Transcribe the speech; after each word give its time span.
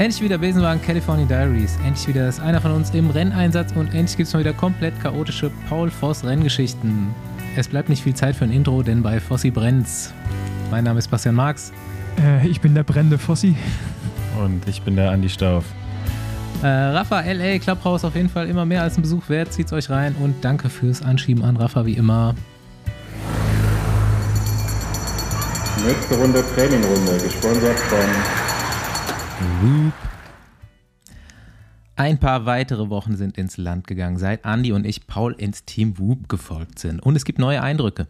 Endlich 0.00 0.22
wieder 0.22 0.38
Besenwagen 0.38 0.80
California 0.80 1.26
Diaries. 1.26 1.76
Endlich 1.84 2.08
wieder 2.08 2.26
ist 2.26 2.40
einer 2.40 2.58
von 2.58 2.70
uns 2.70 2.88
im 2.94 3.10
Renneinsatz 3.10 3.72
und 3.72 3.88
endlich 3.88 4.16
gibt 4.16 4.28
es 4.28 4.32
mal 4.32 4.40
wieder 4.40 4.54
komplett 4.54 4.98
chaotische 4.98 5.50
Paul 5.68 5.90
Voss 5.90 6.24
Renngeschichten. 6.24 7.14
Es 7.54 7.68
bleibt 7.68 7.90
nicht 7.90 8.02
viel 8.02 8.14
Zeit 8.14 8.34
für 8.34 8.44
ein 8.44 8.50
Intro, 8.50 8.82
denn 8.82 9.02
bei 9.02 9.20
Fossi 9.20 9.50
brennt's. 9.50 10.14
Mein 10.70 10.84
Name 10.84 11.00
ist 11.00 11.08
Bastian 11.08 11.34
Marx. 11.34 11.70
Äh, 12.18 12.48
ich 12.48 12.62
bin 12.62 12.74
der 12.74 12.82
brennende 12.82 13.18
Fossi. 13.18 13.54
Und 14.42 14.66
ich 14.66 14.80
bin 14.80 14.96
der 14.96 15.10
Andi 15.10 15.28
Stauf. 15.28 15.66
Äh, 16.62 16.66
Rafa 16.66 17.20
LA 17.20 17.58
Clubhouse 17.58 18.02
auf 18.06 18.16
jeden 18.16 18.30
Fall 18.30 18.48
immer 18.48 18.64
mehr 18.64 18.82
als 18.82 18.96
ein 18.96 19.02
Besuch 19.02 19.28
wert. 19.28 19.52
Zieht's 19.52 19.74
euch 19.74 19.90
rein 19.90 20.14
und 20.18 20.42
danke 20.42 20.70
fürs 20.70 21.02
Anschieben 21.02 21.44
an 21.44 21.58
Rafa 21.58 21.84
wie 21.84 21.92
immer. 21.92 22.34
Nächste 25.86 26.14
Runde 26.14 26.42
Trainingrunde, 26.54 27.18
gesponsert 27.22 27.78
von 27.78 28.49
Whoop. 29.40 29.94
Ein 31.96 32.18
paar 32.18 32.44
weitere 32.44 32.90
Wochen 32.90 33.16
sind 33.16 33.38
ins 33.38 33.56
Land 33.56 33.86
gegangen, 33.86 34.18
seit 34.18 34.44
Andy 34.44 34.72
und 34.72 34.84
ich 34.84 35.06
Paul 35.06 35.32
ins 35.32 35.64
Team 35.64 35.98
Whoop 35.98 36.28
gefolgt 36.28 36.78
sind. 36.78 37.00
Und 37.00 37.16
es 37.16 37.24
gibt 37.24 37.38
neue 37.38 37.62
Eindrücke. 37.62 38.06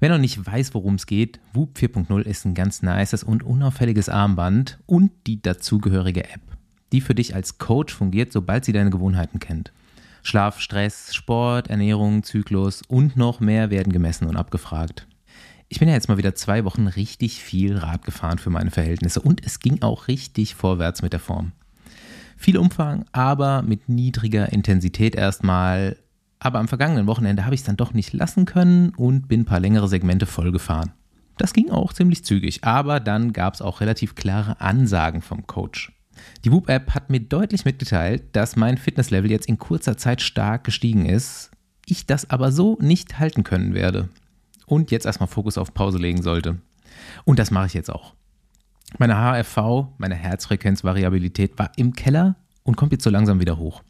Wer 0.00 0.08
noch 0.08 0.18
nicht 0.18 0.46
weiß, 0.46 0.72
worum 0.72 0.94
es 0.94 1.04
geht, 1.04 1.40
Whoop 1.52 1.76
4.0 1.76 2.22
ist 2.22 2.46
ein 2.46 2.54
ganz 2.54 2.80
nices 2.80 3.22
und 3.22 3.42
unauffälliges 3.42 4.08
Armband 4.08 4.78
und 4.86 5.12
die 5.26 5.42
dazugehörige 5.42 6.24
App, 6.24 6.40
die 6.92 7.02
für 7.02 7.14
dich 7.14 7.34
als 7.34 7.58
Coach 7.58 7.92
fungiert, 7.92 8.32
sobald 8.32 8.64
sie 8.64 8.72
deine 8.72 8.90
Gewohnheiten 8.90 9.40
kennt. 9.40 9.72
Schlaf, 10.22 10.58
Stress, 10.58 11.14
Sport, 11.14 11.68
Ernährung, 11.68 12.22
Zyklus 12.22 12.80
und 12.88 13.18
noch 13.18 13.40
mehr 13.40 13.68
werden 13.70 13.92
gemessen 13.92 14.26
und 14.26 14.36
abgefragt. 14.36 15.06
Ich 15.72 15.78
bin 15.78 15.88
ja 15.88 15.94
jetzt 15.94 16.10
mal 16.10 16.18
wieder 16.18 16.34
zwei 16.34 16.66
Wochen 16.66 16.86
richtig 16.86 17.42
viel 17.42 17.78
Rad 17.78 18.04
gefahren 18.04 18.36
für 18.36 18.50
meine 18.50 18.70
Verhältnisse 18.70 19.22
und 19.22 19.42
es 19.42 19.58
ging 19.58 19.80
auch 19.80 20.06
richtig 20.06 20.54
vorwärts 20.54 21.00
mit 21.00 21.14
der 21.14 21.18
Form. 21.18 21.52
Viel 22.36 22.58
Umfang, 22.58 23.06
aber 23.12 23.62
mit 23.62 23.88
niedriger 23.88 24.52
Intensität 24.52 25.14
erstmal. 25.14 25.96
Aber 26.40 26.58
am 26.58 26.68
vergangenen 26.68 27.06
Wochenende 27.06 27.46
habe 27.46 27.54
ich 27.54 27.62
es 27.62 27.66
dann 27.66 27.78
doch 27.78 27.94
nicht 27.94 28.12
lassen 28.12 28.44
können 28.44 28.90
und 28.90 29.28
bin 29.28 29.40
ein 29.40 29.44
paar 29.46 29.60
längere 29.60 29.88
Segmente 29.88 30.26
voll 30.26 30.52
gefahren. 30.52 30.92
Das 31.38 31.54
ging 31.54 31.70
auch 31.70 31.94
ziemlich 31.94 32.22
zügig, 32.22 32.64
aber 32.64 33.00
dann 33.00 33.32
gab 33.32 33.54
es 33.54 33.62
auch 33.62 33.80
relativ 33.80 34.14
klare 34.14 34.60
Ansagen 34.60 35.22
vom 35.22 35.46
Coach. 35.46 35.90
Die 36.44 36.52
Whoop-App 36.52 36.94
hat 36.94 37.08
mir 37.08 37.20
deutlich 37.20 37.64
mitgeteilt, 37.64 38.24
dass 38.32 38.56
mein 38.56 38.76
Fitnesslevel 38.76 39.30
jetzt 39.30 39.48
in 39.48 39.58
kurzer 39.58 39.96
Zeit 39.96 40.20
stark 40.20 40.64
gestiegen 40.64 41.06
ist, 41.06 41.50
ich 41.86 42.04
das 42.04 42.28
aber 42.28 42.52
so 42.52 42.76
nicht 42.78 43.18
halten 43.18 43.42
können 43.42 43.72
werde 43.72 44.10
und 44.72 44.90
jetzt 44.90 45.04
erstmal 45.04 45.26
Fokus 45.26 45.58
auf 45.58 45.74
Pause 45.74 45.98
legen 45.98 46.22
sollte. 46.22 46.56
Und 47.24 47.38
das 47.38 47.50
mache 47.50 47.66
ich 47.66 47.74
jetzt 47.74 47.90
auch. 47.90 48.14
Meine 48.98 49.16
HRV, 49.16 49.88
meine 49.98 50.14
Herzfrequenzvariabilität 50.14 51.58
war 51.58 51.72
im 51.76 51.92
Keller 51.92 52.36
und 52.62 52.76
kommt 52.76 52.92
jetzt 52.92 53.04
so 53.04 53.10
langsam 53.10 53.38
wieder 53.38 53.58
hoch. 53.58 53.82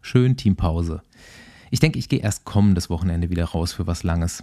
Schön 0.00 0.38
Teampause. 0.38 1.02
Ich 1.70 1.80
denke, 1.80 1.98
ich 1.98 2.08
gehe 2.08 2.20
erst 2.20 2.46
kommendes 2.46 2.88
Wochenende 2.88 3.28
wieder 3.28 3.44
raus 3.44 3.74
für 3.74 3.86
was 3.86 4.02
Langes. 4.02 4.42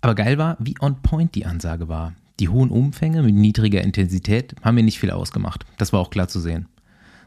Aber 0.00 0.14
geil 0.14 0.38
war, 0.38 0.56
wie 0.60 0.76
on 0.80 1.02
point 1.02 1.34
die 1.34 1.44
Ansage 1.44 1.88
war. 1.88 2.14
Die 2.38 2.48
hohen 2.48 2.70
Umfänge 2.70 3.24
mit 3.24 3.34
niedriger 3.34 3.82
Intensität 3.82 4.54
haben 4.62 4.76
mir 4.76 4.84
nicht 4.84 5.00
viel 5.00 5.10
ausgemacht. 5.10 5.66
Das 5.76 5.92
war 5.92 5.98
auch 5.98 6.10
klar 6.10 6.28
zu 6.28 6.38
sehen. 6.38 6.68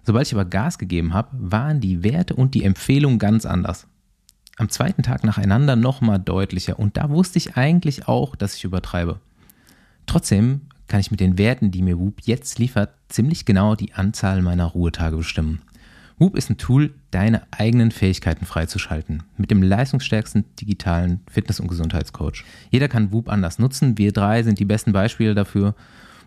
Sobald 0.03 0.25
ich 0.25 0.33
aber 0.33 0.45
Gas 0.45 0.77
gegeben 0.77 1.13
habe, 1.13 1.31
waren 1.33 1.81
die 1.81 2.01
Werte 2.01 2.33
und 2.33 2.53
die 2.55 2.63
Empfehlungen 2.63 3.19
ganz 3.19 3.45
anders 3.45 3.87
am 4.59 4.69
zweiten 4.69 5.03
Tag 5.03 5.23
nacheinander 5.23 5.75
nochmal 5.75 6.19
deutlicher 6.19 6.77
und 6.77 6.97
da 6.97 7.09
wusste 7.09 7.37
ich 7.37 7.55
eigentlich 7.55 8.07
auch, 8.07 8.35
dass 8.35 8.55
ich 8.55 8.65
übertreibe. 8.65 9.19
Trotzdem 10.05 10.61
kann 10.87 10.99
ich 10.99 11.11
mit 11.11 11.19
den 11.19 11.37
Werten, 11.37 11.71
die 11.71 11.81
mir 11.81 11.97
Whoop 11.97 12.21
jetzt 12.23 12.59
liefert, 12.59 12.93
ziemlich 13.07 13.45
genau 13.45 13.75
die 13.75 13.93
Anzahl 13.93 14.41
meiner 14.41 14.65
Ruhetage 14.65 15.17
bestimmen. 15.17 15.61
Whoop 16.17 16.35
ist 16.35 16.49
ein 16.49 16.57
Tool, 16.57 16.93
deine 17.11 17.43
eigenen 17.51 17.91
Fähigkeiten 17.91 18.45
freizuschalten. 18.45 19.23
Mit 19.37 19.51
dem 19.51 19.63
leistungsstärksten 19.63 20.43
digitalen 20.59 21.21
Fitness- 21.31 21.61
und 21.61 21.69
Gesundheitscoach. 21.69 22.43
Jeder 22.71 22.89
kann 22.89 23.13
Whoop 23.13 23.29
anders 23.29 23.59
nutzen. 23.59 23.97
Wir 23.97 24.11
drei 24.11 24.43
sind 24.43 24.59
die 24.59 24.65
besten 24.65 24.91
Beispiele 24.91 25.35
dafür. 25.35 25.75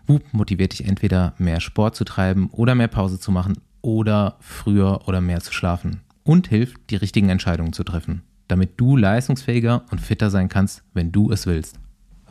Whoop 0.07 0.33
motiviert 0.33 0.71
dich 0.71 0.87
entweder 0.87 1.35
mehr 1.37 1.59
Sport 1.59 1.95
zu 1.95 2.05
treiben 2.05 2.49
oder 2.51 2.73
mehr 2.73 2.87
Pause 2.87 3.19
zu 3.19 3.31
machen 3.31 3.59
oder 3.81 4.37
früher 4.39 5.07
oder 5.07 5.21
mehr 5.21 5.41
zu 5.41 5.53
schlafen 5.53 6.01
und 6.23 6.47
hilft, 6.47 6.89
die 6.89 6.95
richtigen 6.95 7.29
Entscheidungen 7.29 7.73
zu 7.73 7.83
treffen, 7.83 8.23
damit 8.47 8.71
du 8.77 8.97
leistungsfähiger 8.97 9.83
und 9.91 9.99
fitter 9.99 10.29
sein 10.29 10.49
kannst, 10.49 10.83
wenn 10.93 11.11
du 11.11 11.31
es 11.31 11.45
willst. 11.45 11.79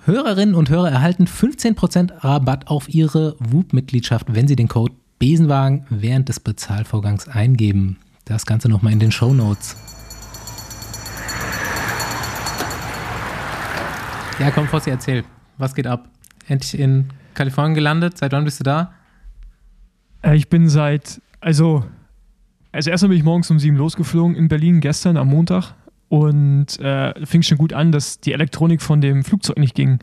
Hörerinnen 0.05 0.55
und 0.55 0.69
Hörer 0.69 0.91
erhalten 0.91 1.27
15% 1.27 2.25
Rabatt 2.25 2.67
auf 2.69 2.89
ihre 2.89 3.37
WUP-Mitgliedschaft, 3.39 4.35
wenn 4.35 4.49
sie 4.49 4.57
den 4.57 4.69
Code 4.69 4.95
Besenwagen 5.19 5.87
während 5.89 6.29
des 6.29 6.41
Bezahlvorgangs 6.41 7.29
eingeben. 7.29 7.99
Das 8.25 8.45
Ganze 8.45 8.69
nochmal 8.69 8.93
in 8.93 8.99
den 8.99 9.13
Show 9.13 9.33
Notes. 9.33 9.77
Ja, 14.41 14.51
komm, 14.51 14.67
Fossi, 14.67 14.91
erzähl. 14.91 15.23
Was 15.59 15.75
geht 15.75 15.87
ab? 15.87 16.09
Endlich 16.49 16.77
in 16.77 17.11
Kalifornien 17.35 17.75
gelandet. 17.75 18.19
Seit 18.19 18.33
wann 18.33 18.45
bist 18.45 18.59
du 18.59 18.65
da? 18.65 18.93
Äh, 20.23 20.35
ich 20.35 20.49
bin 20.49 20.69
seit, 20.69 21.21
also 21.41 21.85
also 22.72 22.91
erstmal 22.91 23.10
bin 23.10 23.19
ich 23.19 23.25
morgens 23.25 23.50
um 23.50 23.59
sieben 23.59 23.77
losgeflogen 23.77 24.34
in 24.34 24.49
Berlin, 24.49 24.81
gestern 24.81 25.16
am 25.16 25.28
Montag. 25.28 25.75
Und 26.09 26.78
äh, 26.81 27.15
fing 27.25 27.43
schon 27.43 27.56
gut 27.56 27.72
an, 27.72 27.93
dass 27.93 28.21
die 28.21 28.33
Elektronik 28.33 28.83
von 28.83 29.00
dem 29.00 29.25
Flugzeug 29.25 29.59
nicht 29.59 29.75
ging. 29.75 29.99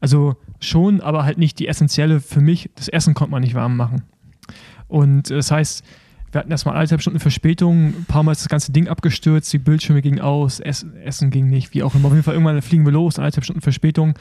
Also 0.00 0.36
schon, 0.60 1.00
aber 1.00 1.24
halt 1.24 1.38
nicht 1.38 1.58
die 1.58 1.68
essentielle 1.68 2.20
für 2.20 2.40
mich. 2.40 2.70
Das 2.74 2.88
Essen 2.88 3.14
konnte 3.14 3.30
man 3.30 3.42
nicht 3.42 3.54
warm 3.54 3.76
machen. 3.76 4.02
Und 4.88 5.30
äh, 5.30 5.36
das 5.36 5.50
heißt, 5.50 5.84
wir 6.32 6.40
hatten 6.40 6.50
erstmal 6.50 6.74
anderthalb 6.74 7.00
Stunden 7.00 7.20
Verspätung, 7.20 7.86
ein 7.86 8.04
paar 8.06 8.22
Mal 8.22 8.32
ist 8.32 8.42
das 8.42 8.48
ganze 8.48 8.72
Ding 8.72 8.88
abgestürzt, 8.88 9.52
die 9.52 9.58
Bildschirme 9.58 10.02
gingen 10.02 10.20
aus, 10.20 10.60
Essen, 10.60 10.96
Essen 10.96 11.30
ging 11.30 11.48
nicht, 11.48 11.72
wie 11.72 11.82
auch 11.82 11.94
immer. 11.94 12.08
Auf 12.08 12.12
jeden 12.12 12.24
Fall 12.24 12.34
irgendwann 12.34 12.60
fliegen 12.60 12.84
wir 12.84 12.92
los, 12.92 13.18
anderthalb 13.18 13.44
Stunden 13.44 13.62
Verspätung. 13.62 14.14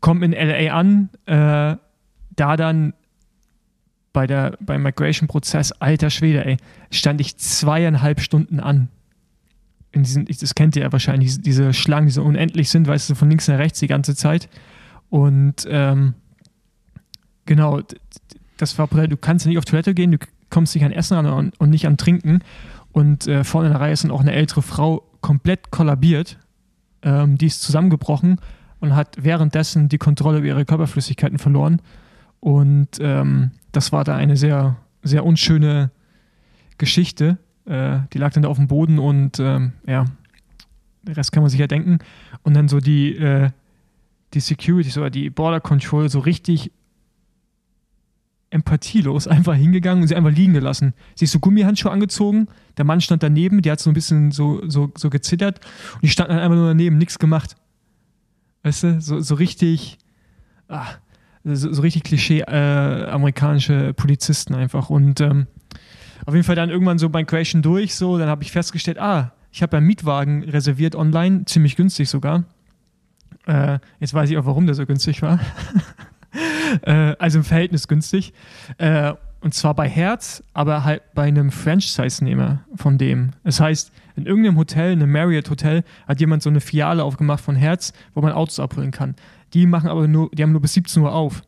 Kommen 0.00 0.22
in 0.22 0.32
LA 0.32 0.74
an, 0.74 1.10
äh, 1.26 1.76
da 2.36 2.56
dann 2.56 2.94
bei 4.14 4.26
der, 4.26 4.56
beim 4.60 4.82
Migration-Prozess, 4.82 5.72
alter 5.72 6.08
Schwede, 6.08 6.46
ey, 6.46 6.56
stand 6.90 7.20
ich 7.20 7.36
zweieinhalb 7.36 8.20
Stunden 8.20 8.60
an. 8.60 8.88
In 9.92 10.04
diesen, 10.04 10.24
das 10.24 10.54
kennt 10.54 10.76
ihr 10.76 10.82
ja 10.82 10.92
wahrscheinlich, 10.92 11.42
diese 11.42 11.74
Schlangen, 11.74 12.06
die 12.06 12.12
so 12.12 12.22
unendlich 12.22 12.70
sind, 12.70 12.86
weißt 12.86 13.10
du, 13.10 13.14
von 13.16 13.28
links 13.28 13.48
nach 13.48 13.58
rechts 13.58 13.80
die 13.80 13.88
ganze 13.88 14.14
Zeit. 14.14 14.48
Und 15.10 15.66
ähm, 15.68 16.14
genau, 17.44 17.82
das 18.56 18.78
war, 18.78 18.86
du 18.86 19.16
kannst 19.16 19.46
nicht 19.46 19.58
auf 19.58 19.64
Toilette 19.64 19.94
gehen, 19.94 20.12
du 20.12 20.18
kommst 20.48 20.74
nicht 20.74 20.84
an 20.84 20.92
Essen 20.92 21.18
an 21.18 21.26
und, 21.26 21.60
und 21.60 21.70
nicht 21.70 21.86
an 21.86 21.96
Trinken. 21.96 22.38
Und 22.92 23.26
äh, 23.26 23.42
vorne 23.42 23.66
in 23.66 23.72
der 23.72 23.80
Reihe 23.80 23.92
ist 23.92 24.04
dann 24.04 24.12
auch 24.12 24.20
eine 24.20 24.32
ältere 24.32 24.62
Frau 24.62 25.02
komplett 25.20 25.72
kollabiert. 25.72 26.38
Ähm, 27.02 27.36
die 27.36 27.46
ist 27.46 27.62
zusammengebrochen 27.62 28.40
und 28.78 28.94
hat 28.94 29.16
währenddessen 29.20 29.88
die 29.88 29.98
Kontrolle 29.98 30.38
über 30.38 30.46
ihre 30.46 30.64
Körperflüssigkeiten 30.64 31.38
verloren. 31.38 31.82
Und 32.38 32.98
ähm, 33.00 33.50
das 33.76 33.92
war 33.92 34.04
da 34.04 34.16
eine 34.16 34.36
sehr, 34.36 34.76
sehr 35.02 35.24
unschöne 35.24 35.90
Geschichte. 36.78 37.38
Äh, 37.66 38.00
die 38.12 38.18
lag 38.18 38.32
dann 38.32 38.42
da 38.42 38.48
auf 38.48 38.56
dem 38.56 38.68
Boden 38.68 38.98
und 38.98 39.38
ähm, 39.40 39.72
ja, 39.86 40.06
der 41.02 41.16
Rest 41.16 41.32
kann 41.32 41.42
man 41.42 41.50
sich 41.50 41.60
ja 41.60 41.66
denken. 41.66 41.98
Und 42.42 42.54
dann 42.54 42.68
so 42.68 42.80
die, 42.80 43.16
äh, 43.16 43.50
die 44.32 44.40
Security 44.40 44.98
oder 44.98 45.10
die 45.10 45.30
Border 45.30 45.60
Control 45.60 46.08
so 46.08 46.20
richtig 46.20 46.72
empathielos 48.50 49.26
einfach 49.26 49.54
hingegangen 49.54 50.02
und 50.02 50.08
sie 50.08 50.14
einfach 50.14 50.30
liegen 50.30 50.52
gelassen. 50.52 50.94
Sie 51.16 51.24
ist 51.24 51.32
so 51.32 51.40
Gummihandschuhe 51.40 51.90
angezogen, 51.90 52.46
der 52.76 52.84
Mann 52.84 53.00
stand 53.00 53.22
daneben, 53.22 53.62
die 53.62 53.70
hat 53.70 53.80
so 53.80 53.90
ein 53.90 53.94
bisschen 53.94 54.30
so, 54.30 54.60
so, 54.68 54.92
so 54.96 55.10
gezittert 55.10 55.60
und 55.94 56.04
die 56.04 56.08
stand 56.08 56.30
dann 56.30 56.38
einfach 56.38 56.56
nur 56.56 56.68
daneben, 56.68 56.96
nichts 56.96 57.18
gemacht. 57.18 57.56
Weißt 58.62 58.82
du, 58.84 59.00
so, 59.00 59.20
so 59.20 59.34
richtig, 59.34 59.98
ah, 60.68 60.86
so, 61.44 61.72
so 61.72 61.82
richtig 61.82 62.04
Klischee 62.04 62.40
äh, 62.40 63.06
amerikanische 63.06 63.92
Polizisten 63.94 64.54
einfach. 64.54 64.90
Und 64.90 65.20
ähm, 65.20 65.46
auf 66.26 66.34
jeden 66.34 66.44
Fall 66.44 66.56
dann 66.56 66.70
irgendwann 66.70 66.98
so 66.98 67.08
beim 67.10 67.26
Crashen 67.26 67.62
durch, 67.62 67.94
so, 67.94 68.18
dann 68.18 68.28
habe 68.28 68.42
ich 68.42 68.52
festgestellt, 68.52 68.98
ah, 68.98 69.32
ich 69.52 69.62
habe 69.62 69.76
einen 69.76 69.86
Mietwagen 69.86 70.42
reserviert 70.44 70.96
online, 70.96 71.44
ziemlich 71.44 71.76
günstig 71.76 72.08
sogar. 72.08 72.44
Äh, 73.46 73.78
jetzt 74.00 74.14
weiß 74.14 74.30
ich 74.30 74.38
auch, 74.38 74.46
warum 74.46 74.66
der 74.66 74.74
so 74.74 74.86
günstig 74.86 75.22
war. 75.22 75.38
äh, 76.82 77.14
also 77.18 77.38
im 77.38 77.44
Verhältnis 77.44 77.86
günstig. 77.86 78.32
Äh, 78.78 79.12
und 79.40 79.52
zwar 79.52 79.74
bei 79.74 79.88
Herz, 79.88 80.42
aber 80.54 80.84
halt 80.84 81.02
bei 81.14 81.24
einem 81.24 81.50
Franchise-Nehmer 81.50 82.64
von 82.76 82.96
dem. 82.96 83.32
Das 83.44 83.60
heißt, 83.60 83.92
in 84.16 84.24
irgendeinem 84.24 84.56
Hotel, 84.56 84.92
einem 84.92 85.12
Marriott-Hotel, 85.12 85.84
hat 86.08 86.18
jemand 86.18 86.42
so 86.42 86.48
eine 86.48 86.60
Filiale 86.60 87.04
aufgemacht 87.04 87.44
von 87.44 87.54
Herz, 87.54 87.92
wo 88.14 88.22
man 88.22 88.32
Autos 88.32 88.58
abholen 88.58 88.90
kann. 88.90 89.14
Die 89.54 89.66
machen 89.66 89.88
aber 89.88 90.08
nur, 90.08 90.30
die 90.32 90.42
haben 90.42 90.52
nur 90.52 90.60
bis 90.60 90.74
17 90.74 91.02
Uhr 91.02 91.12
auf. 91.12 91.42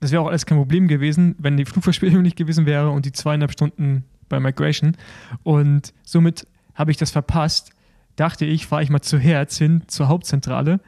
Das 0.00 0.12
wäre 0.12 0.22
auch 0.22 0.28
alles 0.28 0.46
kein 0.46 0.58
Problem 0.58 0.88
gewesen, 0.88 1.34
wenn 1.38 1.56
die 1.56 1.64
Flugverspätung 1.64 2.22
nicht 2.22 2.36
gewesen 2.36 2.66
wäre 2.66 2.90
und 2.90 3.06
die 3.06 3.12
zweieinhalb 3.12 3.52
Stunden 3.52 4.04
bei 4.28 4.40
Migration. 4.40 4.96
Und 5.42 5.94
somit 6.04 6.46
habe 6.74 6.90
ich 6.90 6.96
das 6.96 7.10
verpasst. 7.10 7.70
Dachte 8.16 8.44
ich, 8.44 8.66
fahre 8.66 8.82
ich 8.82 8.90
mal 8.90 9.00
zu 9.00 9.18
Herz 9.18 9.56
hin 9.56 9.82
zur 9.86 10.08
Hauptzentrale 10.08 10.80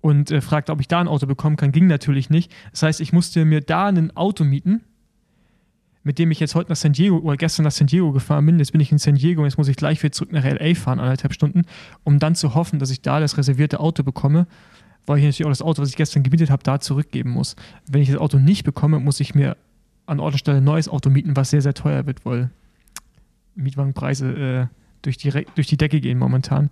und 0.00 0.30
äh, 0.30 0.40
fragte, 0.40 0.72
ob 0.72 0.80
ich 0.80 0.88
da 0.88 1.00
ein 1.00 1.08
Auto 1.08 1.26
bekommen 1.26 1.56
kann. 1.56 1.72
Ging 1.72 1.86
natürlich 1.86 2.30
nicht. 2.30 2.54
Das 2.70 2.82
heißt, 2.82 3.00
ich 3.00 3.12
musste 3.12 3.44
mir 3.44 3.60
da 3.60 3.86
ein 3.86 4.16
Auto 4.16 4.44
mieten 4.44 4.82
mit 6.06 6.20
dem 6.20 6.30
ich 6.30 6.38
jetzt 6.38 6.54
heute 6.54 6.70
nach 6.70 6.76
San 6.76 6.92
Diego 6.92 7.18
oder 7.18 7.36
gestern 7.36 7.64
nach 7.64 7.72
San 7.72 7.88
Diego 7.88 8.12
gefahren 8.12 8.46
bin. 8.46 8.60
Jetzt 8.60 8.70
bin 8.70 8.80
ich 8.80 8.92
in 8.92 8.98
San 8.98 9.16
Diego 9.16 9.40
und 9.40 9.48
jetzt 9.48 9.58
muss 9.58 9.66
ich 9.66 9.76
gleich 9.76 10.00
wieder 10.04 10.12
zurück 10.12 10.30
nach 10.30 10.44
LA 10.44 10.76
fahren, 10.76 11.00
anderthalb 11.00 11.32
Stunden, 11.32 11.62
um 12.04 12.20
dann 12.20 12.36
zu 12.36 12.54
hoffen, 12.54 12.78
dass 12.78 12.90
ich 12.90 13.02
da 13.02 13.18
das 13.18 13.36
reservierte 13.36 13.80
Auto 13.80 14.04
bekomme, 14.04 14.46
weil 15.06 15.18
ich 15.18 15.24
natürlich 15.24 15.46
auch 15.46 15.50
das 15.50 15.62
Auto, 15.62 15.82
was 15.82 15.88
ich 15.88 15.96
gestern 15.96 16.22
gemietet 16.22 16.50
habe, 16.50 16.62
da 16.62 16.80
zurückgeben 16.80 17.30
muss. 17.30 17.56
Wenn 17.88 18.02
ich 18.02 18.10
das 18.10 18.18
Auto 18.18 18.38
nicht 18.38 18.64
bekomme, 18.64 19.00
muss 19.00 19.20
ich 19.20 19.34
mir 19.34 19.56
an 20.06 20.20
Ort 20.20 20.34
und 20.34 20.38
Stelle 20.38 20.58
ein 20.58 20.64
neues 20.64 20.88
Auto 20.88 21.10
mieten, 21.10 21.36
was 21.36 21.50
sehr, 21.50 21.62
sehr 21.62 21.74
teuer 21.74 22.06
wird, 22.06 22.24
weil 22.24 22.50
Mietwagenpreise 23.54 24.28
äh, 24.28 24.66
durch, 25.02 25.16
die, 25.16 25.30
durch 25.54 25.66
die 25.66 25.76
Decke 25.76 26.00
gehen 26.00 26.18
momentan. 26.18 26.70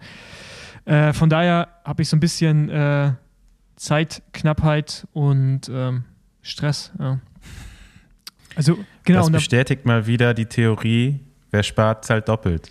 Äh, 0.85 1.13
von 1.13 1.31
daher 1.31 1.69
habe 1.85 2.03
ich 2.03 2.09
so 2.09 2.17
ein 2.17 2.21
bisschen 2.21 2.69
äh, 2.69 3.13
Zeitknappheit 3.77 5.07
und 5.13 5.71
ähm, 5.73 6.05
Stress. 6.43 6.93
Ja. 6.99 7.21
Also 8.55 8.79
genau. 9.05 9.21
Das 9.21 9.31
bestätigt 9.31 9.85
mal 9.85 10.07
wieder 10.07 10.35
die 10.35 10.47
Theorie, 10.47 11.21
wer 11.51 11.63
spart, 11.63 12.05
zahlt 12.05 12.29
doppelt. 12.29 12.71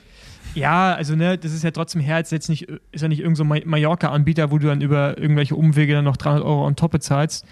Ja, 0.56 0.94
also 0.94 1.16
ne, 1.16 1.38
das 1.38 1.52
ist 1.52 1.64
ja 1.64 1.72
trotzdem 1.72 2.02
Herz, 2.02 2.32
jetzt 2.32 2.50
nicht, 2.50 2.70
ist 2.92 3.02
ja 3.02 3.08
nicht 3.08 3.20
irgendein 3.20 3.62
so 3.62 3.70
Mallorca-Anbieter, 3.70 4.52
wo 4.52 4.60
du 4.60 4.68
dann 4.68 4.82
über 4.82 5.18
irgendwelche 5.18 5.56
Umwege 5.56 5.94
dann 5.94 6.06
noch 6.06 6.18
300 6.18 6.44
Euro 6.46 6.66
on 6.66 6.76
top 6.76 6.92
bezahlst. 6.92 7.46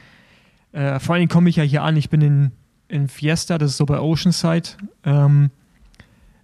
Äh, 0.72 1.00
vor 1.00 1.16
allen 1.16 1.22
Dingen 1.22 1.30
komme 1.30 1.50
ich 1.50 1.56
ja 1.56 1.64
hier 1.64 1.84
an, 1.84 1.98
ich 1.98 2.10
bin 2.10 2.22
in, 2.22 2.52
in 2.88 3.08
Fiesta, 3.08 3.58
das 3.58 3.72
ist 3.72 3.78
so 3.78 3.86
bei 3.86 4.00
Oceanside. 4.00 4.70
Ähm, 5.04 5.50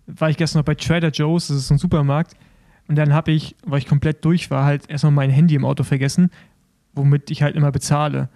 war 0.07 0.30
ich 0.30 0.38
gestern 0.38 0.59
noch 0.59 0.65
bei 0.65 0.75
Trader 0.75 1.09
Joe's, 1.09 1.48
das 1.48 1.57
ist 1.57 1.71
ein 1.71 1.77
Supermarkt. 1.77 2.36
Und 2.88 2.95
dann 2.95 3.13
habe 3.13 3.31
ich, 3.31 3.56
weil 3.65 3.80
ich 3.80 3.86
komplett 3.86 4.24
durch 4.24 4.50
war, 4.50 4.63
halt 4.63 4.89
erstmal 4.89 5.12
mein 5.12 5.30
Handy 5.30 5.56
im 5.56 5.65
Auto 5.65 5.83
vergessen, 5.83 6.31
womit 6.94 7.30
ich 7.30 7.44
halt 7.44 7.56
immer 7.56 7.71
bezahle. 7.71 8.30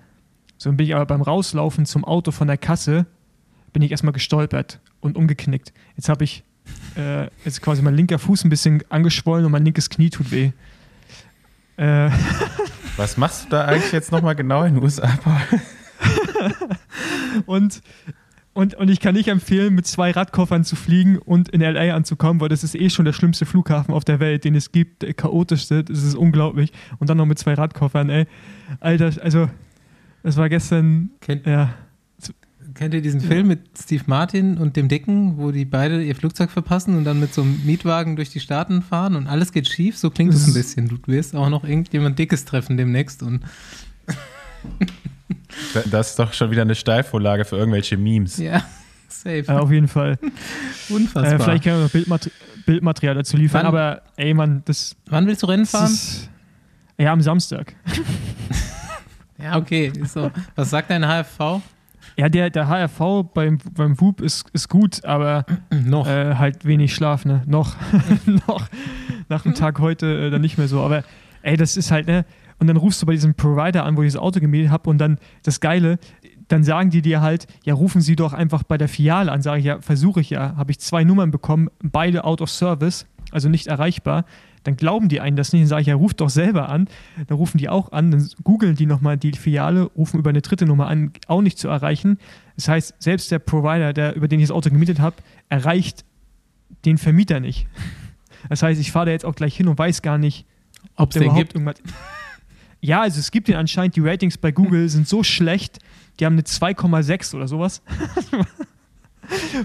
So 0.57 0.71
bin 0.71 0.85
ich 0.85 0.94
aber 0.94 1.06
beim 1.06 1.21
Rauslaufen 1.21 1.85
zum 1.85 2.06
Auto 2.06 2.31
von 2.31 2.47
der 2.47 2.57
Kasse, 2.57 3.07
bin 3.74 3.81
ich 3.81 3.91
erstmal 3.91 4.13
gestolpert 4.13 4.79
und 5.00 5.17
umgeknickt. 5.17 5.74
Jetzt 5.95 6.09
habe 6.09 6.25
ich 6.25 6.44
äh, 6.95 7.27
jetzt 7.45 7.61
quasi 7.61 7.81
mein 7.81 7.95
linker 7.95 8.19
Fuß 8.19 8.43
ein 8.43 8.49
bisschen 8.49 8.83
angeschwollen 8.89 9.45
und 9.45 9.51
mein 9.51 9.65
linkes 9.65 9.89
Knie 9.89 10.09
tut 10.09 10.31
weh. 10.31 10.51
Äh. 11.77 12.09
Was 12.97 13.17
machst 13.17 13.45
du 13.45 13.49
da 13.49 13.65
eigentlich 13.65 13.91
jetzt 13.91 14.11
nochmal 14.11 14.35
genau 14.35 14.63
in 14.63 14.75
den 14.75 14.83
USA, 14.83 15.09
und, 17.45 17.81
und, 18.53 18.75
und 18.75 18.89
ich 18.89 18.99
kann 18.99 19.15
nicht 19.15 19.27
empfehlen, 19.27 19.73
mit 19.73 19.88
zwei 19.88 20.11
Radkoffern 20.11 20.63
zu 20.63 20.75
fliegen 20.75 21.17
und 21.17 21.49
in 21.49 21.61
LA 21.61 21.95
anzukommen, 21.95 22.41
weil 22.41 22.49
das 22.49 22.63
ist 22.63 22.75
eh 22.75 22.89
schon 22.89 23.05
der 23.05 23.13
schlimmste 23.13 23.45
Flughafen 23.45 23.93
auf 23.93 24.03
der 24.03 24.19
Welt, 24.19 24.43
den 24.43 24.55
es 24.55 24.71
gibt, 24.71 25.03
der 25.03 25.13
chaotischste. 25.13 25.83
Das 25.83 26.03
ist 26.03 26.15
unglaublich. 26.15 26.73
Und 26.99 27.09
dann 27.09 27.17
noch 27.17 27.25
mit 27.25 27.39
zwei 27.39 27.53
Radkoffern, 27.53 28.09
ey. 28.09 28.27
Alter, 28.79 29.11
also 29.23 29.49
es 30.23 30.38
war 30.38 30.49
gestern. 30.49 31.11
Kennt, 31.21 31.45
ja. 31.45 31.73
Kennt 32.81 32.95
ihr 32.95 33.01
diesen 33.03 33.21
Film 33.21 33.47
mit 33.47 33.59
Steve 33.79 34.01
Martin 34.07 34.57
und 34.57 34.75
dem 34.75 34.87
Dicken, 34.87 35.37
wo 35.37 35.51
die 35.51 35.65
beide 35.65 36.01
ihr 36.01 36.15
Flugzeug 36.15 36.49
verpassen 36.49 36.97
und 36.97 37.03
dann 37.03 37.19
mit 37.19 37.31
so 37.31 37.43
einem 37.43 37.63
Mietwagen 37.63 38.15
durch 38.15 38.31
die 38.31 38.39
Staaten 38.39 38.81
fahren 38.81 39.15
und 39.15 39.27
alles 39.27 39.51
geht 39.51 39.67
schief? 39.67 39.99
So 39.99 40.09
klingt 40.09 40.33
es 40.33 40.47
ein 40.47 40.55
bisschen. 40.55 40.87
Du 40.87 40.97
wirst 41.05 41.35
auch 41.35 41.49
noch 41.49 41.63
irgendjemand 41.63 42.17
Dickes 42.17 42.43
treffen 42.43 42.77
demnächst 42.77 43.21
und. 43.21 43.41
das 45.91 46.09
ist 46.09 46.17
doch 46.17 46.33
schon 46.33 46.49
wieder 46.49 46.63
eine 46.63 46.73
Steilvorlage 46.73 47.45
für 47.45 47.55
irgendwelche 47.55 47.97
Memes. 47.97 48.37
Ja. 48.37 48.65
Safe. 49.09 49.43
Ja, 49.47 49.59
auf 49.59 49.69
jeden 49.69 49.87
Fall. 49.87 50.17
Unfassbar. 50.89 51.33
Äh, 51.33 51.39
vielleicht 51.39 51.63
können 51.63 51.77
wir 51.77 51.83
noch 51.83 51.91
Bildmater 51.91 52.31
Bildmaterial 52.65 53.13
dazu 53.13 53.37
liefern, 53.37 53.59
wann, 53.59 53.67
aber 53.67 54.01
ey, 54.15 54.33
Mann, 54.33 54.63
das. 54.65 54.95
Wann 55.05 55.27
willst 55.27 55.43
du 55.43 55.47
Rennen 55.47 55.67
fahren? 55.67 55.91
Ist, 55.91 56.31
ja, 56.97 57.13
am 57.13 57.21
Samstag. 57.21 57.75
Ja, 59.41 59.57
okay. 59.57 59.91
So. 60.05 60.29
Was 60.55 60.69
sagt 60.69 60.91
dein 60.91 61.03
HFV? 61.03 61.61
Ja, 62.18 62.30
der, 62.30 62.50
der 62.50 62.68
HRV 62.68 63.25
beim, 63.33 63.57
beim 63.74 64.00
WUP 64.00 64.21
ist, 64.21 64.50
ist 64.53 64.69
gut, 64.69 65.03
aber 65.06 65.45
noch. 65.69 66.07
Äh, 66.07 66.36
halt 66.36 66.65
wenig 66.65 66.94
Schlaf, 66.94 67.25
ne? 67.25 67.44
Noch. 67.45 67.75
noch. 68.48 68.68
Nach 69.30 69.44
dem 69.44 69.53
Tag 69.53 69.80
heute 69.80 70.27
äh, 70.27 70.30
dann 70.30 70.42
nicht 70.42 70.57
mehr 70.57 70.68
so. 70.68 70.81
Aber 70.81 71.03
ey, 71.42 71.57
das 71.57 71.77
ist 71.77 71.92
halt, 71.92 72.07
ne? 72.07 72.25
Und 72.59 72.68
dann 72.68 72.77
rufst 72.77 73.01
du 73.01 73.06
bei 73.06 73.13
diesem 73.13 73.33
Provider 73.33 73.86
an, 73.86 73.98
wo 73.98 74.03
ich 74.03 74.13
das 74.13 74.21
Auto 74.21 74.39
gemietet 74.39 74.71
habe 74.71 74.89
und 74.89 75.00
dann 75.00 75.18
das 75.44 75.59
Geile, 75.59 75.98
dann 76.48 76.63
sagen 76.63 76.89
die 76.89 77.01
dir 77.01 77.21
halt, 77.21 77.48
ja, 77.63 77.74
rufen 77.74 78.01
Sie 78.01 78.15
doch 78.15 78.33
einfach 78.33 78.63
bei 78.63 78.77
der 78.77 78.88
Filiale 78.88 79.31
an. 79.31 79.42
Sage 79.42 79.59
ich, 79.59 79.65
ja, 79.65 79.81
versuche 79.81 80.21
ich 80.21 80.30
ja. 80.30 80.56
Habe 80.57 80.71
ich 80.71 80.80
zwei 80.80 81.03
Nummern 81.03 81.31
bekommen, 81.31 81.69
beide 81.81 82.24
out 82.24 82.42
of 82.42 82.50
service, 82.50 83.07
also 83.31 83.50
nicht 83.50 83.68
erreichbar 83.68 84.25
dann 84.63 84.77
glauben 84.77 85.09
die 85.09 85.19
einen 85.21 85.35
das 85.35 85.53
nicht. 85.53 85.63
Dann 85.63 85.69
sage 85.69 85.81
ich, 85.81 85.87
ja, 85.87 85.95
ruft 85.95 86.21
doch 86.21 86.29
selber 86.29 86.69
an. 86.69 86.87
Dann 87.27 87.37
rufen 87.37 87.57
die 87.57 87.69
auch 87.69 87.91
an, 87.91 88.11
dann 88.11 88.29
googeln 88.43 88.75
die 88.75 88.85
nochmal 88.85 89.17
die 89.17 89.31
Filiale, 89.33 89.83
rufen 89.83 90.19
über 90.19 90.29
eine 90.29 90.41
dritte 90.41 90.65
Nummer 90.65 90.87
an, 90.87 91.11
auch 91.27 91.41
nicht 91.41 91.57
zu 91.57 91.67
erreichen. 91.67 92.17
Das 92.55 92.67
heißt, 92.67 92.95
selbst 92.99 93.31
der 93.31 93.39
Provider, 93.39 93.93
der, 93.93 94.15
über 94.15 94.27
den 94.27 94.39
ich 94.39 94.47
das 94.47 94.55
Auto 94.55 94.69
gemietet 94.69 94.99
habe, 94.99 95.15
erreicht 95.49 96.05
den 96.85 96.97
Vermieter 96.97 97.39
nicht. 97.39 97.67
Das 98.49 98.63
heißt, 98.63 98.79
ich 98.79 98.91
fahre 98.91 99.07
da 99.07 99.11
jetzt 99.11 99.25
auch 99.25 99.35
gleich 99.35 99.55
hin 99.55 99.67
und 99.67 99.77
weiß 99.77 100.01
gar 100.01 100.17
nicht, 100.17 100.45
ob 100.95 101.11
es 101.11 101.17
überhaupt 101.17 101.37
gibt. 101.37 101.53
irgendwas. 101.55 101.75
Ja, 102.83 103.01
also 103.01 103.19
es 103.19 103.29
gibt 103.29 103.47
den 103.47 103.57
anscheinend, 103.57 103.95
die 103.95 103.99
Ratings 103.99 104.39
bei 104.39 104.51
Google 104.51 104.89
sind 104.89 105.07
so 105.07 105.21
schlecht, 105.21 105.77
die 106.19 106.25
haben 106.25 106.33
eine 106.33 106.41
2,6 106.41 107.35
oder 107.35 107.47
sowas. 107.47 107.83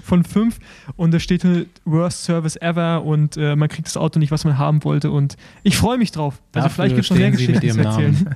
von 0.03 0.23
fünf 0.23 0.59
und 0.95 1.13
da 1.13 1.19
steht 1.19 1.43
halt 1.43 1.69
Worst 1.85 2.23
Service 2.23 2.55
ever 2.57 3.03
und 3.03 3.37
äh, 3.37 3.55
man 3.55 3.69
kriegt 3.69 3.87
das 3.87 3.97
Auto 3.97 4.19
nicht, 4.19 4.31
was 4.31 4.45
man 4.45 4.57
haben 4.57 4.83
wollte 4.83 5.11
und 5.11 5.37
ich 5.63 5.77
freue 5.77 5.97
mich 5.97 6.11
drauf. 6.11 6.41
Also 6.53 6.67
Dafür 6.67 6.69
vielleicht 6.69 6.95
gibt 6.95 7.05
es 7.05 7.09
noch 7.11 7.17
mehr 7.17 7.31
Geschichten 7.31 7.69
zu 7.69 7.79
erzählen. 7.79 8.35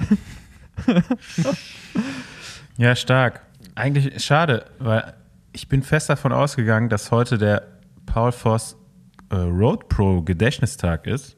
ja, 2.78 2.96
stark. 2.96 3.42
Eigentlich 3.76 4.24
schade, 4.24 4.66
weil 4.80 5.14
ich 5.54 5.68
bin 5.68 5.84
fest 5.84 6.10
davon 6.10 6.32
ausgegangen, 6.32 6.90
dass 6.90 7.12
heute 7.12 7.38
der 7.38 7.64
Paul 8.06 8.32
Voss 8.32 8.78
äh, 9.30 9.36
Road 9.36 9.90
Pro 9.90 10.22
Gedächtnistag 10.22 11.08
ist, 11.08 11.38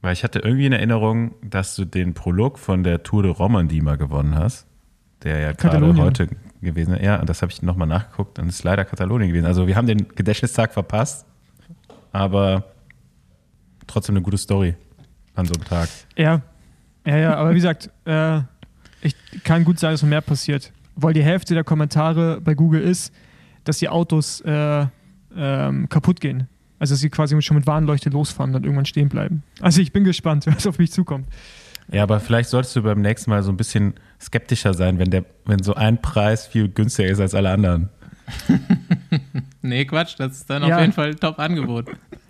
weil 0.00 0.12
ich 0.12 0.24
hatte 0.24 0.40
irgendwie 0.40 0.66
in 0.66 0.72
Erinnerung, 0.72 1.34
dass 1.42 1.76
du 1.76 1.84
den 1.84 2.14
Prolog 2.14 2.58
von 2.58 2.82
der 2.82 3.02
Tour 3.02 3.22
de 3.22 3.32
Romandie 3.32 3.80
mal 3.80 3.96
gewonnen 3.96 4.34
hast, 4.34 4.66
der 5.22 5.38
ja 5.40 5.52
gerade 5.52 5.96
heute 5.96 6.28
gewesen. 6.60 6.96
Ja, 7.02 7.24
das 7.24 7.42
habe 7.42 7.52
ich 7.52 7.62
nochmal 7.62 7.88
nachgeguckt 7.88 8.38
und 8.38 8.48
es 8.48 8.56
ist 8.56 8.64
leider 8.64 8.84
Katalonien 8.84 9.28
gewesen. 9.30 9.46
Also 9.46 9.66
wir 9.66 9.76
haben 9.76 9.86
den 9.86 10.08
Gedächtnistag 10.08 10.72
verpasst, 10.72 11.26
aber 12.12 12.64
trotzdem 13.86 14.16
eine 14.16 14.22
gute 14.22 14.38
Story 14.38 14.74
an 15.34 15.46
so 15.46 15.54
einem 15.54 15.64
Tag. 15.64 15.88
Ja, 16.16 16.42
ja, 17.06 17.16
ja, 17.16 17.36
aber 17.36 17.50
wie 17.50 17.54
gesagt, 17.54 17.90
äh, 18.04 18.40
ich 19.00 19.14
kann 19.44 19.64
gut 19.64 19.78
sagen, 19.78 19.94
dass 19.94 20.02
noch 20.02 20.08
mehr 20.08 20.20
passiert. 20.20 20.72
Weil 20.96 21.14
die 21.14 21.22
Hälfte 21.22 21.54
der 21.54 21.64
Kommentare 21.64 22.40
bei 22.40 22.54
Google 22.54 22.82
ist, 22.82 23.14
dass 23.64 23.78
die 23.78 23.88
Autos 23.88 24.40
äh, 24.40 24.86
ähm, 25.36 25.88
kaputt 25.88 26.20
gehen. 26.20 26.48
Also 26.78 26.94
dass 26.94 27.00
sie 27.00 27.10
quasi 27.10 27.40
schon 27.42 27.56
mit 27.56 27.66
Warnleuchte 27.66 28.10
losfahren 28.10 28.50
und 28.50 28.54
dann 28.54 28.64
irgendwann 28.64 28.86
stehen 28.86 29.08
bleiben. 29.08 29.42
Also 29.60 29.80
ich 29.80 29.92
bin 29.92 30.04
gespannt, 30.04 30.46
was 30.54 30.66
auf 30.66 30.78
mich 30.78 30.92
zukommt. 30.92 31.28
Ja, 31.90 32.02
aber 32.02 32.20
vielleicht 32.20 32.50
solltest 32.50 32.76
du 32.76 32.82
beim 32.82 33.00
nächsten 33.00 33.30
Mal 33.30 33.42
so 33.42 33.50
ein 33.50 33.56
bisschen 33.56 33.94
skeptischer 34.20 34.74
sein, 34.74 34.98
wenn, 34.98 35.10
der, 35.10 35.24
wenn 35.44 35.62
so 35.62 35.74
ein 35.74 36.00
Preis 36.00 36.46
viel 36.46 36.68
günstiger 36.68 37.08
ist 37.08 37.20
als 37.20 37.34
alle 37.34 37.50
anderen. 37.50 37.88
nee, 39.62 39.84
Quatsch, 39.84 40.14
das 40.18 40.32
ist 40.32 40.50
dann 40.50 40.62
ja. 40.62 40.74
auf 40.74 40.80
jeden 40.80 40.92
Fall 40.92 41.10
ein 41.10 41.16
Top-Angebot. 41.16 41.86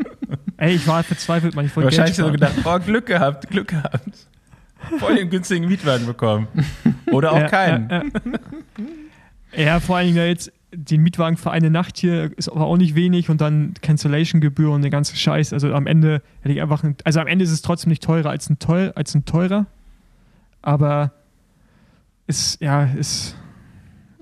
Ey, 0.57 0.75
ich 0.75 0.87
war 0.87 1.02
verzweifelt, 1.02 1.54
man. 1.54 1.66
Ich 1.66 1.76
wollte 1.76 1.87
Wahrscheinlich 1.87 2.16
so 2.16 2.30
gedacht, 2.30 2.54
oh, 2.64 2.78
Glück 2.78 3.07
gehabt, 3.07 3.49
Glück 3.49 3.68
gehabt. 3.68 4.26
Voll 4.99 5.16
den 5.16 5.30
günstigen 5.30 5.66
Mietwagen 5.66 6.07
bekommen. 6.07 6.49
Oder 7.11 7.33
auch 7.33 7.40
ja, 7.40 7.49
keinen. 7.49 7.90
Ja, 7.90 8.02
ja, 9.57 9.80
vor 9.80 9.97
allen 9.97 10.14
Dingen 10.14 10.26
jetzt 10.26 10.52
den 10.73 11.02
Mietwagen 11.02 11.37
für 11.37 11.50
eine 11.50 11.71
Nacht 11.71 11.97
hier 11.97 12.30
ist 12.37 12.49
aber 12.49 12.66
auch 12.66 12.76
nicht 12.76 12.95
wenig 12.95 13.30
und 13.30 13.40
dann 13.40 13.75
Cancellation-Gebühr 13.80 14.71
und 14.71 14.83
der 14.83 14.90
ganze 14.90 15.16
Scheiß. 15.16 15.52
Also 15.52 15.73
am 15.73 15.87
Ende 15.87 16.23
hätte 16.42 16.52
ich 16.52 16.61
einfach, 16.61 16.85
ein, 16.85 16.97
also 17.04 17.21
am 17.21 17.26
Ende 17.26 17.45
ist 17.45 17.52
es 17.52 17.62
trotzdem 17.62 17.90
nicht 17.90 18.02
teurer 18.02 18.30
als 18.30 18.50
ein, 18.50 18.59
teuer, 18.59 18.92
als 18.95 19.14
ein 19.14 19.25
teurer, 19.25 19.66
aber 20.61 21.12
ist, 22.28 22.61
ja, 22.61 22.85
ist, 22.85 23.35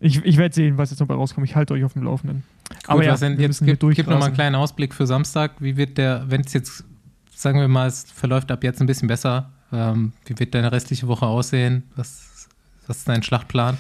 ich, 0.01 0.25
ich 0.25 0.37
werde 0.39 0.55
sehen, 0.55 0.79
was 0.79 0.91
jetzt 0.91 1.01
noch 1.01 1.07
bei 1.07 1.15
rauskommt. 1.15 1.47
Ich 1.47 1.57
halte 1.57 1.75
euch 1.75 1.85
auf 1.85 1.93
dem 1.93 2.05
Laufenden. 2.05 2.45
Gut, 2.69 2.79
aber 2.87 3.05
ja, 3.05 3.17
denn 3.17 3.39
jetzt 3.39 3.65
gibt, 3.65 3.83
noch 3.83 4.19
mal 4.19 4.27
einen 4.27 4.35
kleinen 4.35 4.55
Ausblick 4.55 4.95
für 4.95 5.07
Samstag. 5.07 5.53
Wie 5.61 5.77
wird 5.77 5.99
der, 5.99 6.25
wenn 6.29 6.41
es 6.41 6.53
jetzt, 6.53 6.85
sagen 7.35 7.61
wir 7.61 7.69
mal, 7.69 7.89
es 7.89 8.05
verläuft 8.05 8.51
ab 8.51 8.65
jetzt 8.65 8.81
ein 8.81 8.87
bisschen 8.87 9.09
besser, 9.09 9.51
ähm, 9.73 10.13
wie 10.25 10.39
wird 10.39 10.55
deine 10.55 10.73
restliche 10.73 11.09
Woche 11.09 11.27
aussehen? 11.27 11.83
Was, 11.97 12.49
was 12.87 12.99
ist 12.99 13.09
dein 13.09 13.23
Schlachtplan? 13.23 13.77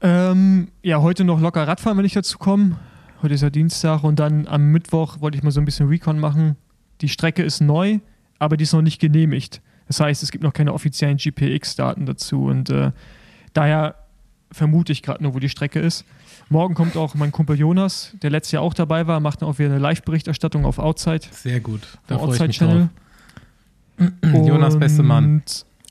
Ähm, 0.00 0.68
ja, 0.82 1.00
heute 1.00 1.24
noch 1.24 1.40
locker 1.40 1.66
Radfahren, 1.66 1.96
wenn 1.96 2.04
ich 2.04 2.12
dazu 2.12 2.38
komme. 2.38 2.76
Heute 3.22 3.34
ist 3.34 3.42
ja 3.42 3.50
Dienstag 3.50 4.04
und 4.04 4.18
dann 4.18 4.46
am 4.46 4.70
Mittwoch 4.72 5.20
wollte 5.20 5.38
ich 5.38 5.42
mal 5.42 5.50
so 5.50 5.60
ein 5.60 5.64
bisschen 5.64 5.88
Recon 5.88 6.18
machen. 6.18 6.56
Die 7.00 7.08
Strecke 7.08 7.42
ist 7.42 7.60
neu, 7.60 8.00
aber 8.38 8.56
die 8.56 8.64
ist 8.64 8.72
noch 8.72 8.82
nicht 8.82 9.00
genehmigt. 9.00 9.62
Das 9.86 10.00
heißt, 10.00 10.22
es 10.22 10.30
gibt 10.30 10.44
noch 10.44 10.52
keine 10.52 10.72
offiziellen 10.72 11.16
GPX-Daten 11.16 12.06
dazu 12.06 12.44
und 12.46 12.70
äh, 12.70 12.92
daher 13.54 13.94
vermute 14.52 14.92
ich 14.92 15.02
gerade 15.02 15.22
nur, 15.22 15.34
wo 15.34 15.38
die 15.38 15.48
Strecke 15.48 15.80
ist. 15.80 16.04
Morgen 16.48 16.74
kommt 16.74 16.96
auch 16.96 17.14
mein 17.14 17.32
Kumpel 17.32 17.58
Jonas, 17.58 18.14
der 18.22 18.30
letztes 18.30 18.52
Jahr 18.52 18.62
auch 18.62 18.74
dabei 18.74 19.06
war, 19.06 19.18
macht 19.20 19.42
dann 19.42 19.48
auch 19.48 19.58
wieder 19.58 19.70
eine 19.70 19.78
Live-Berichterstattung 19.78 20.64
auf 20.66 20.78
Outside. 20.78 21.22
Sehr 21.30 21.60
gut. 21.60 21.80
Da 22.06 22.16
Outside 22.16 22.50
Channel. 22.50 22.90
Jonas, 24.22 24.78
beste 24.78 25.02
Mann. 25.02 25.42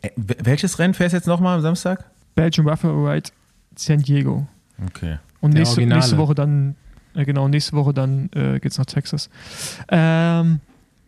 Äh, 0.01 0.09
welches 0.15 0.77
Rennen 0.79 0.93
fährst 0.93 1.13
du 1.13 1.17
jetzt 1.17 1.27
nochmal 1.27 1.55
am 1.55 1.61
Samstag? 1.61 2.05
Belgium 2.35 2.67
Rough 2.67 2.83
Ride 2.83 3.29
San 3.75 3.99
Diego. 3.99 4.47
Okay. 4.87 5.17
Und 5.41 5.53
nächste, 5.53 5.85
nächste, 5.85 6.17
Woche 6.17 6.35
dann 6.35 6.75
Äh, 7.15 7.25
genau, 7.25 7.47
nächste 7.47 7.73
Woche 7.73 7.93
dann 7.93 8.29
äh, 8.33 8.59
geht's 8.59 8.77
nach 8.77 8.85
Texas. 8.85 9.29
Ähm, 9.89 10.59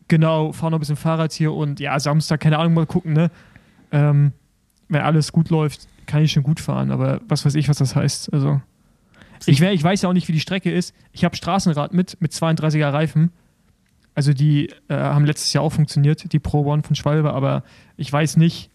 genau, 0.08 0.52
fahren 0.52 0.72
noch 0.72 0.78
ein 0.78 0.82
bisschen 0.82 0.96
Fahrrad 0.96 1.34
hier 1.34 1.54
und 1.54 1.80
ja, 1.80 2.00
Samstag, 2.00 2.40
keine 2.42 2.58
Ahnung, 2.60 2.74
mal 2.74 2.86
gucken, 2.86 3.14
ne? 3.14 3.32
Ähm, 3.92 4.34
wenn 4.88 5.02
alles 5.02 5.32
gut 5.32 5.50
läuft, 5.50 5.88
kann 6.06 6.24
ich 6.24 6.32
schon 6.32 6.44
gut 6.44 6.60
fahren, 6.60 6.92
aber 6.92 7.22
was 7.28 7.46
weiß 7.46 7.56
ich, 7.56 7.70
was 7.70 7.78
das 7.78 7.96
heißt. 7.96 8.34
Also, 8.34 8.62
ich, 9.46 9.60
wär, 9.60 9.74
ich 9.74 9.84
weiß 9.84 10.02
ja 10.02 10.10
auch 10.10 10.14
nicht, 10.14 10.28
wie 10.28 10.34
die 10.34 10.40
Strecke 10.40 10.72
ist. 10.72 10.94
Ich 11.12 11.24
habe 11.24 11.36
Straßenrad 11.36 11.94
mit, 11.94 12.20
mit 12.22 12.32
32er 12.32 12.92
Reifen. 12.92 13.32
Also, 14.14 14.34
die 14.34 14.70
äh, 14.88 14.96
haben 14.96 15.26
letztes 15.26 15.54
Jahr 15.54 15.64
auch 15.64 15.72
funktioniert, 15.72 16.32
die 16.32 16.40
Pro 16.40 16.66
One 16.66 16.84
von 16.84 16.96
Schwalbe, 16.96 17.34
aber 17.34 17.64
ich 17.98 18.12
weiß 18.12 18.38
nicht, 18.38 18.70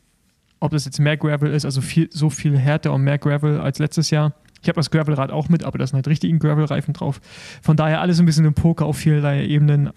ob 0.60 0.72
das 0.72 0.84
jetzt 0.84 1.00
mehr 1.00 1.16
Gravel 1.16 1.52
ist, 1.52 1.64
also 1.64 1.80
viel, 1.80 2.08
so 2.12 2.30
viel 2.30 2.56
härter 2.58 2.92
und 2.92 3.02
mehr 3.02 3.18
Gravel 3.18 3.60
als 3.60 3.78
letztes 3.78 4.10
Jahr. 4.10 4.34
Ich 4.62 4.68
habe 4.68 4.76
das 4.76 4.90
Gravelrad 4.90 5.30
auch 5.30 5.48
mit, 5.48 5.64
aber 5.64 5.78
da 5.78 5.86
sind 5.86 5.96
halt 5.96 6.08
richtigen 6.08 6.38
Gravel-Reifen 6.38 6.92
drauf. 6.92 7.20
Von 7.62 7.76
daher 7.76 8.02
alles 8.02 8.20
ein 8.20 8.26
bisschen 8.26 8.44
im 8.44 8.52
Poker 8.52 8.84
auf 8.84 8.98
vielerlei 8.98 9.46
Ebenen, 9.46 9.90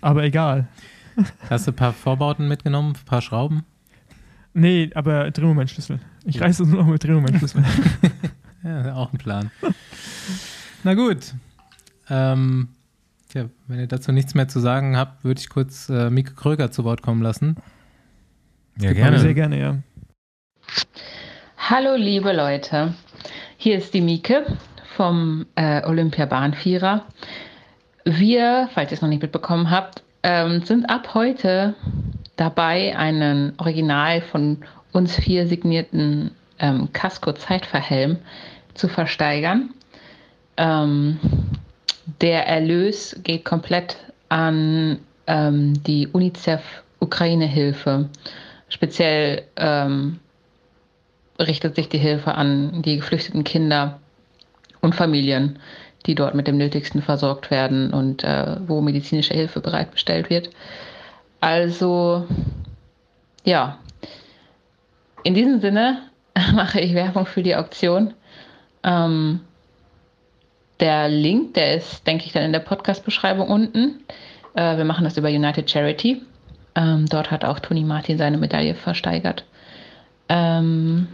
aber 0.00 0.24
egal. 0.24 0.68
Hast 1.50 1.66
du 1.66 1.72
ein 1.72 1.76
paar 1.76 1.92
Vorbauten 1.92 2.48
mitgenommen, 2.48 2.94
ein 2.98 3.04
paar 3.04 3.20
Schrauben? 3.20 3.64
Nee, 4.54 4.90
aber 4.94 5.30
Drehmomentschlüssel. 5.30 6.00
Ich 6.28 6.42
reiße 6.42 6.62
es 6.62 6.68
nur 6.68 6.82
noch 6.82 6.90
mit 6.90 7.02
Drehmomentschlüssel. 7.02 7.64
ja, 8.62 8.94
auch 8.94 9.10
ein 9.10 9.18
Plan. 9.18 9.50
Na 10.84 10.92
gut. 10.92 11.32
Ähm, 12.10 12.68
ja, 13.32 13.46
wenn 13.66 13.80
ihr 13.80 13.86
dazu 13.86 14.12
nichts 14.12 14.34
mehr 14.34 14.46
zu 14.46 14.60
sagen 14.60 14.98
habt, 14.98 15.24
würde 15.24 15.40
ich 15.40 15.48
kurz 15.48 15.88
äh, 15.88 16.10
Mieke 16.10 16.34
Kröger 16.34 16.70
zu 16.70 16.84
Wort 16.84 17.00
kommen 17.00 17.22
lassen. 17.22 17.56
Ja, 18.78 18.92
gerne. 18.92 19.20
Sehr 19.20 19.32
gerne, 19.32 19.58
ja. 19.58 19.78
Hallo, 21.56 21.94
liebe 21.96 22.34
Leute. 22.34 22.92
Hier 23.56 23.78
ist 23.78 23.94
die 23.94 24.02
Mieke 24.02 24.44
vom 24.96 25.46
äh, 25.54 25.82
Olympia 25.86 26.26
Bahnvierer. 26.26 27.06
Wir, 28.04 28.68
falls 28.74 28.90
ihr 28.90 28.96
es 28.96 29.02
noch 29.02 29.08
nicht 29.08 29.22
mitbekommen 29.22 29.70
habt, 29.70 30.02
ähm, 30.22 30.62
sind 30.62 30.90
ab 30.90 31.14
heute 31.14 31.74
dabei, 32.36 32.96
einen 32.98 33.54
Original 33.58 34.20
von 34.20 34.58
uns 34.92 35.16
vier 35.16 35.46
signierten 35.46 36.32
ähm, 36.58 36.88
Casco-Zeitverhelm 36.92 38.18
zu 38.74 38.88
versteigern. 38.88 39.70
Ähm, 40.56 41.18
der 42.20 42.46
Erlös 42.46 43.16
geht 43.22 43.44
komplett 43.44 43.96
an 44.28 44.98
ähm, 45.26 45.82
die 45.84 46.08
UNICEF 46.08 46.62
Ukraine-Hilfe. 47.00 48.08
Speziell 48.68 49.44
ähm, 49.56 50.18
richtet 51.38 51.76
sich 51.76 51.88
die 51.88 51.98
Hilfe 51.98 52.34
an 52.34 52.82
die 52.82 52.96
geflüchteten 52.96 53.44
Kinder 53.44 54.00
und 54.80 54.94
Familien, 54.94 55.58
die 56.06 56.14
dort 56.14 56.34
mit 56.34 56.46
dem 56.46 56.56
Nötigsten 56.56 57.02
versorgt 57.02 57.50
werden 57.50 57.92
und 57.92 58.24
äh, 58.24 58.56
wo 58.66 58.80
medizinische 58.80 59.34
Hilfe 59.34 59.60
bereitgestellt 59.60 60.30
wird. 60.30 60.50
Also, 61.40 62.26
ja, 63.44 63.78
in 65.24 65.34
diesem 65.34 65.60
Sinne 65.60 66.02
mache 66.54 66.80
ich 66.80 66.94
Werbung 66.94 67.26
für 67.26 67.42
die 67.42 67.56
Auktion. 67.56 68.14
Ähm, 68.82 69.40
der 70.80 71.08
Link, 71.08 71.54
der 71.54 71.74
ist, 71.74 72.06
denke 72.06 72.24
ich, 72.26 72.32
dann 72.32 72.44
in 72.44 72.52
der 72.52 72.60
Podcast-Beschreibung 72.60 73.48
unten. 73.48 74.04
Äh, 74.54 74.76
wir 74.76 74.84
machen 74.84 75.04
das 75.04 75.16
über 75.16 75.28
United 75.28 75.70
Charity. 75.70 76.22
Ähm, 76.74 77.06
dort 77.06 77.30
hat 77.30 77.44
auch 77.44 77.58
Toni 77.58 77.82
Martin 77.82 78.18
seine 78.18 78.38
Medaille 78.38 78.74
versteigert. 78.74 79.44
Ähm, 80.28 81.08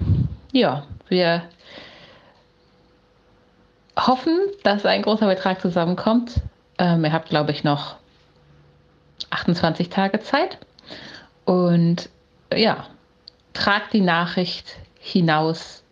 ja, 0.52 0.84
wir 1.08 1.42
hoffen, 3.98 4.38
dass 4.62 4.84
ein 4.84 5.02
großer 5.02 5.26
Betrag 5.26 5.60
zusammenkommt. 5.60 6.40
Ähm, 6.78 7.04
ihr 7.04 7.12
habt, 7.12 7.28
glaube 7.30 7.52
ich, 7.52 7.64
noch 7.64 7.96
28 9.30 9.88
Tage 9.88 10.20
Zeit. 10.20 10.58
Und 11.44 12.10
ja, 12.52 12.86
tragt 13.54 13.92
die 13.92 14.00
Nachricht 14.00 14.76
hinaus 14.98 15.82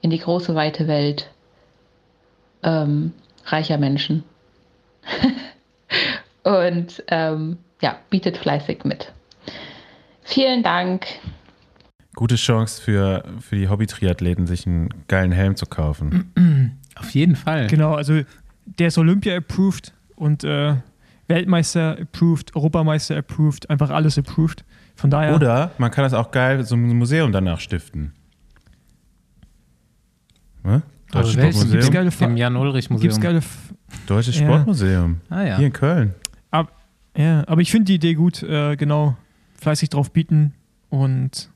in 0.00 0.10
die 0.10 0.18
große, 0.18 0.54
weite 0.54 0.88
Welt 0.88 1.30
ähm, 2.62 3.12
reicher 3.44 3.78
Menschen. 3.78 4.24
Und 6.42 7.02
ähm, 7.08 7.58
ja, 7.80 7.98
bietet 8.10 8.38
fleißig 8.38 8.84
mit. 8.84 9.12
Vielen 10.22 10.62
Dank. 10.62 11.06
Gute 12.14 12.36
Chance 12.36 12.82
für, 12.82 13.24
für 13.40 13.56
die 13.56 13.68
Hobby-Triathleten, 13.68 14.46
sich 14.46 14.66
einen 14.66 14.88
geilen 15.08 15.32
Helm 15.32 15.56
zu 15.56 15.66
kaufen. 15.66 16.78
Auf 16.96 17.10
jeden 17.10 17.36
Fall. 17.36 17.66
Genau, 17.68 17.94
also 17.94 18.22
der 18.64 18.88
ist 18.88 18.98
Olympia-approved 18.98 19.92
und 20.16 20.44
äh, 20.44 20.76
Weltmeister 21.28 21.98
approved, 21.98 22.54
Europameister 22.54 23.16
approved, 23.16 23.70
einfach 23.70 23.90
alles 23.90 24.18
approved. 24.18 24.64
Von 25.00 25.10
daher. 25.10 25.34
Oder 25.34 25.70
man 25.78 25.90
kann 25.90 26.04
das 26.04 26.12
auch 26.12 26.30
geil 26.30 26.62
so 26.64 26.74
ein 26.76 26.82
Museum 26.98 27.32
danach 27.32 27.58
stiften. 27.58 28.12
Ne? 30.62 30.82
Deutsches 31.10 31.36
welches? 31.38 31.60
Gibt's 31.70 31.86
Sportmuseum. 31.86 31.92
geile 31.94 32.10
Fa- 32.10 32.24
Im 32.26 32.36
Jan-Ulrich-Museum. 32.36 33.00
Gibt's 33.02 33.20
geile. 33.20 33.38
F 33.38 33.74
Deutsches 34.06 34.38
Ja. 34.38 34.46
Sportmuseum. 34.46 35.20
Ah 35.30 35.42
ja. 35.42 35.56
Hier 35.56 35.66
in 35.68 35.72
Köln. 35.72 36.14
ja, 37.16 37.44
aber 37.48 37.60
ich 37.62 37.70
finde 37.70 37.86
die 37.86 37.94
Idee 37.94 38.14
gut, 38.14 38.42
äh, 38.42 38.76
genau. 38.76 39.16
Fleißig 39.60 39.88
drauf 39.88 40.12
bieten 40.12 40.52
und. 40.90 41.50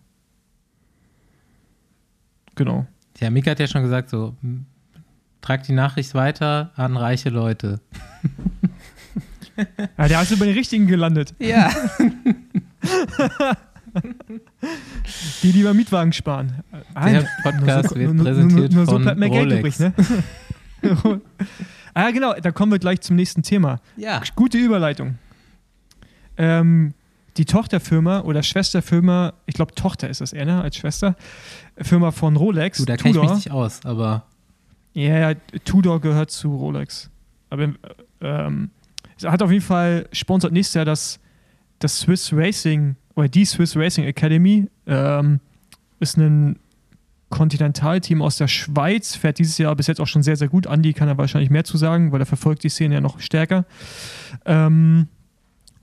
Genau. 2.57 2.87
Ja, 3.21 3.31
Mika 3.31 3.51
hat 3.53 3.61
ja 3.61 3.67
schon 3.67 3.83
gesagt, 3.83 4.09
so, 4.11 4.35
m, 4.43 4.67
tragt 5.43 5.69
die 5.69 5.73
Nachricht 5.73 6.15
weiter 6.15 6.73
an 6.77 6.97
reiche 6.97 7.29
Leute. 7.31 7.81
Ja, 9.97 10.09
der 10.09 10.21
ist 10.23 10.33
über 10.33 10.47
den 10.47 10.55
richtigen 10.57 10.89
gelandet. 10.89 11.33
Ja. 11.39 11.71
Die 15.43 15.53
lieber 15.53 15.75
Mietwagen 15.75 16.13
sparen. 16.13 16.63
Der 16.95 17.13
nur- 17.13 17.29
Podcast 17.43 17.91
nur, 17.91 18.01
wird 18.01 18.15
nur, 18.15 18.25
präsentiert 18.25 18.73
nur, 18.73 18.79
nur 18.79 18.87
so 18.87 18.93
von 18.93 19.03
bleibt 19.03 19.19
mehr 19.21 19.29
Rolex. 19.29 19.79
Geld 19.79 19.95
übrig, 20.83 21.13
ne? 21.13 21.21
ah, 21.95 22.03
ja, 22.03 22.11
genau, 22.11 22.35
da 22.35 22.51
kommen 22.51 22.73
wir 22.73 22.79
gleich 22.79 23.01
zum 23.01 23.17
nächsten 23.17 23.43
Thema. 23.43 23.81
Ja. 23.97 24.21
Gute 24.35 24.59
Überleitung. 24.59 25.19
Ähm, 26.37 26.95
die 27.37 27.45
Tochterfirma 27.45 28.21
oder 28.21 28.43
Schwesterfirma, 28.43 29.35
ich 29.47 29.55
glaube 29.55 29.75
Tochter 29.75 30.09
ist 30.09 30.21
das 30.21 30.33
eher, 30.33 30.45
ne, 30.47 30.61
als 30.63 30.77
Schwester, 30.77 31.17
Firma 31.79 32.11
von 32.11 32.37
Rolex, 32.37 32.79
Du, 32.79 32.85
da 32.85 32.97
kenne 32.97 33.17
ich 33.17 33.23
mich 33.23 33.35
nicht 33.35 33.51
aus, 33.51 33.85
aber 33.85 34.25
Ja, 34.95 35.31
ja, 35.31 35.35
Tudor 35.65 36.01
gehört 36.01 36.31
zu 36.31 36.55
Rolex. 36.55 37.11
Aber 37.51 37.73
ähm, 38.21 38.71
es 39.17 39.25
hat 39.25 39.43
auf 39.43 39.51
jeden 39.51 39.65
Fall 39.65 40.09
sponsert 40.13 40.53
nächstes 40.53 40.75
Jahr 40.75 40.85
das, 40.85 41.19
das 41.85 42.01
Swiss 42.01 42.33
Racing 42.33 42.97
oder 43.15 43.29
die 43.29 43.45
Swiss 43.45 43.77
Racing 43.77 44.05
Academy. 44.05 44.69
Ähm, 44.87 45.41
ist 46.01 46.17
ein 46.17 46.59
Kontinentalteam 47.31 48.23
aus 48.23 48.37
der 48.37 48.49
Schweiz, 48.49 49.17
fährt 49.17 49.39
dieses 49.39 49.59
Jahr 49.59 49.75
bis 49.77 49.87
jetzt 49.87 50.01
auch 50.01 50.07
schon 50.07 50.23
sehr, 50.23 50.37
sehr 50.37 50.49
gut. 50.49 50.67
Andi 50.67 50.93
kann 50.93 51.09
da 51.09 51.19
wahrscheinlich 51.19 51.51
mehr 51.51 51.65
zu 51.65 51.77
sagen, 51.77 52.13
weil 52.13 52.21
er 52.21 52.27
verfolgt 52.27 52.63
die 52.65 52.69
Szene 52.69 52.95
ja 52.95 53.01
noch 53.01 53.21
stärker. 53.21 53.65
Ähm, 54.45 55.09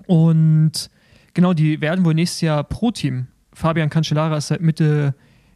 und 0.08 0.89
genau, 1.34 1.53
die 1.53 1.81
werden 1.81 2.05
wohl 2.05 2.13
nächstes 2.13 2.41
Jahr 2.41 2.63
Pro-Team. 2.63 3.27
Fabian 3.53 3.89
Cancellara 3.89 4.38
ist 4.38 4.48
seit 4.48 4.62
Mitte, 4.62 5.13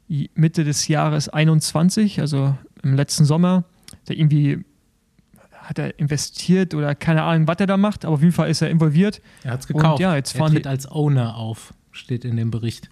Mitte 0.08 0.64
des 0.64 0.88
Jahres 0.88 1.30
21, 1.30 2.20
also 2.20 2.58
im 2.84 2.94
letzten 2.94 3.26
Sommer. 3.26 3.64
Der 4.08 4.18
irgendwie 4.18 4.64
hat 5.66 5.80
er 5.80 6.00
investiert 6.00 6.74
oder 6.74 6.96
keine 6.96 7.24
Ahnung, 7.24 7.48
was 7.48 7.58
er 7.60 7.68
da 7.68 7.76
macht, 7.78 8.06
aber 8.06 8.14
auf 8.16 8.22
jeden 8.22 8.34
Fall 8.34 8.50
ist 8.50 8.62
er 8.62 8.70
involviert. 8.70 9.22
er 9.44 9.52
hat 9.52 9.60
es 9.62 9.66
Und 9.66 9.78
gekauft. 9.78 10.00
ja, 10.00 10.16
jetzt 10.16 10.34
er 10.36 10.40
fahren 10.40 10.52
die- 10.52 10.58
tritt 10.58 10.68
als 10.68 10.90
Owner 10.90 11.36
auf, 11.36 11.74
steht 11.92 12.24
in 12.26 12.38
dem 12.38 12.52
Bericht. 12.52 12.90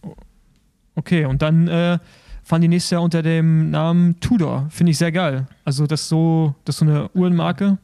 Okay, 0.96 1.26
und 1.26 1.42
dann 1.42 1.68
äh, 1.68 2.00
fahren 2.44 2.62
die 2.62 2.68
nächstes 2.68 2.92
Jahr 2.92 3.02
unter 3.02 3.22
dem 3.24 3.70
Namen 3.72 4.20
Tudor. 4.20 4.68
Finde 4.70 4.92
ich 4.92 4.98
sehr 4.98 5.12
geil. 5.12 5.48
Also, 5.66 5.88
dass 5.88 6.08
so, 6.10 6.56
dass 6.66 6.78
so 6.78 6.86
eine 6.86 7.10
Uhrenmarke 7.14 7.78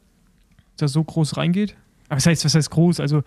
da 0.78 0.88
so 0.88 1.04
groß 1.04 1.38
reingeht. 1.38 1.76
Aber 2.08 2.18
was 2.18 2.26
heißt, 2.26 2.44
was 2.46 2.56
heißt 2.56 2.70
groß? 2.70 3.00
Also, 3.00 3.24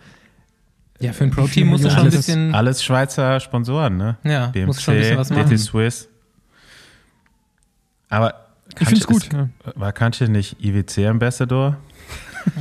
Ja, 0.99 1.11
für 1.13 1.23
ein 1.25 1.31
Pro-Team 1.31 1.67
musst 1.67 1.83
du 1.85 1.89
schon 1.89 1.99
ein 2.05 2.09
bisschen, 2.11 2.53
Alles 2.55 2.83
Schweizer 2.83 3.39
Sponsoren, 3.39 3.97
ne? 3.97 4.17
ja, 4.23 4.47
BMC, 4.47 4.65
musst 4.67 4.81
schon 4.83 4.93
ein 4.95 4.99
bisschen 5.01 5.17
was 5.17 5.29
machen. 5.29 5.49
DT 5.49 5.59
Swiss. 5.59 6.09
Aber 8.09 8.42
ich 8.79 8.87
finde 8.87 9.01
es 9.01 9.07
gut. 9.07 9.23
ist- 9.23 9.33
Ja, 9.33 9.49
War 9.75 9.91
Kantje 9.91 10.29
nicht 10.29 10.57
IWC-Ambassador? 10.63 11.77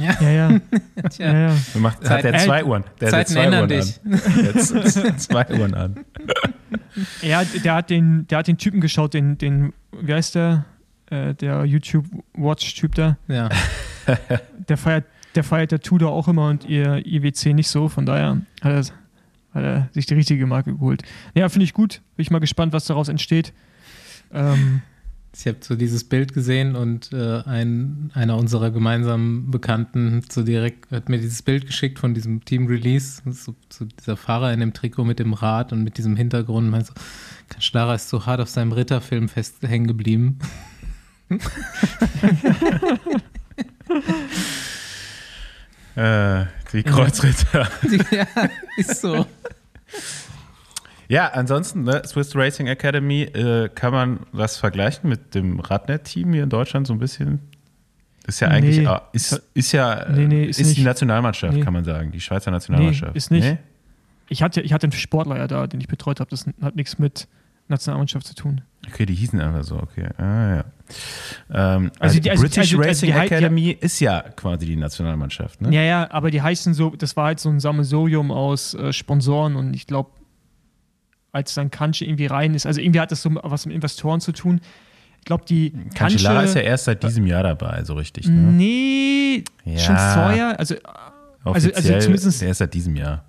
Ja, 0.01 0.17
ja. 0.21 0.51
ja. 0.51 0.61
tja. 1.11 1.27
ja, 1.33 1.39
ja. 1.49 1.57
Der 1.75 1.81
macht, 1.81 2.05
Zeit- 2.05 2.11
hat 2.19 2.25
der 2.25 2.35
äh, 2.35 2.39
zwei 2.39 2.65
Uhren. 2.65 2.85
Der 3.01 3.09
hat 3.09 3.13
Zeiten 3.15 3.33
zwei 3.33 3.45
ändern 3.45 3.61
Uhren 3.61 3.69
dich. 3.69 4.01
An. 4.05 4.45
Jetzt 4.45 5.19
zwei 5.23 5.47
Uhren 5.59 5.75
an. 5.75 5.97
Ja, 7.21 7.43
der 7.45 7.75
hat 7.75 7.91
den, 7.91 8.27
der 8.29 8.39
hat 8.39 8.47
den 8.49 8.59
Typen 8.59 8.81
geschaut, 8.81 9.15
den, 9.15 9.39
den, 9.39 9.73
wie 10.01 10.13
heißt 10.15 10.35
der? 10.37 10.65
Äh, 11.11 11.35
der 11.35 11.65
YouTube-Watch-Typ 11.65 12.95
da. 12.95 13.17
Ja. 13.29 13.49
Der 14.69 14.77
feiert, 14.77 15.05
der 15.35 15.45
feiert 15.45 15.71
der 15.73 15.81
Tudor 15.81 16.13
auch 16.13 16.27
immer 16.29 16.49
und 16.49 16.65
ihr 16.65 17.05
IWC 17.07 17.53
nicht 17.55 17.69
so. 17.69 17.89
Von 17.89 18.07
daher 18.07 18.41
hat 18.61 18.73
er, 18.73 18.79
hat 19.55 19.63
er 19.65 19.89
sich 19.93 20.07
die 20.07 20.15
richtige 20.15 20.47
Marke 20.47 20.73
geholt. 20.73 21.03
Ja, 21.35 21.49
finde 21.49 21.65
ich 21.65 21.73
gut. 21.73 22.01
Bin 22.17 22.23
ich 22.23 22.31
mal 22.31 22.39
gespannt, 22.39 22.73
was 22.73 22.85
daraus 22.87 23.09
entsteht. 23.09 23.53
Ähm, 24.33 24.83
Ich 25.35 25.47
habe 25.47 25.59
so 25.63 25.75
dieses 25.75 26.05
Bild 26.05 26.35
gesehen 26.35 26.77
und 26.77 27.13
äh, 27.13 27.43
ein, 27.45 28.11
einer 28.15 28.37
unserer 28.37 28.71
gemeinsamen 28.71 29.51
Bekannten 29.51 30.17
hat 30.17 30.33
so 30.33 30.43
direkt 30.43 30.91
hat 30.91 31.09
mir 31.09 31.19
dieses 31.19 31.43
Bild 31.43 31.67
geschickt 31.67 31.99
von 31.99 32.13
diesem 32.13 32.45
Team 32.45 32.67
Release, 32.67 33.23
so, 33.25 33.55
so 33.71 33.87
dieser 33.87 34.19
Fahrer 34.19 34.53
in 34.53 34.61
dem 34.61 34.75
Trikot 34.75 35.05
mit 35.05 35.19
dem 35.19 35.33
Rad 35.33 35.73
und 35.73 35.85
mit 35.85 35.97
diesem 35.97 36.17
Hintergrund. 36.17 36.71
Meint 36.71 36.87
so, 36.87 36.93
Cancellara 37.49 37.95
ist 37.95 38.11
so 38.11 38.27
hart 38.27 38.41
auf 38.41 38.49
seinem 38.49 38.73
Ritterfilm 38.73 39.29
festhängen 39.29 39.87
geblieben. 39.87 40.39
Äh, 45.95 46.47
die 46.73 46.83
Kreuzritter. 46.83 47.69
ja, 48.11 48.27
ist 48.77 49.01
so. 49.01 49.27
Ja, 51.13 51.29
ansonsten, 51.29 51.83
ne, 51.83 52.01
Swiss 52.07 52.35
Racing 52.35 52.69
Academy, 52.69 53.25
äh, 53.25 53.69
kann 53.69 53.93
man 53.93 54.21
das 54.33 54.57
vergleichen 54.57 55.11
mit 55.11 55.35
dem 55.35 55.61
Radnet-Team 55.61 56.33
hier 56.33 56.45
in 56.45 56.49
Deutschland 56.49 56.87
so 56.87 56.95
ein 56.95 56.99
bisschen? 56.99 57.41
Ist 58.27 58.41
ja 58.41 58.49
eigentlich, 58.49 58.79
Nee. 58.79 58.87
äh, 58.87 58.99
ist, 59.13 59.43
ist 59.53 59.73
ja, 59.73 60.07
Nee, 60.11 60.27
nee, 60.27 60.45
äh, 60.45 60.47
ist 60.47 60.59
ist, 60.59 60.75
die. 60.77 60.83
Nationalmannschaft, 60.83 61.61
kann 61.61 61.75
man 61.75 61.85
sagen, 61.85 62.13
die 62.13 62.21
Schweizer 62.21 62.51
Nationalmannschaft. 62.51 63.15
Ist 63.15 63.31
nicht. 63.31 63.59
Ich 64.31 64.43
hatte, 64.43 64.63
ich 64.63 64.73
hatte 64.73 64.85
einen 64.87 64.93
Sportler 64.93 65.37
ja 65.37 65.47
da, 65.47 65.67
den 65.67 65.83
ich 65.83 65.89
betreut 65.89 66.19
habe. 66.19 66.31
Das 66.31 66.47
hat 66.63 66.77
nichts 66.77 66.99
mit 66.99 67.29
Nationalmannschaft 67.69 68.27
zu 68.27 68.35
tun. 68.35 68.63
Okay, 68.91 69.05
die 69.05 69.15
hießen 69.15 69.39
einfach 69.39 69.65
so, 69.65 69.77
okay. 69.77 70.09
Ah, 70.17 70.57
ja. 70.57 70.65
Ähm, 71.51 71.91
also, 71.99 72.17
Also 72.17 72.21
die- 72.21 72.31
also- 72.31 72.43
British 72.43 72.59
also- 72.75 72.79
Racing 72.79 73.07
die 73.09 73.15
hei- 73.15 73.29
die- 73.29 73.35
Academy 73.35 73.71
ist 73.79 74.01
ja 74.01 74.23
quasi 74.35 74.65
die 74.65 74.77
Nationalmannschaft, 74.77 75.61
ne? 75.61 75.75
Ja, 75.75 75.83
ja, 75.83 76.11
aber 76.11 76.31
die 76.31 76.41
heißen 76.41 76.73
so, 76.73 76.89
das 76.97 77.17
war 77.19 77.27
halt 77.27 77.39
so 77.41 77.51
ein 77.51 77.61
Sammelsurium 77.61 78.31
aus 78.31 78.73
äh, 78.73 78.95
Sponsoren 78.95 79.57
und 79.57 79.75
ich 79.75 79.87
glaube, 79.87 80.11
als 81.33 81.55
dann 81.55 81.71
Kanche 81.71 82.05
irgendwie 82.05 82.27
rein 82.27 82.55
ist, 82.55 82.67
also 82.67 82.81
irgendwie 82.81 83.01
hat 83.01 83.11
das 83.11 83.23
so 83.23 83.31
was 83.43 83.67
mit 83.67 83.75
Investoren 83.75 84.21
zu 84.21 84.33
tun. 84.33 84.61
Ich 85.19 85.25
glaube, 85.25 85.45
die 85.49 85.73
Cancellara 85.95 86.43
ist 86.43 86.55
ja 86.55 86.61
erst 86.63 86.85
seit 86.85 87.03
diesem 87.03 87.27
Jahr 87.27 87.43
dabei, 87.43 87.85
so 87.85 87.95
richtig, 87.95 88.27
ne? 88.29 88.35
Nee, 88.53 89.45
Ja. 89.65 89.79
schon 89.79 89.97
vorher. 89.97 90.59
Also, 90.59 90.75
also 91.45 91.69
Offiziell, 91.71 92.01
zumindest- 92.01 92.43
der 92.43 92.51
ist 92.51 92.59
seit 92.59 92.75
diesem 92.75 92.97
Jahr. 92.97 93.25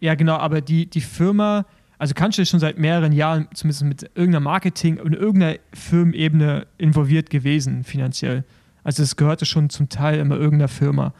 ja, 0.00 0.14
genau, 0.14 0.36
aber 0.36 0.60
die, 0.60 0.86
die 0.86 1.00
Firma, 1.00 1.64
also 1.98 2.14
Kanche 2.14 2.42
ist 2.42 2.48
schon 2.50 2.60
seit 2.60 2.78
mehreren 2.78 3.12
Jahren 3.12 3.46
zumindest 3.54 3.84
mit 3.84 4.02
irgendeiner 4.14 4.40
Marketing 4.40 4.98
und 5.00 5.12
irgendeiner 5.14 5.58
Firmenebene 5.74 6.66
involviert 6.78 7.30
gewesen, 7.30 7.84
finanziell. 7.84 8.44
Also 8.84 9.02
es 9.02 9.16
gehörte 9.16 9.44
schon 9.44 9.68
zum 9.70 9.88
Teil 9.88 10.18
immer 10.20 10.36
irgendeiner 10.36 10.68
Firma, 10.68 11.12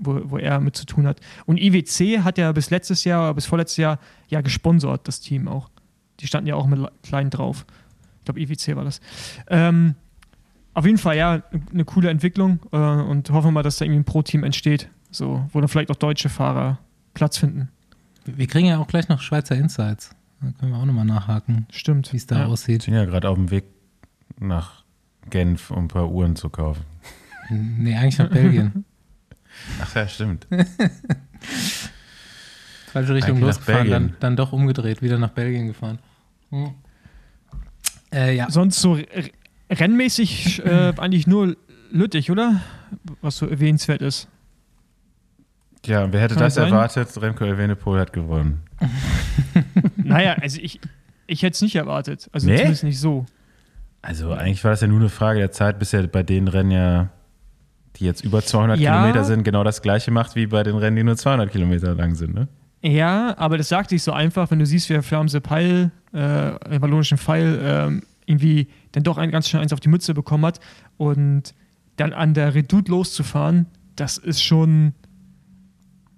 wo, 0.00 0.20
wo 0.24 0.38
er 0.38 0.60
mit 0.60 0.76
zu 0.76 0.86
tun 0.86 1.06
hat. 1.06 1.20
Und 1.46 1.58
IWC 1.58 2.20
hat 2.22 2.38
ja 2.38 2.52
bis 2.52 2.70
letztes 2.70 3.04
Jahr, 3.04 3.34
bis 3.34 3.46
vorletztes 3.46 3.76
Jahr 3.78 3.98
ja 4.28 4.40
gesponsert, 4.40 5.06
das 5.08 5.20
Team 5.20 5.48
auch. 5.48 5.70
Die 6.20 6.26
standen 6.26 6.48
ja 6.48 6.54
auch 6.54 6.66
mit 6.66 6.80
klein 7.02 7.30
drauf. 7.30 7.66
Ich 8.18 8.24
glaube, 8.24 8.40
IWC 8.40 8.76
war 8.76 8.84
das. 8.84 9.00
Ähm, 9.48 9.94
auf 10.72 10.84
jeden 10.86 10.98
Fall, 10.98 11.16
ja, 11.16 11.42
eine 11.72 11.84
coole 11.84 12.10
Entwicklung 12.10 12.58
äh, 12.72 12.76
und 12.76 13.30
hoffen 13.30 13.48
wir 13.48 13.52
mal, 13.52 13.62
dass 13.62 13.76
da 13.76 13.84
irgendwie 13.84 14.00
ein 14.00 14.04
Pro-Team 14.04 14.42
entsteht, 14.42 14.88
so, 15.10 15.46
wo 15.52 15.60
dann 15.60 15.68
vielleicht 15.68 15.90
auch 15.90 15.96
deutsche 15.96 16.28
Fahrer 16.28 16.78
Platz 17.14 17.38
finden. 17.38 17.68
Wir 18.24 18.46
kriegen 18.46 18.66
ja 18.66 18.78
auch 18.78 18.88
gleich 18.88 19.08
noch 19.08 19.20
Schweizer 19.20 19.54
Insights. 19.54 20.10
Da 20.40 20.50
können 20.58 20.72
wir 20.72 20.78
auch 20.78 20.84
nochmal 20.84 21.04
nachhaken, 21.04 21.66
Stimmt. 21.70 22.12
wie 22.12 22.16
es 22.16 22.26
da 22.26 22.36
ja. 22.36 22.44
Ich 22.46 22.50
aussieht. 22.50 22.84
bin 22.86 22.94
ja 22.94 23.04
gerade 23.04 23.28
auf 23.28 23.36
dem 23.36 23.50
Weg 23.50 23.64
nach 24.40 24.84
Genf, 25.30 25.70
um 25.70 25.84
ein 25.84 25.88
paar 25.88 26.10
Uhren 26.10 26.36
zu 26.36 26.50
kaufen. 26.50 26.84
Nee, 27.50 27.94
eigentlich 27.94 28.18
nach 28.18 28.30
Belgien. 28.30 28.84
Ach 29.82 29.94
ja, 29.94 30.06
stimmt. 30.08 30.46
Falsche 32.92 33.14
Richtung 33.14 33.36
Eigentlich 33.36 33.46
losgefahren, 33.56 33.90
dann, 33.90 34.16
dann 34.20 34.36
doch 34.36 34.52
umgedreht, 34.52 35.02
wieder 35.02 35.18
nach 35.18 35.30
Belgien 35.30 35.66
gefahren. 35.66 35.98
Hm. 36.50 36.74
Äh, 38.12 38.36
ja, 38.36 38.48
Sonst 38.50 38.80
so 38.80 38.98
rennmäßig 39.70 40.64
äh, 40.64 40.92
eigentlich 40.98 41.26
nur 41.26 41.56
Lüttich, 41.90 42.30
oder? 42.30 42.60
Was 43.20 43.36
so 43.38 43.46
erwähnenswert 43.48 44.02
ist. 44.02 44.28
Ja, 45.86 46.10
wer 46.12 46.20
hätte 46.20 46.34
Kann 46.34 46.44
das 46.44 46.54
sein. 46.54 46.72
erwartet? 46.72 47.20
Remco 47.20 47.44
Evenepoel 47.44 48.00
hat 48.00 48.12
gewonnen. 48.12 48.62
naja, 49.96 50.34
also 50.40 50.60
ich, 50.60 50.80
ich 51.26 51.42
hätte 51.42 51.54
es 51.54 51.62
nicht 51.62 51.76
erwartet. 51.76 52.28
Also 52.32 52.46
Nee? 52.48 52.56
zumindest 52.56 52.84
nicht 52.84 53.00
so. 53.00 53.26
Also 54.02 54.32
eigentlich 54.32 54.62
war 54.64 54.70
das 54.70 54.80
ja 54.82 54.86
nur 54.86 55.00
eine 55.00 55.08
Frage 55.08 55.40
der 55.40 55.50
Zeit, 55.50 55.78
bis 55.78 55.92
er 55.92 56.06
bei 56.06 56.22
den 56.22 56.48
Rennen 56.48 56.70
ja, 56.70 57.10
die 57.96 58.04
jetzt 58.04 58.24
über 58.24 58.42
200 58.42 58.78
Ja. 58.78 58.94
Kilometer 58.96 59.24
sind, 59.24 59.44
genau 59.44 59.62
das 59.64 59.82
gleiche 59.82 60.10
macht 60.10 60.34
wie 60.36 60.46
bei 60.46 60.62
den 60.62 60.76
Rennen, 60.76 60.96
die 60.96 61.04
nur 61.04 61.16
200 61.16 61.50
Kilometer 61.50 61.94
lang 61.94 62.14
sind. 62.14 62.34
Ne? 62.34 62.48
Ja, 62.82 63.36
aber 63.38 63.56
das 63.58 63.68
sagt 63.68 63.90
sich 63.90 64.02
so 64.02 64.12
einfach, 64.12 64.50
wenn 64.50 64.58
du 64.58 64.66
siehst, 64.66 64.88
wie 64.88 64.94
der 64.94 65.02
Flamse 65.02 65.40
Peil, 65.40 65.90
äh, 66.12 66.18
wallonischen 66.80 67.18
Pfeil, 67.18 67.58
ähm, 67.62 68.02
irgendwie 68.26 68.68
dann 68.92 69.02
doch 69.04 69.16
ein, 69.18 69.30
ganz 69.30 69.48
schnell 69.48 69.62
eins 69.62 69.72
auf 69.72 69.80
die 69.80 69.88
Mütze 69.88 70.12
bekommen 70.14 70.44
hat 70.46 70.60
und 70.96 71.54
dann 71.96 72.12
an 72.12 72.34
der 72.34 72.54
Redoute 72.54 72.90
loszufahren, 72.90 73.66
das 73.96 74.18
ist 74.18 74.42
schon, 74.42 74.92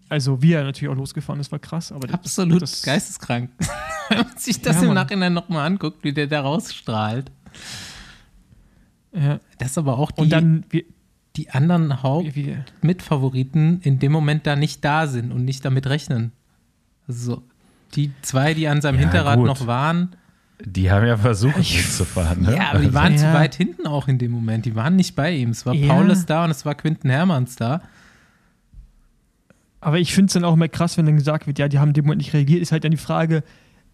also 0.08 0.40
wie 0.42 0.52
er 0.54 0.64
natürlich 0.64 0.90
auch 0.90 0.96
losgefahren 0.96 1.40
ist, 1.40 1.52
war 1.52 1.58
krass. 1.58 1.92
Aber 1.92 2.06
das- 2.06 2.14
absolut 2.14 2.62
das, 2.62 2.82
geisteskrank. 2.82 3.50
Wenn 4.08 4.18
man 4.18 4.36
sich 4.36 4.60
das 4.62 4.76
Ja, 4.76 4.82
im 4.82 4.86
Mann. 4.88 4.94
Nachhinein 4.94 5.32
nochmal 5.34 5.66
anguckt, 5.66 6.02
wie 6.04 6.12
der 6.12 6.26
da 6.26 6.40
rausstrahlt. 6.40 7.30
Ja. 9.12 9.40
Das 9.58 9.70
ist 9.72 9.78
aber 9.78 9.98
auch 9.98 10.10
die, 10.10 10.20
Und 10.22 10.30
dann, 10.30 10.64
wie, 10.70 10.86
die 11.36 11.50
anderen 11.50 12.02
Hauptmitfavoriten 12.02 13.80
in 13.82 13.98
dem 13.98 14.12
Moment 14.12 14.46
da 14.46 14.56
nicht 14.56 14.84
da 14.84 15.06
sind 15.06 15.32
und 15.32 15.44
nicht 15.44 15.64
damit 15.64 15.86
rechnen. 15.86 16.32
Also 17.08 17.34
so, 17.36 17.42
die 17.94 18.10
zwei, 18.22 18.54
die 18.54 18.68
an 18.68 18.80
seinem 18.80 18.96
Ja, 18.96 19.00
Hinterrad 19.02 19.36
gut. 19.38 19.46
noch 19.46 19.66
waren, 19.66 20.10
Die 20.64 20.90
haben 20.90 21.06
ja 21.06 21.18
versucht, 21.18 21.58
Ich- 21.58 21.76
mitzufahren. 21.76 22.40
Ne? 22.42 22.56
ja, 22.56 22.70
aber 22.70 22.78
die 22.78 22.94
waren 22.94 23.18
zu 23.18 23.26
Ja. 23.26 23.34
weit 23.34 23.54
hinten 23.54 23.86
auch 23.86 24.08
in 24.08 24.16
dem 24.16 24.32
Moment. 24.32 24.64
Die 24.64 24.74
waren 24.74 24.96
nicht 24.96 25.14
bei 25.14 25.30
ihm. 25.32 25.50
Es 25.50 25.66
war 25.66 25.74
Ja. 25.74 25.92
Paulus 25.92 26.24
da 26.24 26.44
und 26.46 26.50
es 26.50 26.64
war 26.64 26.74
Quinten 26.74 27.10
Hermanns 27.10 27.56
da. 27.56 27.82
Aber 29.80 29.98
ich 29.98 30.14
finde 30.14 30.28
es 30.28 30.32
dann 30.32 30.44
auch 30.44 30.54
immer 30.54 30.68
krass, 30.68 30.96
wenn 30.96 31.04
dann 31.04 31.16
gesagt 31.16 31.46
wird, 31.46 31.58
ja, 31.58 31.68
die 31.68 31.78
haben 31.78 31.88
in 31.88 31.94
dem 31.94 32.04
Moment 32.06 32.22
nicht 32.22 32.32
reagiert, 32.32 32.62
ist 32.62 32.72
halt 32.72 32.84
dann 32.84 32.90
die 32.90 32.96
Frage, 32.96 33.44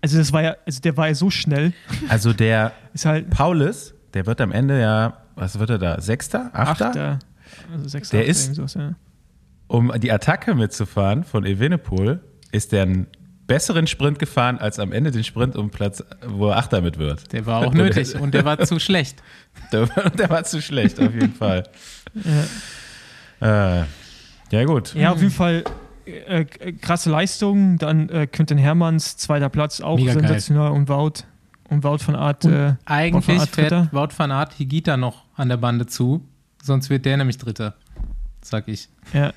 also 0.01 0.17
das 0.19 0.33
war 0.33 0.43
ja, 0.43 0.55
also 0.65 0.81
der 0.81 0.97
war 0.97 1.09
ja 1.09 1.15
so 1.15 1.31
schnell, 1.31 1.73
Also 2.09 2.33
der 2.33 2.73
ist 2.95 3.07
halt 3.07 3.31
Paulus, 3.31 3.93
der 4.15 4.27
wird 4.27 4.41
am 4.41 4.53
Ende 4.53 4.81
ja, 4.81 5.19
was 5.35 5.59
wird 5.59 5.71
er 5.71 5.79
da? 5.79 6.01
Sechster? 6.01 6.51
Achter? 6.53 6.89
Achter, 6.91 7.19
also 7.73 7.89
Sechster, 7.89 8.17
Der 8.19 8.23
Achter, 8.23 8.31
ist- 8.31 8.43
irgendwie 8.45 8.57
sowas, 8.57 8.75
ja. 8.75 8.95
Um 9.69 9.91
die 10.01 10.13
Attacke 10.13 10.55
mitzufahren 10.55 11.25
von 11.25 11.47
Evenepoel, 11.47 12.21
ist 12.53 12.73
der 12.73 12.83
einen 12.83 13.07
besseren 13.47 13.87
Sprint 13.87 14.19
gefahren, 14.19 14.59
als 14.59 14.79
am 14.79 14.93
Ende 14.93 15.11
den 15.11 15.25
Sprint 15.25 15.57
um 15.57 15.71
Platz, 15.71 16.05
wo 16.27 16.49
er 16.51 16.59
Achter 16.59 16.81
mit 16.83 16.99
wird. 16.99 17.33
Der 17.33 17.47
war 17.47 17.67
auch 17.67 17.73
nötig 17.75 18.15
und 18.21 18.35
der 18.35 18.45
war 18.45 18.59
zu 18.61 18.79
schlecht. 18.79 19.23
Der, 19.73 19.89
war- 19.89 20.11
der 20.11 20.29
war 20.31 20.45
zu 20.45 20.61
schlecht, 20.61 21.01
auf 21.01 21.15
jeden 21.15 21.33
Fall. 21.35 21.65
Äh, 23.41 23.79
ja, 24.51 24.65
gut. 24.67 24.95
Ja, 24.95 25.13
auf 25.13 25.19
jeden 25.21 25.33
Fall 25.33 25.65
äh, 26.07 26.43
äh, 26.43 26.73
krasse 26.73 27.11
Leistung. 27.11 27.79
Dann 27.79 28.09
äh, 28.09 28.27
Quinten 28.27 28.59
Hermanns, 28.59 29.17
zweiter 29.17 29.49
Platz, 29.49 29.81
auch 29.81 29.97
Mega 29.99 30.13
geil. 30.15 30.23
sensationell. 30.23 30.71
Und 30.71 30.89
Wout, 30.89 31.25
und 31.69 31.85
Wout 31.85 31.99
von 31.99 32.15
Art. 32.15 32.45
Und 32.45 32.53
Äh, 32.53 32.69
Wout 32.71 32.77
Eigentlich 32.85 33.29
van 33.29 33.39
Aert 33.39 33.49
fährt 33.51 33.71
Dritter. 33.71 33.89
Wout 33.93 34.09
van 34.17 34.31
Aert 34.31 34.53
Higita 34.59 34.97
noch 34.97 35.25
an 35.37 35.49
der 35.49 35.57
Bande 35.57 35.87
zu, 35.87 36.25
sonst 36.63 36.89
wird 36.89 37.05
der 37.05 37.17
nämlich 37.19 37.37
Dritter, 37.37 37.75
sag 38.41 38.69
ich. 38.69 38.89
ja. 39.13 39.33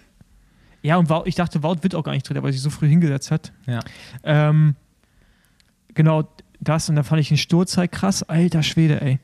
ja, 0.82 0.98
und 0.98 1.10
ich 1.26 1.36
dachte, 1.36 1.64
Wout 1.64 1.78
wird 1.82 1.96
auch 1.96 2.04
gar 2.04 2.14
nicht 2.14 2.28
Dritter, 2.28 2.42
weil 2.44 2.50
er 2.50 2.54
sich 2.54 2.62
so 2.62 2.70
früh 2.70 2.88
hingesetzt 2.88 3.32
hat. 3.32 3.52
Ja. 3.66 3.82
Ähm, 4.24 4.76
genau 5.94 6.30
das. 6.62 6.90
Und 6.90 6.96
da 6.96 7.04
fand 7.04 7.20
ich 7.22 7.28
den 7.28 7.38
Sturz 7.38 7.78
halt 7.78 7.92
krass. 7.92 8.24
Alter 8.24 8.64
Schwede, 8.64 9.02
ey. 9.02 9.20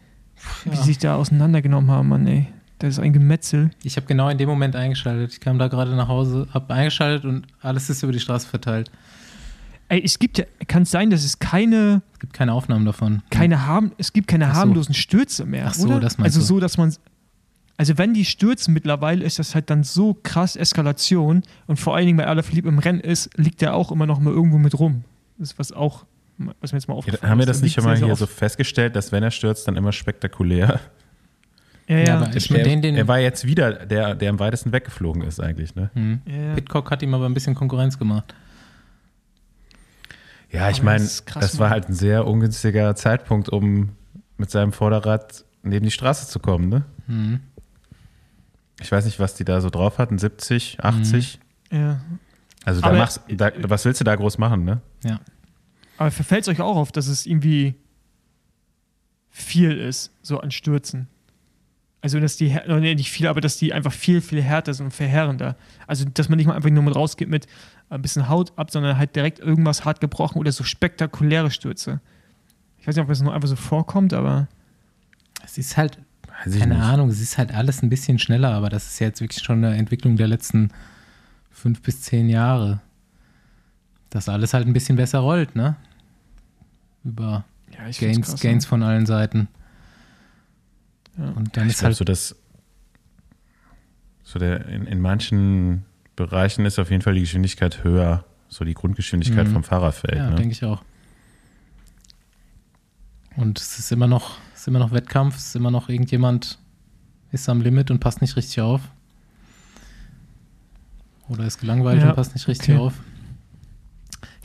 Wie 0.66 0.76
sie 0.76 0.84
sich 0.84 0.98
da 0.98 1.16
auseinandergenommen 1.16 1.92
haben, 1.92 2.10
Mann, 2.10 2.28
ey. 2.28 2.48
Das 2.80 2.96
ist 2.96 3.00
ein 3.00 3.14
Gemetzel. 3.14 3.70
Ich 3.84 3.96
habe 3.96 4.08
genau 4.08 4.28
in 4.30 4.40
dem 4.40 4.50
Moment 4.50 4.76
eingeschaltet. 4.76 5.34
Ich 5.34 5.40
kam 5.40 5.60
da 5.60 5.68
gerade 5.68 5.96
nach 5.96 6.08
Hause, 6.08 6.48
habe 6.52 6.74
eingeschaltet 6.74 7.26
und 7.26 7.46
alles 7.62 7.92
ist 7.92 8.02
über 8.02 8.12
die 8.12 8.20
Straße 8.20 8.48
verteilt. 8.48 8.90
Ey, 9.88 10.02
es 10.04 10.18
gibt 10.18 10.40
ja, 10.40 10.46
kann 10.68 10.84
es 10.84 10.90
sein, 10.90 11.12
dass 11.12 11.24
es 11.24 11.38
keine, 11.38 12.02
Es 12.14 12.20
gibt 12.20 12.34
keine 12.34 12.54
Aufnahmen 12.54 12.86
davon. 12.86 13.22
keine 13.30 13.68
harm, 13.68 13.92
es 14.00 14.14
gibt 14.14 14.28
keine 14.28 14.46
so. 14.48 14.54
harmlosen 14.54 14.96
Stürze 14.96 15.46
mehr, 15.46 15.66
Ach 15.68 15.74
so, 15.76 15.90
oder? 15.90 16.00
das 16.00 16.18
meinst 16.18 16.38
also 16.38 16.40
du. 16.40 16.56
so, 16.56 16.60
dass 16.60 16.78
man, 16.78 16.92
also 17.82 17.98
wenn 17.98 18.14
die 18.14 18.26
stürzen 18.26 18.76
mittlerweile, 18.76 19.26
ist 19.26 19.40
das 19.40 19.56
halt 19.56 19.72
dann 19.72 19.84
so 19.84 20.14
krass 20.14 20.56
Eskalation 20.56 21.42
und 21.66 21.78
vor 21.80 21.96
allen 21.96 22.06
Dingen, 22.06 22.20
weil 22.20 22.28
Alaphilippe 22.28 22.70
im 22.70 22.78
Rennen 22.78 23.00
ist, 23.00 23.36
liegt 23.40 23.60
er 23.64 23.74
auch 23.74 23.92
immer 23.92 24.06
noch 24.06 24.20
mal 24.20 24.32
irgendwo 24.32 24.60
mit 24.60 24.78
rum. 24.78 25.04
Das 25.40 25.54
ist 25.54 25.58
was 25.58 25.72
auch, 25.72 26.06
was 26.60 26.74
mir 26.74 26.78
jetzt 26.78 26.88
mal 26.88 26.94
Ja, 26.94 26.98
aufgefallen 27.00 27.32
haben 27.32 27.40
wir 27.40 27.48
das 27.48 27.64
nicht 27.64 27.74
schon 27.74 27.84
mal 27.84 27.98
hier 27.98 28.16
so 28.16 28.28
festgestellt, 28.28 28.96
dass 28.96 29.12
wenn 29.12 29.24
er 29.24 29.32
stürzt, 29.32 29.68
dann 29.68 29.78
immer 29.78 29.94
spektakulär? 29.94 30.80
Ja, 31.88 31.98
Ja, 31.98 32.04
ja. 32.06 32.18
aber 32.20 32.36
ich 32.36 32.50
Der, 32.50 32.62
den, 32.64 32.84
den 32.84 32.94
er 32.96 33.08
war 33.08 33.18
jetzt 33.18 33.48
wieder 33.48 33.74
der, 33.74 34.14
der 34.14 34.30
am 34.30 34.38
weitesten 34.38 34.72
weggeflogen 34.72 35.24
ist 35.24 35.40
eigentlich, 35.40 35.74
ne? 35.74 35.90
hm. 35.96 36.22
ja, 36.28 36.36
ja. 36.36 36.54
Pitcock 36.54 36.92
hat 36.92 37.02
ihm 37.02 37.16
aber 37.16 37.26
ein 37.26 37.34
bisschen 37.34 37.56
Konkurrenz 37.56 37.98
gemacht. 37.98 38.36
Ja, 40.52 40.70
ich 40.70 40.84
meine, 40.84 41.00
das 41.04 41.26
krass, 41.26 41.42
das 41.42 41.58
war 41.58 41.70
Mann. 41.70 41.72
halt 41.72 41.90
ein 41.90 41.96
sehr 41.96 42.28
ungünstiger 42.28 42.94
Zeitpunkt, 42.96 43.50
um 43.50 43.90
mit 44.38 44.52
seinem 44.52 44.72
Vorderrad 44.72 45.46
neben 45.64 45.86
die 45.86 45.92
Straße 45.92 46.28
zu 46.28 46.40
kommen, 46.40 46.70
ne? 46.70 46.86
Hm. 47.08 47.40
Ich 48.82 48.92
weiß 48.92 49.06
nicht, 49.06 49.20
was 49.20 49.36
die 49.36 49.46
da 49.46 49.62
so 49.62 49.70
drauf 49.70 49.98
hatten, 49.98 50.18
70, 50.18 50.80
80. 50.82 51.40
ja. 51.72 52.02
Also 52.64 52.82
da 52.82 52.88
Aber- 52.90 52.98
machst, 53.00 53.22
da, 53.30 53.52
was 53.64 53.86
willst 53.86 54.02
du 54.02 54.04
da 54.04 54.16
groß 54.16 54.38
machen, 54.38 54.64
ne? 54.66 54.82
Ja. 55.04 55.20
Aber 55.98 56.12
verfällt 56.12 56.44
es 56.44 56.48
euch 56.48 56.62
auch 56.62 56.76
auf, 56.76 56.92
dass 56.92 57.08
es 57.08 57.26
irgendwie 57.26 57.76
viel 59.30 59.72
ist, 59.78 60.12
so 60.22 60.40
an 60.40 60.52
Stürzen. 60.52 61.08
Also, 62.02 62.20
dass 62.20 62.36
die, 62.36 62.56
nee, 62.68 62.96
nicht 62.96 63.12
viel, 63.12 63.28
aber 63.28 63.42
dass 63.42 63.58
die 63.58 63.74
einfach 63.74 63.94
viel, 63.94 64.22
viel 64.22 64.42
härter 64.42 64.74
sind 64.74 64.86
und 64.88 64.92
verheerender. 64.92 65.56
Also, 65.88 66.06
dass 66.06 66.30
man 66.30 66.38
nicht 66.38 66.48
mal 66.48 66.56
einfach 66.56 66.70
nur 66.72 66.82
mit 66.84 66.96
rausgeht 66.96 67.30
mit 67.30 67.46
ein 67.90 68.02
bisschen 68.02 68.28
Haut 68.30 68.54
ab, 68.58 68.72
sondern 68.72 68.98
halt 68.98 69.16
direkt 69.16 69.40
irgendwas 69.40 69.86
hart 69.86 70.00
gebrochen 70.02 70.40
oder 70.40 70.52
so 70.52 70.64
spektakuläre 70.64 71.52
Stürze. 71.52 72.00
Ich 72.80 72.88
weiß 72.88 72.96
nicht, 72.96 73.04
ob 73.04 73.10
das 73.10 73.22
nur 73.22 73.34
einfach 73.34 73.48
so 73.50 73.56
vorkommt, 73.56 74.14
aber 74.14 74.48
Es 75.44 75.58
ist 75.60 75.78
halt, 75.78 76.00
Weiß 76.44 76.54
ich 76.56 76.60
keine 76.62 76.76
nicht. 76.76 76.84
Ahnung, 76.84 77.10
es 77.10 77.22
ist 77.22 77.38
halt 77.38 77.54
alles 77.54 77.82
ein 77.84 77.90
bisschen 77.90 78.18
schneller, 78.20 78.52
aber 78.54 78.70
das 78.70 78.88
ist 78.88 79.00
ja 79.00 79.08
jetzt 79.08 79.22
wirklich 79.22 79.44
schon 79.44 79.64
eine 79.64 79.76
Entwicklung 79.78 80.16
der 80.18 80.28
letzten 80.28 80.70
fünf 81.52 81.82
bis 81.82 82.02
zehn 82.02 82.30
Jahre. 82.30 82.82
Dass 84.10 84.28
alles 84.28 84.54
halt 84.54 84.68
ein 84.68 84.74
bisschen 84.74 84.96
besser 84.96 85.20
rollt, 85.20 85.56
ne? 85.56 85.76
Über 87.04 87.46
ja, 87.72 87.90
Gains, 88.00 88.28
krass, 88.28 88.42
Gains 88.42 88.66
von 88.66 88.84
allen 88.84 89.06
Seiten. 89.06 89.48
Ja. 91.18 91.30
Und 91.32 91.56
dann 91.58 91.68
Ich 91.68 91.74
ist 91.74 91.84
halt 91.84 91.96
so 91.96 92.04
dass 92.06 92.36
so 94.24 94.40
der 94.40 94.66
in, 94.68 94.86
in 94.88 95.00
manchen 95.02 95.84
Bereichen 96.16 96.66
ist 96.66 96.80
auf 96.80 96.90
jeden 96.90 97.02
Fall 97.02 97.16
die 97.16 97.22
Geschwindigkeit 97.22 97.84
höher, 97.84 98.26
so 98.50 98.64
die 98.66 98.74
Grundgeschwindigkeit 98.74 99.48
Mhm. 99.48 99.54
vom 99.54 99.64
Fahrerfeld. 99.64 100.16
Ja, 100.16 100.30
ne? 100.30 100.36
denke 100.36 100.52
ich 100.54 100.64
auch. 100.64 100.84
Und 103.38 103.60
es 103.60 103.80
ist 103.80 103.92
immer 103.92 104.08
noch, 104.08 104.38
ist 104.62 104.68
immer 104.68 104.80
noch 104.80 104.92
Wettkampf, 104.92 105.38
es 105.38 105.48
ist 105.48 105.56
immer 105.56 105.72
noch 105.72 105.90
irgendjemand 105.90 106.60
ist 107.32 107.50
am 107.50 107.62
Limit 107.62 107.90
und 107.90 108.00
passt 108.00 108.22
nicht 108.22 108.36
richtig 108.36 108.62
auf. 108.62 108.82
Oder 111.30 111.46
ist 111.46 111.60
gelangweilt 111.60 112.02
Ja, 112.02 112.10
und 112.10 112.16
passt 112.16 112.36
nicht 112.36 112.48
richtig 112.48 112.76
okay. 112.76 112.84
auf. 112.84 112.94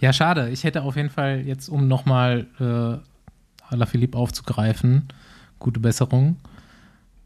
Ja, 0.00 0.14
schade. 0.14 0.48
Ich 0.50 0.64
hätte 0.64 0.82
auf 0.82 0.96
jeden 0.96 1.10
Fall 1.10 1.42
jetzt, 1.44 1.68
um 1.68 1.86
nochmal 1.86 2.46
äh, 2.60 3.70
Alaphilippe 3.70 4.16
aufzugreifen, 4.16 5.08
gute 5.58 5.80
Besserung. 5.80 6.36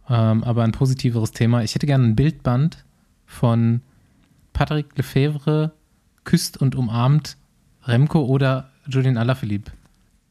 Ähm, 0.08 0.42
aber 0.42 0.64
ein 0.64 0.72
positiveres 0.72 1.30
Thema. 1.30 1.62
Ich 1.62 1.76
hätte 1.76 1.86
gerne 1.86 2.04
ein 2.06 2.16
Bildband 2.16 2.84
von 3.24 3.82
Patrick 4.52 4.96
Lefebvre 4.96 5.72
küsst 6.24 6.56
und 6.56 6.74
umarmt 6.74 7.36
Remco 7.84 8.24
oder 8.24 8.70
Julian 8.88 9.16
Alaphilippe. 9.16 9.70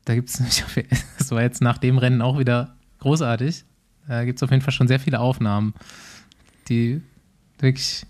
Da 0.10 0.16
gibt 0.16 0.30
es 0.30 0.40
nämlich, 0.40 0.88
das 1.20 1.30
war 1.30 1.44
jetzt 1.44 1.62
nach 1.62 1.78
dem 1.78 2.00
Rennen 2.00 2.24
auch 2.24 2.40
wieder 2.40 2.76
großartig. 2.98 3.64
Da 4.08 4.26
gibt 4.26 4.40
es 4.40 4.44
auf 4.44 4.50
jeden 4.50 4.64
Fall 4.64 4.74
schon 4.74 4.88
sehr 4.88 5.00
viele 5.00 5.20
Aufnahmen, 5.20 5.76
die 6.68 7.02
wirklich 7.60 8.08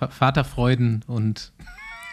Va- 0.00 0.08
Vaterfreuden 0.08 1.04
und 1.06 1.52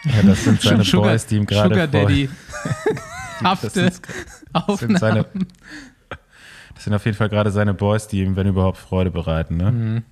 Ja, 0.04 0.22
das 0.22 0.44
sind 0.44 0.60
seine 0.62 0.84
Sugar- 0.84 1.10
Boys, 1.10 1.26
die 1.26 1.36
ihm 1.38 1.46
gerade 1.46 1.74
Sugar 1.74 1.88
vor- 1.88 2.00
Daddy 2.02 2.30
das 3.40 3.42
hafte 3.42 3.70
sind, 3.70 4.00
das, 4.02 4.04
Aufnahmen. 4.52 4.78
sind 4.78 4.98
seine, 5.00 5.26
das 6.76 6.84
sind 6.84 6.94
auf 6.94 7.04
jeden 7.04 7.16
Fall 7.16 7.28
gerade 7.30 7.50
seine 7.50 7.74
Boys, 7.74 8.06
die 8.06 8.22
ihm, 8.22 8.36
wenn 8.36 8.46
überhaupt, 8.46 8.78
Freude 8.78 9.10
bereiten. 9.10 9.56
Ne? 9.56 9.72
Mhm. 9.72 10.02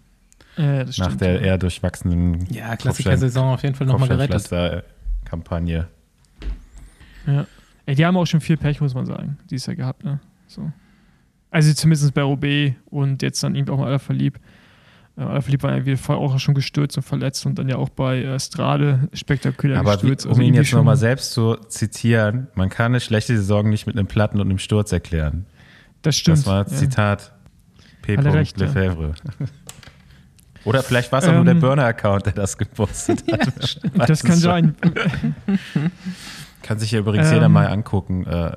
Ja, 0.57 0.83
das 0.85 0.99
Nach 0.99 1.07
stimmt. 1.07 1.21
der 1.21 1.35
ja. 1.35 1.41
eher 1.41 1.59
durchwachsenen 1.59 2.47
Ja, 2.53 2.75
Klassiker-Saison 2.75 3.55
auf 3.55 3.63
jeden 3.63 3.77
Fall 3.77 3.87
nochmal 3.87 4.09
gerettet. 4.09 4.85
Kampagne. 5.25 5.87
Ja. 7.29 7.47
Ey, 7.87 7.95
die 7.95 8.07
haben 8.07 8.17
auch 8.17 8.27
schon 8.27 8.41
viel 8.41 8.57
Pech, 8.57 8.81
muss 8.81 8.95
man 8.95 9.07
sagen, 9.07 9.39
dieses 9.51 9.67
Jahr 9.67 9.77
gehabt, 9.77 10.05
ne? 10.05 10.21
So. 10.47 10.71
Also 11.51 11.73
zumindest 11.75 12.15
bei 12.15 12.25
OB 12.25 12.75
und 12.87 13.23
jetzt 13.23 13.43
dann 13.43 13.55
irgendwie 13.55 13.73
auch 13.73 13.79
mal 13.79 13.89
Alaphilippe. 13.89 14.41
Äh, 15.17 15.23
Alaphilippe 15.23 15.65
war 15.65 15.77
ja 15.77 15.97
voll 15.97 16.17
auch 16.17 16.39
schon 16.39 16.55
gestürzt 16.55 16.97
und 16.97 17.03
verletzt 17.03 17.45
und 17.45 17.59
dann 17.59 17.69
ja 17.69 17.77
auch 17.77 17.91
bei 17.91 18.23
äh, 18.23 18.41
Strade 18.41 19.09
spektakulär 19.13 19.79
Aber 19.79 19.93
wie, 19.93 19.97
gestürzt. 19.97 20.27
um 20.27 20.33
Also 20.33 20.43
ihn 20.43 20.55
jetzt 20.55 20.73
nochmal 20.73 20.97
selbst 20.97 21.33
zu 21.33 21.57
zitieren, 21.69 22.49
man 22.55 22.69
kann 22.69 22.93
eine 22.93 23.01
schlechte 23.01 23.37
Saison 23.37 23.69
nicht 23.69 23.87
mit 23.87 23.97
einem 23.99 24.07
Platten 24.07 24.41
und 24.41 24.49
einem 24.49 24.59
Sturz 24.59 24.93
erklären. 24.93 25.47
Das 26.03 26.17
stimmt. 26.17 26.39
das 26.39 26.47
war 26.47 26.65
das 26.65 26.73
ja. 26.73 26.79
Zitat 26.79 27.33
P. 28.03 28.15
Ja. 28.15 28.21
Lefebvre. 28.21 29.15
Oder 30.65 30.83
vielleicht 30.83 31.11
war 31.11 31.19
es 31.19 31.25
auch 31.27 31.33
nur 31.33 31.41
Ähm, 31.41 31.47
der 31.47 31.55
Burner-Account, 31.55 32.27
der 32.27 32.33
das 32.35 32.57
gepostet 32.57 33.25
hat. 33.33 33.81
Das 33.97 34.11
es 34.11 34.23
kann 34.23 34.37
sein. 34.37 34.77
Kann 36.63 36.79
sich 36.79 36.91
ja 36.93 37.01
übrigens 37.01 37.29
Ähm, 37.29 37.35
jeder 37.35 37.49
mal 37.49 37.67
angucken. 37.67 38.27
Äh, 38.27 38.53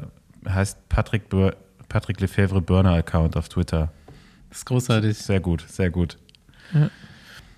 heißt 0.48 0.90
Patrick, 0.90 1.30
Bur 1.30 1.56
Patrick 1.90 2.20
Lefebvre 2.20 2.62
Burner-Account 2.62 3.38
auf 3.38 3.50
Twitter. 3.50 3.92
Das 4.50 4.60
ist 4.60 4.66
großartig. 4.66 5.18
Sehr 5.18 5.40
gut, 5.40 5.66
sehr 5.68 5.90
gut. 5.90 6.18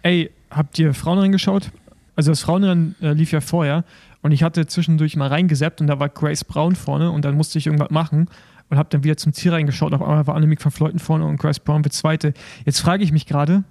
Ey, 0.03 0.31
habt 0.49 0.77
ihr 0.79 0.93
Frauenrennen 0.93 1.31
geschaut? 1.31 1.71
Also 2.15 2.31
das 2.31 2.41
Frauenrennen 2.41 2.95
äh, 3.01 3.13
lief 3.13 3.31
ja 3.31 3.41
vorher 3.41 3.83
und 4.21 4.31
ich 4.31 4.43
hatte 4.43 4.65
zwischendurch 4.65 5.15
mal 5.15 5.27
reingesappt 5.27 5.81
und 5.81 5.87
da 5.87 5.99
war 5.99 6.09
Grace 6.09 6.43
Brown 6.43 6.75
vorne 6.75 7.11
und 7.11 7.23
dann 7.23 7.35
musste 7.35 7.57
ich 7.57 7.67
irgendwas 7.67 7.91
machen 7.91 8.29
und 8.69 8.77
habe 8.77 8.89
dann 8.89 9.03
wieder 9.03 9.17
zum 9.17 9.33
Ziel 9.33 9.51
reingeschaut. 9.51 9.93
Auf 9.93 10.01
einmal 10.01 10.25
war 10.27 10.35
Annemiek 10.35 10.63
van 10.63 10.71
Fleuten 10.71 10.99
vorne 10.99 11.25
und 11.25 11.37
Grace 11.37 11.59
Brown 11.59 11.83
wird 11.83 11.93
Zweite. 11.93 12.33
Jetzt 12.65 12.79
frage 12.79 13.03
ich 13.03 13.11
mich 13.11 13.27
gerade, 13.27 13.63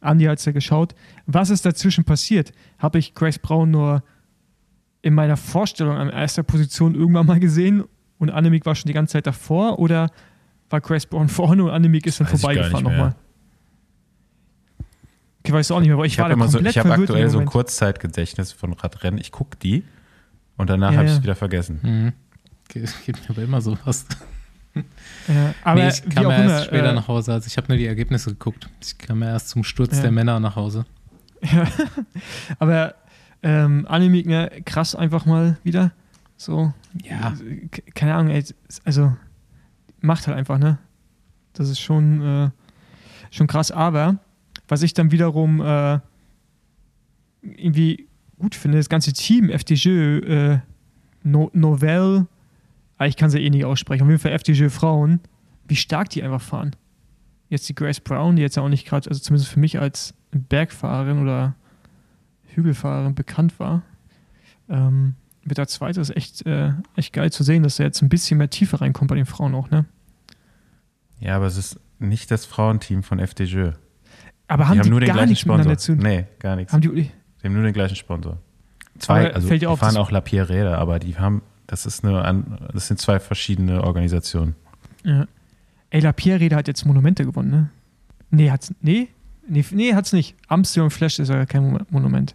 Andi 0.00 0.24
hat 0.24 0.38
es 0.38 0.44
ja 0.44 0.52
geschaut, 0.52 0.94
was 1.26 1.50
ist 1.50 1.64
dazwischen 1.64 2.04
passiert? 2.04 2.52
Habe 2.78 2.98
ich 2.98 3.14
Grace 3.14 3.38
Brown 3.38 3.70
nur 3.70 4.02
in 5.06 5.14
meiner 5.14 5.36
Vorstellung 5.36 5.96
an 5.96 6.10
erster 6.10 6.42
Position 6.42 6.94
irgendwann 6.94 7.26
mal 7.26 7.38
gesehen 7.40 7.84
und 8.18 8.30
Annemiek 8.30 8.66
war 8.66 8.74
schon 8.74 8.88
die 8.88 8.92
ganze 8.92 9.12
Zeit 9.12 9.26
davor 9.26 9.78
oder 9.78 10.10
war 10.70 10.80
Brown 10.80 11.28
vorne 11.38 11.64
und 11.64 11.70
Annemiek 11.70 12.06
ist 12.06 12.18
dann 12.20 12.26
weiß 12.26 12.34
ich 12.34 12.40
vorbeigefahren 12.40 12.84
nochmal? 12.84 13.14
Okay, 15.40 15.52
weißt 15.52 15.70
du 15.70 15.74
auch 15.74 15.80
nicht 15.80 15.88
mehr, 15.88 15.98
weil 15.98 16.06
ich, 16.06 16.14
Ich 16.14 16.18
war 16.18 16.24
habe 16.24 16.34
da 16.34 16.34
immer 16.40 16.48
so, 16.48 16.58
komplett 16.58 16.74
ich 16.74 16.78
habe 16.78 16.92
aktuell 16.92 17.30
so 17.30 17.38
ein. 17.38 17.46
Kurzzeitgedächtnis 17.46 18.50
von 18.52 18.72
Radrennen. 18.72 19.20
Ich 19.20 19.30
gucke 19.30 19.56
die 19.56 19.84
und 20.56 20.68
danach 20.70 20.90
Ja, 20.90 20.96
habe 20.98 21.06
ich 21.06 21.12
ja. 21.12 21.16
es 21.18 21.22
wieder 21.22 21.36
vergessen. 21.36 21.78
Mhm. 21.82 22.12
Ge- 22.68 22.84
Geht 23.04 23.16
mir 23.22 23.30
aber 23.30 23.42
immer 23.42 23.60
so 23.60 23.76
was. 23.84 24.06
Ja, 25.26 25.54
aber 25.64 25.80
nee, 25.84 25.88
ich 25.88 26.02
kam 26.14 26.24
ja 26.24 26.32
erst 26.32 26.44
immer, 26.44 26.62
später 26.64 26.90
äh, 26.90 26.94
nach 26.94 27.08
Hause. 27.08 27.32
Also 27.32 27.46
ich 27.46 27.56
habe 27.56 27.66
nur 27.68 27.78
die 27.78 27.86
Ergebnisse 27.86 28.28
geguckt. 28.32 28.68
Ich 28.82 28.98
kam 28.98 29.22
ja 29.22 29.30
erst 29.30 29.48
zum 29.48 29.64
Sturz 29.64 29.96
Ja. 29.96 30.02
der 30.02 30.10
Männer 30.12 30.38
nach 30.38 30.54
Hause. 30.54 30.84
Ja, 31.40 31.66
aber 32.58 32.94
ähm, 33.42 33.86
Annemiek, 33.88 34.26
ne, 34.26 34.50
krass 34.64 34.94
einfach 34.94 35.26
mal 35.26 35.58
wieder. 35.62 35.92
So, 36.36 36.72
Ja. 37.02 37.34
Keine 37.94 38.14
Ahnung, 38.14 38.32
ey, 38.32 38.44
also 38.84 39.16
macht 40.00 40.26
halt 40.26 40.36
einfach, 40.36 40.58
ne? 40.58 40.78
Das 41.54 41.68
ist 41.70 41.80
schon, 41.80 42.22
äh, 42.22 42.50
schon 43.30 43.46
krass. 43.46 43.70
Aber 43.70 44.18
was 44.68 44.82
ich 44.82 44.92
dann 44.94 45.10
wiederum 45.10 45.60
äh, 45.60 45.98
irgendwie 47.42 48.08
gut 48.38 48.54
finde, 48.54 48.78
das 48.78 48.88
ganze 48.88 49.12
Team 49.12 49.48
FDJ, 49.48 49.88
äh, 49.88 50.58
no 51.22 51.50
Novell, 51.54 52.26
ah, 52.98 53.06
ich 53.06 53.16
kann 53.16 53.30
sie 53.30 53.40
eh 53.40 53.50
nicht 53.50 53.64
aussprechen, 53.64 54.02
auf 54.02 54.08
jeden 54.08 54.20
Fall 54.20 54.32
FDJ 54.32 54.68
Frauen, 54.68 55.20
wie 55.66 55.76
stark 55.76 56.10
die 56.10 56.22
einfach 56.22 56.42
fahren. 56.42 56.76
Jetzt 57.48 57.68
die 57.68 57.74
Grace 57.74 58.00
Brown, 58.00 58.36
die 58.36 58.42
jetzt 58.42 58.56
ja 58.56 58.62
auch 58.62 58.68
nicht 58.68 58.86
gerade, 58.86 59.08
also 59.08 59.20
zumindest 59.20 59.50
für 59.50 59.60
mich 59.60 59.78
als 59.78 60.14
Bergfahrerin 60.32 61.22
oder 61.22 61.54
Hügelfahrerin 62.56 63.14
bekannt 63.14 63.58
war, 63.60 63.82
ähm, 64.68 65.14
wird 65.44 65.58
der 65.58 65.68
Zweite 65.68 66.00
ist 66.00 66.14
echt, 66.16 66.44
äh, 66.46 66.72
echt 66.96 67.12
geil 67.12 67.30
zu 67.30 67.44
sehen, 67.44 67.62
dass 67.62 67.78
er 67.78 67.86
jetzt 67.86 68.02
ein 68.02 68.08
bisschen 68.08 68.38
mehr 68.38 68.50
Tiefe 68.50 68.80
reinkommt 68.80 69.08
bei 69.08 69.14
den 69.14 69.26
Frauen 69.26 69.54
auch, 69.54 69.70
ne? 69.70 69.84
Ja, 71.20 71.36
aber 71.36 71.46
es 71.46 71.56
ist 71.56 71.78
nicht 71.98 72.30
das 72.30 72.44
Frauenteam 72.46 73.02
von 73.02 73.18
FDJ. 73.20 73.68
Aber 74.48 74.68
haben 74.68 74.82
die, 74.82 74.90
nur 74.90 75.00
den 75.00 75.06
gar 75.06 75.14
gleichen 75.16 75.30
nichts 75.30 75.42
Sponsor. 75.42 75.58
miteinander 75.58 75.78
zu 75.78 75.92
Nee, 75.94 76.26
gar 76.38 76.56
nichts. 76.56 76.72
Haben 76.72 76.80
die, 76.82 76.88
Die 76.90 77.10
haben 77.44 77.54
nur 77.54 77.62
den 77.62 77.72
gleichen 77.72 77.96
Sponsor. 77.96 78.38
Zwei, 78.98 79.26
Aber 79.26 79.34
also 79.36 79.48
fällt 79.48 79.62
die 79.62 79.66
auf, 79.66 79.78
fahren 79.78 79.96
auch 79.96 80.10
Lapierre 80.10 80.48
Räder, 80.48 80.78
aber 80.78 80.98
die 80.98 81.16
haben, 81.18 81.42
das 81.66 81.86
ist 81.86 82.04
eine, 82.04 82.24
an- 82.24 82.58
das 82.72 82.88
sind 82.88 83.00
zwei 83.00 83.18
verschiedene 83.20 83.82
Organisationen. 83.84 84.54
ja. 85.04 85.26
Ey, 85.90 86.00
Lapierre 86.00 86.54
hat 86.56 86.66
jetzt 86.66 86.84
Monumente 86.84 87.24
gewonnen, 87.24 87.50
ne? 87.50 87.70
Nee, 88.30 88.50
hat's, 88.50 88.74
nee? 88.82 89.08
Nee, 89.48 89.64
nee 89.70 89.94
hat's 89.94 90.12
nicht. 90.12 90.34
Amsterdam 90.48 90.90
Flash 90.90 91.20
ist 91.20 91.28
ja 91.28 91.46
kein 91.46 91.70
Mo- 91.70 91.78
Monument. 91.90 92.34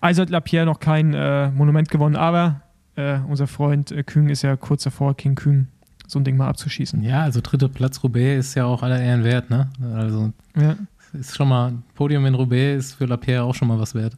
Also 0.00 0.22
hat 0.22 0.30
Lapierre 0.30 0.66
noch 0.66 0.80
kein 0.80 1.14
äh, 1.14 1.50
Monument 1.50 1.88
gewonnen, 1.90 2.16
aber 2.16 2.62
äh, 2.96 3.18
unser 3.28 3.46
Freund 3.46 3.90
äh, 3.92 4.02
Küng 4.02 4.28
ist 4.28 4.42
ja 4.42 4.56
kurz 4.56 4.82
davor, 4.84 5.16
King 5.16 5.34
Küng 5.34 5.68
so 6.06 6.18
ein 6.18 6.24
Ding 6.24 6.36
mal 6.36 6.48
abzuschießen. 6.48 7.02
Ja, 7.02 7.22
also 7.22 7.40
dritter 7.42 7.68
Platz 7.68 8.02
Roubaix 8.02 8.38
ist 8.48 8.54
ja 8.54 8.64
auch 8.64 8.82
aller 8.82 9.00
Ehren 9.00 9.24
wert, 9.24 9.50
ne? 9.50 9.68
Also 9.94 10.32
Ja. 10.56 10.76
ist 11.12 11.36
schon 11.36 11.48
mal, 11.48 11.74
Podium 11.94 12.24
in 12.26 12.34
Roubaix 12.34 12.78
ist 12.86 12.94
für 12.94 13.04
Lapierre 13.04 13.44
auch 13.44 13.54
schon 13.54 13.68
mal 13.68 13.78
was 13.78 13.94
wert. 13.94 14.16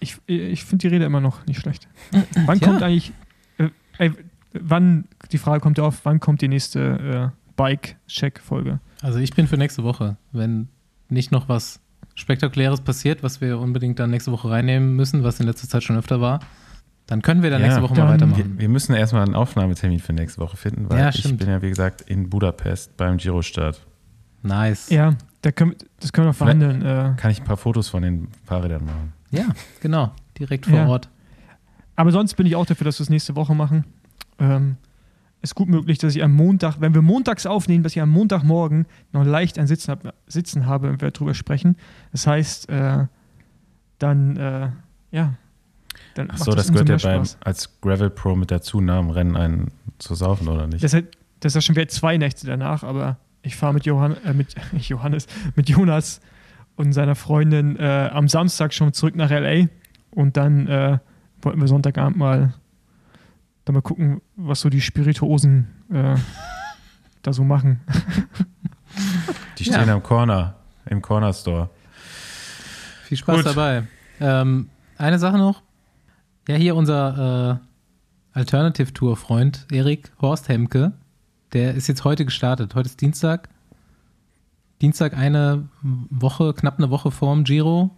Ich, 0.00 0.18
ich 0.26 0.64
finde 0.64 0.82
die 0.88 0.94
Rede 0.94 1.04
immer 1.04 1.20
noch 1.20 1.46
nicht 1.46 1.60
schlecht. 1.60 1.88
Wann 2.46 2.60
kommt 2.60 2.82
eigentlich, 2.82 3.12
äh, 3.58 3.68
ey, 3.98 4.12
wann, 4.52 5.04
die 5.32 5.38
Frage 5.38 5.60
kommt 5.60 5.78
ja 5.78 5.84
auf, 5.84 6.04
wann 6.04 6.20
kommt 6.20 6.42
die 6.42 6.48
nächste 6.48 7.32
äh, 7.32 7.52
Bike-Check-Folge? 7.56 8.80
Also 9.02 9.18
ich 9.18 9.32
bin 9.34 9.46
für 9.46 9.56
nächste 9.56 9.84
Woche, 9.84 10.16
wenn 10.32 10.68
nicht 11.08 11.30
noch 11.32 11.48
was 11.48 11.80
Spektakuläres 12.14 12.80
passiert, 12.80 13.22
was 13.22 13.40
wir 13.40 13.58
unbedingt 13.58 13.98
dann 13.98 14.10
nächste 14.10 14.30
Woche 14.32 14.50
reinnehmen 14.50 14.94
müssen, 14.94 15.24
was 15.24 15.40
in 15.40 15.46
letzter 15.46 15.68
Zeit 15.68 15.82
schon 15.82 15.96
öfter 15.96 16.20
war, 16.20 16.40
dann 17.06 17.22
können 17.22 17.42
wir 17.42 17.50
dann 17.50 17.60
Ja, 17.60 17.66
nächste 17.68 17.82
Woche 17.82 17.94
dann- 17.94 18.04
mal 18.06 18.18
Wir, 18.20 18.26
weitermachen. 18.28 18.58
wir 18.58 18.68
müssen 18.68 18.94
erstmal 18.94 19.24
einen 19.24 19.34
Aufnahmetermin 19.34 19.98
für 19.98 20.12
nächste 20.12 20.40
Woche 20.40 20.56
finden, 20.56 20.88
weil 20.88 20.98
Ja, 20.98 21.08
ich 21.10 21.36
bin 21.36 21.48
ja, 21.48 21.60
wie 21.60 21.68
gesagt, 21.68 22.02
in 22.02 22.30
Budapest 22.30 22.96
beim 22.96 23.16
Giro-Start. 23.16 23.84
Nice. 24.42 24.90
Ja, 24.90 25.14
da 25.42 25.52
können, 25.52 25.74
das 26.00 26.12
können 26.12 26.28
wir 26.28 26.34
verhandeln. 26.34 26.82
Äh, 26.82 27.14
Kann 27.16 27.30
ich 27.30 27.40
ein 27.40 27.44
paar 27.44 27.56
Fotos 27.56 27.88
von 27.88 28.02
den 28.02 28.28
Fahrrädern 28.44 28.84
machen? 28.84 29.12
Ja, 29.30 29.46
genau. 29.80 30.12
Direkt 30.38 30.66
vor 30.66 30.76
Ja. 30.78 30.86
Ort. 30.88 31.08
aber 31.96 32.10
sonst 32.12 32.34
bin 32.34 32.46
ich 32.46 32.56
auch 32.56 32.66
dafür, 32.66 32.84
dass 32.86 32.98
wir 32.98 33.04
es 33.04 33.10
nächste 33.10 33.36
Woche 33.36 33.54
machen. 33.54 33.84
Ähm, 34.38 34.76
ist 35.44 35.54
gut 35.54 35.68
möglich, 35.68 35.98
dass 35.98 36.16
ich 36.16 36.24
am 36.24 36.32
Montag, 36.32 36.80
wenn 36.80 36.94
wir 36.94 37.02
montags 37.02 37.44
aufnehmen, 37.44 37.84
dass 37.84 37.94
ich 37.94 38.00
am 38.02 38.10
Montagmorgen 38.10 38.86
noch 39.12 39.24
leicht 39.24 39.58
ein 39.58 39.66
Sitzen, 39.66 39.90
hab, 39.90 40.14
Sitzen 40.26 40.66
habe 40.66 40.88
und 40.88 41.02
wir 41.02 41.10
darüber 41.10 41.34
sprechen. 41.34 41.76
Das 42.12 42.26
heißt, 42.26 42.68
äh, 42.70 43.06
dann, 43.98 44.36
äh, 44.36 44.70
ja. 45.10 45.34
Dann 46.14 46.28
Ach 46.32 46.38
so, 46.38 46.52
das 46.52 46.72
gehört 46.72 46.88
ja 46.88 46.96
beim, 46.96 47.24
als 47.40 47.80
Gravel 47.80 48.10
Pro 48.10 48.34
mit 48.34 48.50
dazu, 48.50 48.80
nach 48.80 48.98
dem 48.98 49.10
Rennen 49.10 49.36
einen 49.36 49.70
zu 49.98 50.14
saufen, 50.14 50.48
oder 50.48 50.66
nicht? 50.66 50.82
Das, 50.82 50.94
hat, 50.94 51.04
das 51.40 51.50
ist 51.50 51.56
ja 51.56 51.60
schon 51.60 51.76
wieder 51.76 51.88
zwei 51.88 52.16
Nächte 52.16 52.46
danach, 52.46 52.82
aber 52.82 53.18
ich 53.42 53.54
fahre 53.54 53.74
mit, 53.74 53.84
Johann, 53.84 54.16
äh, 54.24 54.32
mit 54.32 54.54
Johannes, 54.78 55.26
mit 55.56 55.68
Jonas 55.68 56.20
und 56.76 56.94
seiner 56.94 57.14
Freundin 57.14 57.76
äh, 57.76 58.10
am 58.12 58.28
Samstag 58.28 58.72
schon 58.72 58.94
zurück 58.94 59.14
nach 59.14 59.30
L.A. 59.30 59.68
und 60.10 60.38
dann 60.38 60.66
äh, 60.68 60.98
wollten 61.42 61.60
wir 61.60 61.68
Sonntagabend 61.68 62.16
mal 62.16 62.54
dann 63.64 63.74
mal 63.74 63.82
gucken, 63.82 64.20
was 64.36 64.60
so 64.60 64.68
die 64.68 64.80
Spirituosen 64.80 65.68
äh, 65.90 66.16
da 67.22 67.32
so 67.32 67.44
machen. 67.44 67.80
Die 69.58 69.64
stehen 69.64 69.86
ja. 69.86 69.94
am 69.94 70.02
Corner, 70.02 70.56
im 70.86 71.00
Corner 71.00 71.32
Store. 71.32 71.70
Viel 73.04 73.16
Spaß 73.16 73.36
Gut. 73.36 73.46
dabei. 73.46 73.84
Ähm, 74.20 74.68
eine 74.98 75.18
Sache 75.18 75.38
noch. 75.38 75.62
Ja, 76.46 76.56
hier 76.56 76.76
unser 76.76 77.60
äh, 77.62 78.38
Alternative 78.38 78.92
Tour 78.92 79.16
Freund 79.16 79.66
Erik 79.72 80.12
Horst 80.20 80.48
Hemke, 80.48 80.92
der 81.52 81.74
ist 81.74 81.86
jetzt 81.86 82.04
heute 82.04 82.24
gestartet. 82.24 82.74
Heute 82.74 82.88
ist 82.88 83.00
Dienstag. 83.00 83.48
Dienstag 84.82 85.16
eine 85.16 85.68
Woche, 85.82 86.52
knapp 86.52 86.78
eine 86.78 86.90
Woche 86.90 87.10
vorm 87.10 87.44
Giro, 87.44 87.90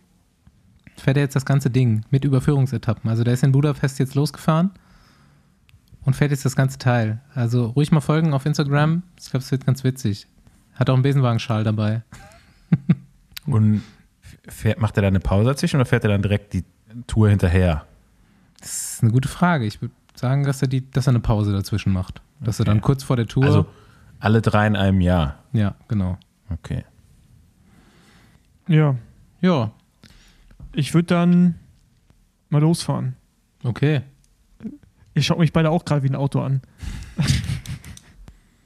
fährt 0.97 1.17
er 1.17 1.25
jetzt 1.25 1.35
das 1.35 1.47
ganze 1.47 1.71
Ding 1.71 2.05
mit 2.11 2.25
Überführungsetappen. 2.25 3.11
Also 3.11 3.25
der 3.25 3.35
ist 3.35 3.43
in 3.43 3.51
Budapest 3.51 3.99
jetzt 3.99 4.15
losgefahren 4.15 4.71
und 6.07 6.15
fährt 6.15 6.31
jetzt 6.31 6.45
das 6.45 6.57
ganze 6.57 6.79
Teil. 6.79 7.21
Also 7.35 7.67
ruhig 7.67 7.91
mal 7.93 8.01
folgen 8.01 8.33
auf 8.33 8.47
Instagram. 8.47 9.03
Ich 9.21 9.31
glaube, 9.31 9.43
es 9.45 9.51
wird 9.51 9.67
ganz 9.67 9.85
witzig. 9.85 10.27
Hat 10.75 10.89
auch 10.89 10.95
einen 10.95 11.03
Besenwagenschal 11.03 11.65
dabei. 11.65 12.03
und 13.47 13.83
fährt, 14.47 14.81
macht 14.81 14.97
er 14.97 15.03
da 15.03 15.09
eine 15.09 15.21
Pause 15.21 15.51
dazwischen 15.51 15.77
oder 15.77 15.85
fährt 15.85 16.05
er 16.05 16.11
dann 16.11 16.23
direkt 16.23 16.55
die 16.55 16.65
Tour 17.09 17.29
hinterher? 17.29 17.85
Das 18.61 18.95
ist 18.95 19.03
eine 19.03 19.13
gute 19.13 19.29
Frage. 19.29 19.67
Ich 19.67 19.83
würde 19.83 19.95
sagen, 20.15 20.45
dass 20.45 20.63
er, 20.63 20.69
die, 20.69 20.89
dass 20.91 21.09
er 21.09 21.11
eine 21.11 21.21
Pause 21.21 21.53
dazwischen 21.53 21.93
macht. 21.93 22.23
Dass 22.41 22.61
okay. 22.61 22.69
er 22.69 22.73
dann 22.73 22.81
kurz 22.81 23.03
vor 23.03 23.17
der 23.17 23.27
Tour. 23.27 23.45
Also 23.45 23.67
alle 24.21 24.41
drei 24.41 24.67
in 24.67 24.77
einem 24.77 25.01
Jahr. 25.01 25.41
Ja, 25.53 25.75
genau. 25.89 26.19
Okay. 26.51 26.85
Ja. 28.69 28.95
Ja. 29.41 29.73
Ich 30.73 30.95
würde 30.95 31.07
dann 31.07 31.57
mal 32.49 32.61
losfahren. 32.61 33.17
Okay. 33.65 34.03
Ihr 35.17 35.23
schaut 35.23 35.39
mich 35.39 35.55
beide 35.55 35.71
auch 35.71 35.87
gerade 35.87 36.03
wie 36.03 36.11
ein 36.11 36.15
Auto 36.15 36.43
an. 36.43 36.61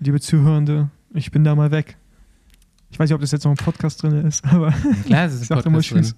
Liebe 0.00 0.20
Zuhörende, 0.20 0.90
ich 1.14 1.30
bin 1.30 1.44
da 1.44 1.54
mal 1.54 1.70
weg. 1.70 1.96
Ich 2.90 2.98
weiß 2.98 3.08
nicht, 3.08 3.14
ob 3.14 3.20
das 3.20 3.30
jetzt 3.30 3.44
noch 3.44 3.52
ein 3.52 3.56
Podcast 3.56 4.02
drin 4.02 4.26
ist, 4.26 4.44
aber 4.44 4.74
Klar, 5.06 5.26
es 5.26 5.34
ist 5.34 5.52
ein 5.52 5.62
Podcast 5.62 5.92
drin. 5.92 6.12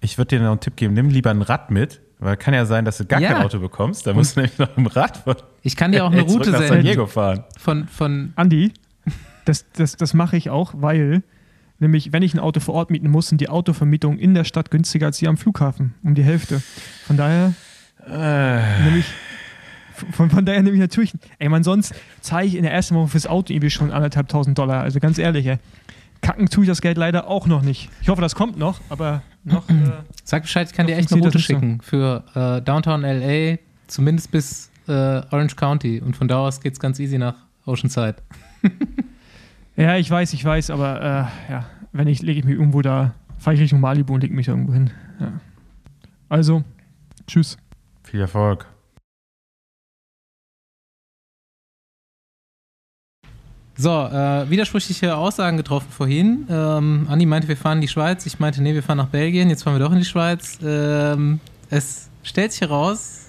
Ich 0.00 0.18
würde 0.18 0.36
dir 0.36 0.42
noch 0.42 0.50
einen 0.50 0.58
Tipp 0.58 0.74
geben, 0.74 0.94
nimm 0.94 1.10
lieber 1.10 1.30
ein 1.30 1.42
Rad 1.42 1.70
mit, 1.70 2.00
weil 2.18 2.36
kann 2.36 2.54
ja 2.54 2.66
sein, 2.66 2.84
dass 2.84 2.98
du 2.98 3.04
gar 3.04 3.20
ja. 3.20 3.34
kein 3.34 3.42
Auto 3.44 3.60
bekommst. 3.60 4.04
Da 4.04 4.14
musst 4.14 4.34
du 4.34 4.40
nämlich 4.40 4.58
noch 4.58 4.76
im 4.76 4.88
Rad 4.88 5.18
von 5.18 5.36
Ich 5.62 5.76
kann 5.76 5.92
dir 5.92 6.04
auch 6.04 6.10
eine 6.10 6.22
Route 6.22 6.50
senden. 6.50 6.82
Diego 6.82 7.06
fahren. 7.06 7.44
Von, 7.56 7.86
von 7.86 8.32
Andi, 8.34 8.72
das, 9.44 9.64
das, 9.74 9.94
das 9.94 10.12
mache 10.12 10.36
ich 10.36 10.50
auch, 10.50 10.74
weil 10.76 11.22
nämlich, 11.78 12.12
wenn 12.12 12.24
ich 12.24 12.34
ein 12.34 12.40
Auto 12.40 12.58
vor 12.58 12.74
Ort 12.74 12.90
mieten 12.90 13.10
muss, 13.10 13.28
sind 13.28 13.40
die 13.40 13.48
Autovermietungen 13.48 14.18
in 14.18 14.34
der 14.34 14.42
Stadt 14.42 14.72
günstiger 14.72 15.06
als 15.06 15.18
die 15.18 15.28
am 15.28 15.36
Flughafen. 15.36 15.94
Um 16.02 16.16
die 16.16 16.24
Hälfte. 16.24 16.62
Von 17.06 17.16
daher, 17.16 17.54
äh. 18.08 18.84
nämlich 18.84 19.06
von, 20.12 20.30
von 20.30 20.44
daher 20.44 20.62
nehme 20.62 20.74
ich 20.74 20.80
natürlich, 20.80 21.12
ey, 21.38 21.48
man, 21.48 21.62
sonst 21.64 21.94
zahle 22.20 22.46
ich 22.46 22.54
in 22.54 22.62
der 22.62 22.72
ersten 22.72 22.94
Woche 22.94 23.08
fürs 23.08 23.26
Auto 23.26 23.52
irgendwie 23.52 23.70
schon 23.70 23.90
anderthalb 23.90 24.28
tausend 24.28 24.58
Dollar. 24.58 24.82
Also 24.82 25.00
ganz 25.00 25.18
ehrlich, 25.18 25.46
ey. 25.46 25.58
Kacken 26.20 26.48
tue 26.48 26.64
ich 26.64 26.68
das 26.68 26.80
Geld 26.80 26.98
leider 26.98 27.28
auch 27.28 27.46
noch 27.46 27.62
nicht. 27.62 27.90
Ich 28.02 28.08
hoffe, 28.08 28.20
das 28.20 28.34
kommt 28.34 28.58
noch, 28.58 28.80
aber 28.88 29.22
noch. 29.44 29.68
Äh, 29.68 29.74
Sag 30.24 30.42
Bescheid, 30.42 30.68
ich 30.68 30.76
kann 30.76 30.86
dir 30.86 30.96
echt 30.96 31.12
eine 31.12 31.22
Route 31.22 31.38
schicken 31.38 31.80
für 31.80 32.24
äh, 32.34 32.60
Downtown 32.62 33.02
LA, 33.02 33.56
zumindest 33.86 34.30
bis 34.30 34.70
äh, 34.88 34.92
Orange 34.92 35.56
County. 35.56 36.00
Und 36.00 36.16
von 36.16 36.28
da 36.28 36.38
aus 36.38 36.60
geht 36.60 36.74
es 36.74 36.80
ganz 36.80 36.98
easy 36.98 37.18
nach 37.18 37.34
Oceanside. 37.64 38.16
ja, 39.76 39.96
ich 39.96 40.10
weiß, 40.10 40.32
ich 40.32 40.44
weiß, 40.44 40.70
aber 40.70 41.00
äh, 41.48 41.52
ja, 41.52 41.66
wenn 41.92 42.08
ich, 42.08 42.20
lege 42.20 42.40
ich 42.40 42.44
mich 42.44 42.56
irgendwo 42.56 42.82
da, 42.82 43.14
fahre 43.38 43.54
ich 43.54 43.60
Richtung 43.60 43.80
Malibu 43.80 44.14
und 44.14 44.22
lege 44.22 44.34
mich 44.34 44.46
da 44.46 44.52
irgendwo 44.52 44.72
hin. 44.72 44.90
Ja. 45.20 45.32
Also, 46.28 46.64
tschüss. 47.26 47.56
Viel 48.02 48.20
Erfolg. 48.20 48.66
So, 53.80 53.90
äh, 53.90 54.50
widersprüchliche 54.50 55.16
Aussagen 55.16 55.56
getroffen 55.56 55.86
vorhin. 55.88 56.48
Ähm, 56.50 57.06
Andi 57.08 57.26
meinte, 57.26 57.46
wir 57.46 57.56
fahren 57.56 57.78
in 57.78 57.82
die 57.82 57.88
Schweiz. 57.88 58.26
Ich 58.26 58.40
meinte, 58.40 58.60
nee, 58.60 58.74
wir 58.74 58.82
fahren 58.82 58.98
nach 58.98 59.06
Belgien. 59.06 59.50
Jetzt 59.50 59.62
fahren 59.62 59.76
wir 59.76 59.78
doch 59.78 59.92
in 59.92 60.00
die 60.00 60.04
Schweiz. 60.04 60.58
Ähm, 60.64 61.38
es 61.70 62.08
stellt 62.24 62.50
sich 62.50 62.60
heraus, 62.62 63.26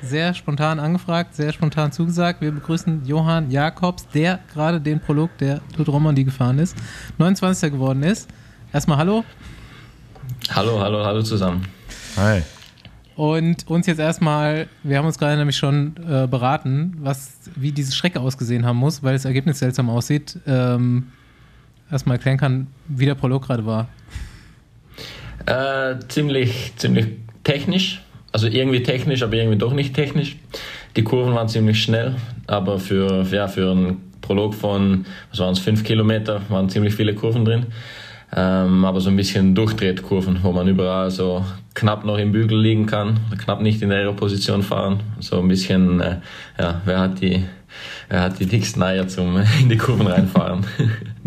sehr 0.00 0.34
spontan 0.34 0.78
angefragt, 0.78 1.34
sehr 1.34 1.52
spontan 1.52 1.90
zugesagt. 1.90 2.40
Wir 2.40 2.52
begrüßen 2.52 3.06
Johann 3.06 3.50
Jakobs, 3.50 4.06
der 4.14 4.38
gerade 4.52 4.80
den 4.80 5.00
Prolog 5.00 5.36
der 5.38 5.60
Tour 5.74 5.84
de 5.84 5.92
Romandie 5.92 6.24
gefahren 6.24 6.60
ist, 6.60 6.76
29. 7.18 7.72
geworden 7.72 8.04
ist. 8.04 8.28
Erstmal 8.72 8.98
Hallo. 8.98 9.24
Hallo, 10.50 10.78
hallo, 10.80 11.04
hallo 11.04 11.22
zusammen. 11.22 11.66
Hi. 12.16 12.44
Und 13.18 13.68
uns 13.68 13.88
jetzt 13.88 13.98
erstmal, 13.98 14.68
wir 14.84 14.96
haben 14.96 15.06
uns 15.06 15.18
gerade 15.18 15.36
nämlich 15.36 15.56
schon 15.56 15.96
äh, 16.08 16.28
beraten, 16.28 16.98
was, 17.00 17.50
wie 17.56 17.72
diese 17.72 17.92
Strecke 17.92 18.20
ausgesehen 18.20 18.64
haben 18.64 18.76
muss, 18.76 19.02
weil 19.02 19.14
das 19.14 19.24
Ergebnis 19.24 19.58
seltsam 19.58 19.90
aussieht. 19.90 20.38
Ähm, 20.46 21.08
erstmal 21.90 22.18
erklären 22.18 22.38
kann, 22.38 22.68
wie 22.86 23.06
der 23.06 23.16
Prolog 23.16 23.44
gerade 23.44 23.66
war. 23.66 23.88
Äh, 25.46 25.96
ziemlich, 26.06 26.74
ziemlich 26.76 27.08
technisch. 27.42 28.02
Also 28.30 28.46
irgendwie 28.46 28.84
technisch, 28.84 29.24
aber 29.24 29.34
irgendwie 29.34 29.58
doch 29.58 29.72
nicht 29.72 29.94
technisch. 29.94 30.36
Die 30.94 31.02
Kurven 31.02 31.34
waren 31.34 31.48
ziemlich 31.48 31.82
schnell, 31.82 32.14
aber 32.46 32.78
für, 32.78 33.26
ja, 33.32 33.48
für 33.48 33.72
einen 33.72 34.12
Prolog 34.20 34.54
von, 34.54 35.06
was 35.30 35.40
waren 35.40 35.54
es, 35.54 35.58
fünf 35.58 35.82
Kilometer, 35.82 36.40
waren 36.50 36.68
ziemlich 36.68 36.94
viele 36.94 37.16
Kurven 37.16 37.44
drin. 37.44 37.66
Ähm, 38.34 38.84
aber 38.84 39.00
so 39.00 39.08
ein 39.08 39.16
bisschen 39.16 39.54
Durchtretkurven, 39.54 40.40
wo 40.42 40.52
man 40.52 40.68
überall 40.68 41.10
so 41.10 41.46
knapp 41.74 42.04
noch 42.04 42.18
im 42.18 42.32
Bügel 42.32 42.60
liegen 42.60 42.84
kann, 42.84 43.20
knapp 43.38 43.62
nicht 43.62 43.80
in 43.80 43.88
der 43.88 44.00
Aero-Position 44.00 44.62
fahren. 44.62 45.00
So 45.20 45.40
ein 45.40 45.48
bisschen, 45.48 46.00
äh, 46.00 46.18
ja, 46.58 46.82
wer 46.84 47.00
hat 47.00 47.20
die, 47.22 47.46
wer 48.08 48.22
hat 48.22 48.38
die 48.38 48.46
dicksten 48.46 48.82
Eier 48.82 49.08
zum 49.08 49.38
in 49.60 49.70
die 49.70 49.78
Kurven 49.78 50.06
reinfahren? 50.06 50.66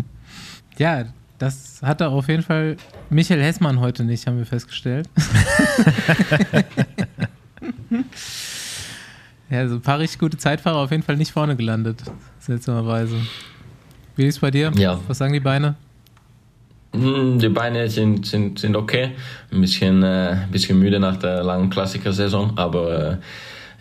ja, 0.78 1.06
das 1.38 1.80
hatte 1.82 2.06
auf 2.08 2.28
jeden 2.28 2.44
Fall 2.44 2.76
Michael 3.10 3.42
Hessmann 3.42 3.80
heute 3.80 4.04
nicht, 4.04 4.28
haben 4.28 4.38
wir 4.38 4.46
festgestellt. 4.46 5.08
ja, 9.50 9.66
so 9.66 9.74
ein 9.74 9.80
paar 9.80 9.98
richtig 9.98 10.20
gute 10.20 10.38
Zeitfahrer 10.38 10.76
auf 10.78 10.92
jeden 10.92 11.02
Fall 11.02 11.16
nicht 11.16 11.32
vorne 11.32 11.56
gelandet, 11.56 12.04
seltsamerweise. 12.38 13.16
Wie 14.14 14.26
ist 14.26 14.36
es 14.36 14.40
bei 14.40 14.52
dir? 14.52 14.70
Ja. 14.76 15.00
Was 15.08 15.18
sagen 15.18 15.32
die 15.32 15.40
Beine? 15.40 15.74
Hm, 16.92 17.38
die 17.38 17.48
Beine 17.48 17.88
sind, 17.88 18.26
sind, 18.26 18.58
sind 18.58 18.76
okay. 18.76 19.10
Ein 19.50 19.60
bisschen, 19.60 20.02
äh, 20.02 20.36
bisschen 20.50 20.78
müde 20.78 21.00
nach 21.00 21.16
der 21.16 21.42
langen 21.42 21.70
Klassikersaison, 21.70 22.52
aber 22.56 23.12
äh, 23.12 23.16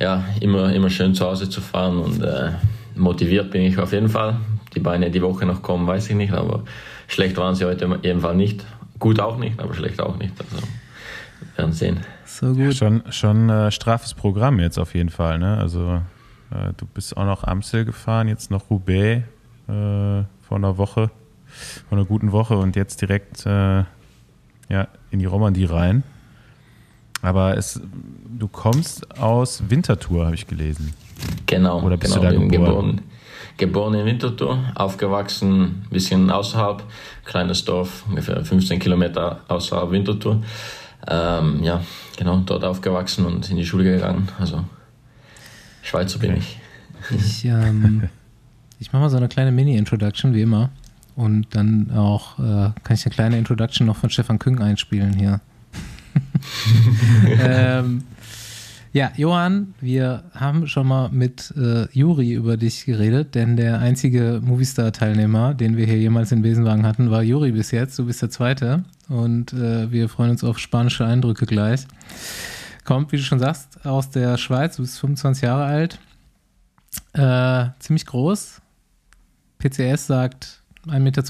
ja, 0.04 0.24
immer, 0.39 0.74
immer 0.74 0.89
schön 0.89 1.13
zu 1.13 1.26
Hause 1.26 1.50
zu 1.50 1.62
fahren 1.62 2.00
und 2.00 2.24
äh, 2.24 2.52
motiviert 2.95 3.52
bin 3.52 3.63
ich 3.63 3.78
auf 3.78 3.91
jeden 3.91 4.10
Fall. 4.10 4.38
Die 4.74 4.80
Beine 4.80 5.12
die 5.12 5.21
Woche 5.21 5.45
noch 5.45 5.62
kommen, 5.62 5.86
weiß 5.86 6.10
ich 6.10 6.15
nicht, 6.15 6.34
aber 6.34 6.63
schlecht 7.08 7.38
waren 7.38 7.56
sie 7.56 7.65
heute 7.65 8.00
jeden 8.04 8.21
Fall 8.21 8.36
nicht. 8.36 8.65
Gut 8.97 9.19
auch 9.19 9.38
nicht, 9.38 9.60
aber 9.60 9.74
schlecht 9.74 10.02
auch 10.02 10.17
nicht. 10.17 10.34
Also 10.39 10.65
werden 11.58 11.74
sehen. 11.74 12.00
So 12.26 12.54
gut. 12.54 12.60
Ja, 12.60 12.71
schon 12.71 13.04
schon 13.10 13.50
äh, 13.50 13.71
straffes 13.71 14.13
Programm 14.13 14.60
jetzt 14.60 14.78
auf 14.78 14.95
jeden 14.95 15.10
Fall. 15.10 15.38
Ne? 15.38 15.58
Also 15.58 16.02
äh, 16.52 16.71
du 16.78 16.86
bist 16.86 17.17
auch 17.17 17.26
noch 17.26 17.43
Amstel 17.43 17.84
gefahren, 17.84 18.28
jetzt 18.28 18.52
noch 18.52 18.69
Roubaix 18.69 19.24
äh, 19.67 20.24
vor 20.47 20.58
einer 20.58 20.78
Woche 20.78 21.12
von 21.89 21.97
einer 21.97 22.08
guten 22.08 22.32
Woche 22.32 22.58
und 22.58 22.76
jetzt 22.76 23.02
direkt 23.02 23.45
äh, 23.45 23.84
ja, 24.69 24.88
in 25.12 25.19
die 25.19 25.26
Romandie 25.26 25.65
rein. 25.65 26.04
Aber 27.21 27.58
es, 27.58 27.80
du 28.38 28.47
kommst 28.47 29.17
aus 29.19 29.63
Winterthur, 29.69 30.26
habe 30.26 30.36
ich 30.36 30.47
gelesen. 30.47 30.93
Genau. 31.45 31.82
Oder 31.82 31.97
bist 31.97 32.13
genau, 32.13 32.30
du 32.30 32.34
da 32.34 32.39
geboren? 32.39 32.65
geboren? 32.65 33.02
Geboren 33.58 33.93
in 33.93 34.06
Winterthur, 34.06 34.58
aufgewachsen 34.76 35.62
ein 35.62 35.88
bisschen 35.91 36.32
außerhalb, 36.32 36.84
kleines 37.26 37.63
Dorf, 37.65 38.06
ungefähr 38.10 38.43
15 38.43 38.80
Kilometer 38.80 39.41
außerhalb 39.50 39.91
Winterthur. 39.91 40.41
Ähm, 41.08 41.62
ja, 41.63 41.82
genau, 42.17 42.38
dort 42.45 42.63
aufgewachsen 42.63 43.26
und 43.26 43.50
in 43.50 43.58
die 43.58 43.65
Schule 43.65 43.84
gegangen. 43.84 44.30
Also 44.39 44.63
Schweizer 45.82 46.19
bin 46.19 46.38
ich. 46.38 46.60
Ich, 47.10 47.45
ähm, 47.45 48.10
ich 48.80 48.93
mache 48.93 49.04
mal 49.04 49.10
so 49.10 49.17
eine 49.17 49.28
kleine 49.28 49.52
Mini-Introduction, 49.52 50.34
wie 50.34 50.41
immer. 50.41 50.69
Und 51.21 51.53
dann 51.53 51.91
auch 51.91 52.39
äh, 52.39 52.71
kann 52.84 52.95
ich 52.95 53.05
eine 53.05 53.13
kleine 53.13 53.38
Introduction 53.38 53.86
noch 53.86 53.95
von 53.95 54.10
Stefan 54.10 54.39
Küng 54.39 54.60
einspielen 54.60 55.13
hier. 55.13 55.39
ähm, 57.39 58.03
Ja, 58.91 59.12
Johann, 59.15 59.75
wir 59.79 60.23
haben 60.34 60.65
schon 60.65 60.88
mal 60.88 61.10
mit 61.10 61.53
äh, 61.55 61.88
Juri 61.93 62.34
über 62.34 62.57
dich 62.57 62.86
geredet, 62.86 63.36
denn 63.36 63.55
der 63.55 63.79
einzige 63.79 64.41
Movistar-Teilnehmer, 64.43 65.53
den 65.53 65.77
wir 65.77 65.86
hier 65.86 65.99
jemals 65.99 66.31
in 66.31 66.41
Besenwagen 66.41 66.88
hatten, 66.88 67.12
war 67.12 67.21
Juri 67.21 67.51
bis 67.51 67.69
jetzt. 67.69 67.99
Du 67.99 68.05
bist 68.07 68.23
der 68.23 68.31
Zweite 68.31 68.84
und 69.07 69.53
äh, 69.53 69.91
wir 69.91 70.10
freuen 70.10 70.31
uns 70.31 70.43
auf 70.43 70.57
spanische 70.57 71.05
Eindrücke 71.05 71.45
gleich. 71.45 71.86
Kommt, 72.84 73.12
wie 73.12 73.17
du 73.17 73.23
schon 73.23 73.39
sagst, 73.39 73.86
aus 73.86 74.10
der 74.10 74.38
Schweiz, 74.38 74.77
du 74.77 74.81
bist 74.81 74.99
25 74.99 75.43
Jahre 75.43 75.65
alt, 75.65 75.99
äh, 77.13 77.69
ziemlich 77.77 78.07
groß. 78.07 78.60
PCS 79.60 80.07
sagt 80.07 80.61
1,92 80.88 81.00
Meter, 81.00 81.24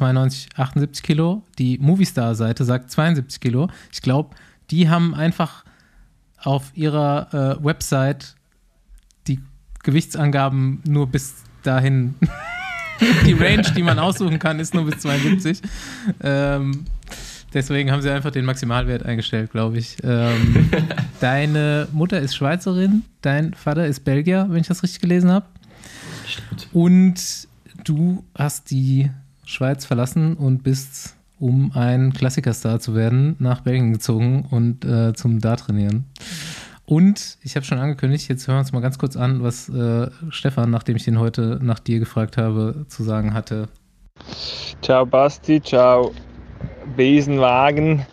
78 0.62 1.04
Kilo. 1.04 1.44
Die 1.58 1.78
Movistar-Seite 1.78 2.64
sagt 2.64 2.92
72 2.92 3.40
Kilo. 3.40 3.70
Ich 3.92 4.02
glaube, 4.02 4.36
die 4.70 4.90
haben 4.90 5.14
einfach 5.14 5.66
auf 6.38 6.72
ihrer 6.76 7.58
äh, 7.60 7.64
Website 7.64 8.36
die 9.28 9.40
Gewichtsangaben 9.84 10.82
nur 10.86 11.08
bis 11.08 11.36
dahin. 11.64 12.16
die 13.26 13.34
Range, 13.34 13.64
die 13.76 13.84
man 13.84 14.00
aussuchen 14.00 14.40
kann, 14.40 14.60
ist 14.60 14.74
nur 14.74 14.86
bis 14.86 15.00
72. 15.00 15.62
Ähm, 16.24 16.86
deswegen 17.54 17.92
haben 17.92 18.02
sie 18.02 18.10
einfach 18.10 18.32
den 18.32 18.46
Maximalwert 18.46 19.04
eingestellt, 19.04 19.52
glaube 19.52 19.78
ich. 19.78 19.98
Ähm, 20.04 20.70
deine 21.20 21.88
Mutter 21.92 22.20
ist 22.20 22.36
Schweizerin, 22.36 23.04
dein 23.22 23.54
Vater 23.54 23.86
ist 23.86 24.04
Belgier, 24.04 24.48
wenn 24.50 24.62
ich 24.62 24.68
das 24.68 24.84
richtig 24.84 25.02
gelesen 25.02 25.32
habe. 25.32 25.46
Und 26.72 27.48
du 27.84 28.24
hast 28.36 28.72
die 28.72 29.10
Schweiz 29.46 29.86
verlassen 29.86 30.36
und 30.36 30.64
bist 30.64 31.16
um 31.40 31.72
ein 31.74 32.14
Klassikerstar 32.14 32.80
zu 32.80 32.96
werden, 32.96 33.36
nach 33.40 33.62
Belgien 33.62 33.94
gezogen 33.94 34.48
und 34.52 34.86
äh, 34.86 35.14
zum 35.14 35.40
Dart 35.40 35.62
trainieren. 35.62 36.06
Und 36.86 37.38
ich 37.42 37.56
habe 37.56 37.66
schon 37.66 37.80
angekündigt, 37.80 38.30
jetzt 38.30 38.48
hören 38.48 38.58
wir 38.58 38.60
uns 38.60 38.74
mal 38.74 38.82
ganz 38.82 39.00
kurz 39.00 39.16
an, 39.16 39.42
was 39.42 39.70
äh, 39.70 40.10
Stefan, 40.30 40.70
nachdem 40.70 40.98
ich 40.98 41.08
ihn 41.08 41.20
heute 41.20 41.58
nach 41.62 41.80
dir 41.80 42.00
gefragt 42.00 42.38
habe, 42.38 42.86
zu 42.90 43.04
sagen 43.04 43.34
hatte. 43.34 43.70
Ciao 44.82 45.06
Basti, 45.06 45.62
ciao 45.62 46.14
Besenwagen. 46.96 48.06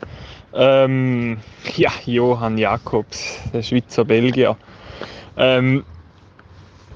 Ähm, 0.54 1.38
ja, 1.76 1.90
Johann 2.06 2.56
Jakobs, 2.56 3.38
der 3.52 3.62
Schweizer 3.62 4.04
Belgier. 4.04 4.56
Ähm, 5.36 5.84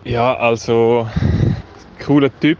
ja, 0.04 0.34
also 0.34 1.08
cooler 2.04 2.30
Typ, 2.40 2.58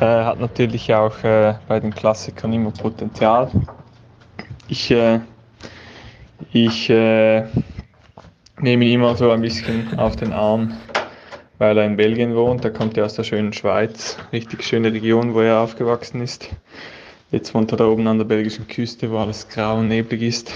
äh, 0.00 0.24
hat 0.24 0.40
natürlich 0.40 0.92
auch 0.94 1.22
äh, 1.22 1.54
bei 1.68 1.80
den 1.80 1.94
Klassikern 1.94 2.52
immer 2.52 2.70
Potenzial. 2.70 3.50
Ich, 4.68 4.90
äh, 4.90 5.20
ich 6.52 6.88
äh, 6.90 7.44
nehme 8.60 8.84
ihn 8.84 8.94
immer 8.94 9.16
so 9.16 9.30
ein 9.30 9.40
bisschen 9.40 9.98
auf 9.98 10.16
den 10.16 10.32
Arm, 10.32 10.72
weil 11.58 11.76
er 11.78 11.84
in 11.84 11.96
Belgien 11.96 12.34
wohnt. 12.34 12.64
Er 12.64 12.70
kommt 12.70 12.96
ja 12.96 13.04
aus 13.04 13.14
der 13.14 13.24
schönen 13.24 13.52
Schweiz, 13.52 14.16
richtig 14.32 14.64
schöne 14.64 14.92
Region, 14.92 15.34
wo 15.34 15.40
er 15.40 15.60
aufgewachsen 15.60 16.20
ist. 16.22 16.48
Jetzt 17.30 17.54
wohnt 17.54 17.70
er 17.72 17.76
da 17.76 17.86
oben 17.86 18.06
an 18.06 18.18
der 18.18 18.24
belgischen 18.24 18.66
Küste, 18.66 19.10
wo 19.10 19.18
alles 19.18 19.48
grau 19.48 19.78
und 19.78 19.88
neblig 19.88 20.22
ist. 20.22 20.52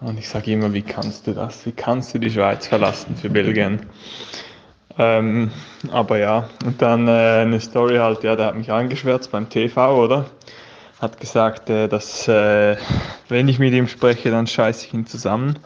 Und 0.00 0.18
ich 0.18 0.28
sage 0.28 0.52
immer, 0.52 0.72
wie 0.72 0.82
kannst 0.82 1.26
du 1.26 1.32
das? 1.32 1.64
Wie 1.64 1.72
kannst 1.72 2.14
du 2.14 2.18
die 2.18 2.30
Schweiz 2.30 2.66
verlassen 2.66 3.16
für 3.16 3.30
Belgien? 3.30 3.80
Ähm, 4.98 5.50
aber 5.90 6.18
ja, 6.18 6.48
und 6.64 6.82
dann 6.82 7.08
äh, 7.08 7.10
eine 7.10 7.60
Story 7.60 7.96
halt, 7.96 8.22
ja, 8.24 8.36
der 8.36 8.46
hat 8.46 8.56
mich 8.56 8.70
angeschwärzt 8.70 9.30
beim 9.30 9.48
TV, 9.48 10.04
oder? 10.04 10.26
Hat 11.00 11.18
gesagt, 11.18 11.70
äh, 11.70 11.88
dass 11.88 12.28
äh, 12.28 12.76
wenn 13.28 13.48
ich 13.48 13.58
mit 13.58 13.72
ihm 13.72 13.88
spreche, 13.88 14.30
dann 14.30 14.46
scheiße 14.46 14.86
ich 14.86 14.94
ihn 14.94 15.06
zusammen 15.06 15.58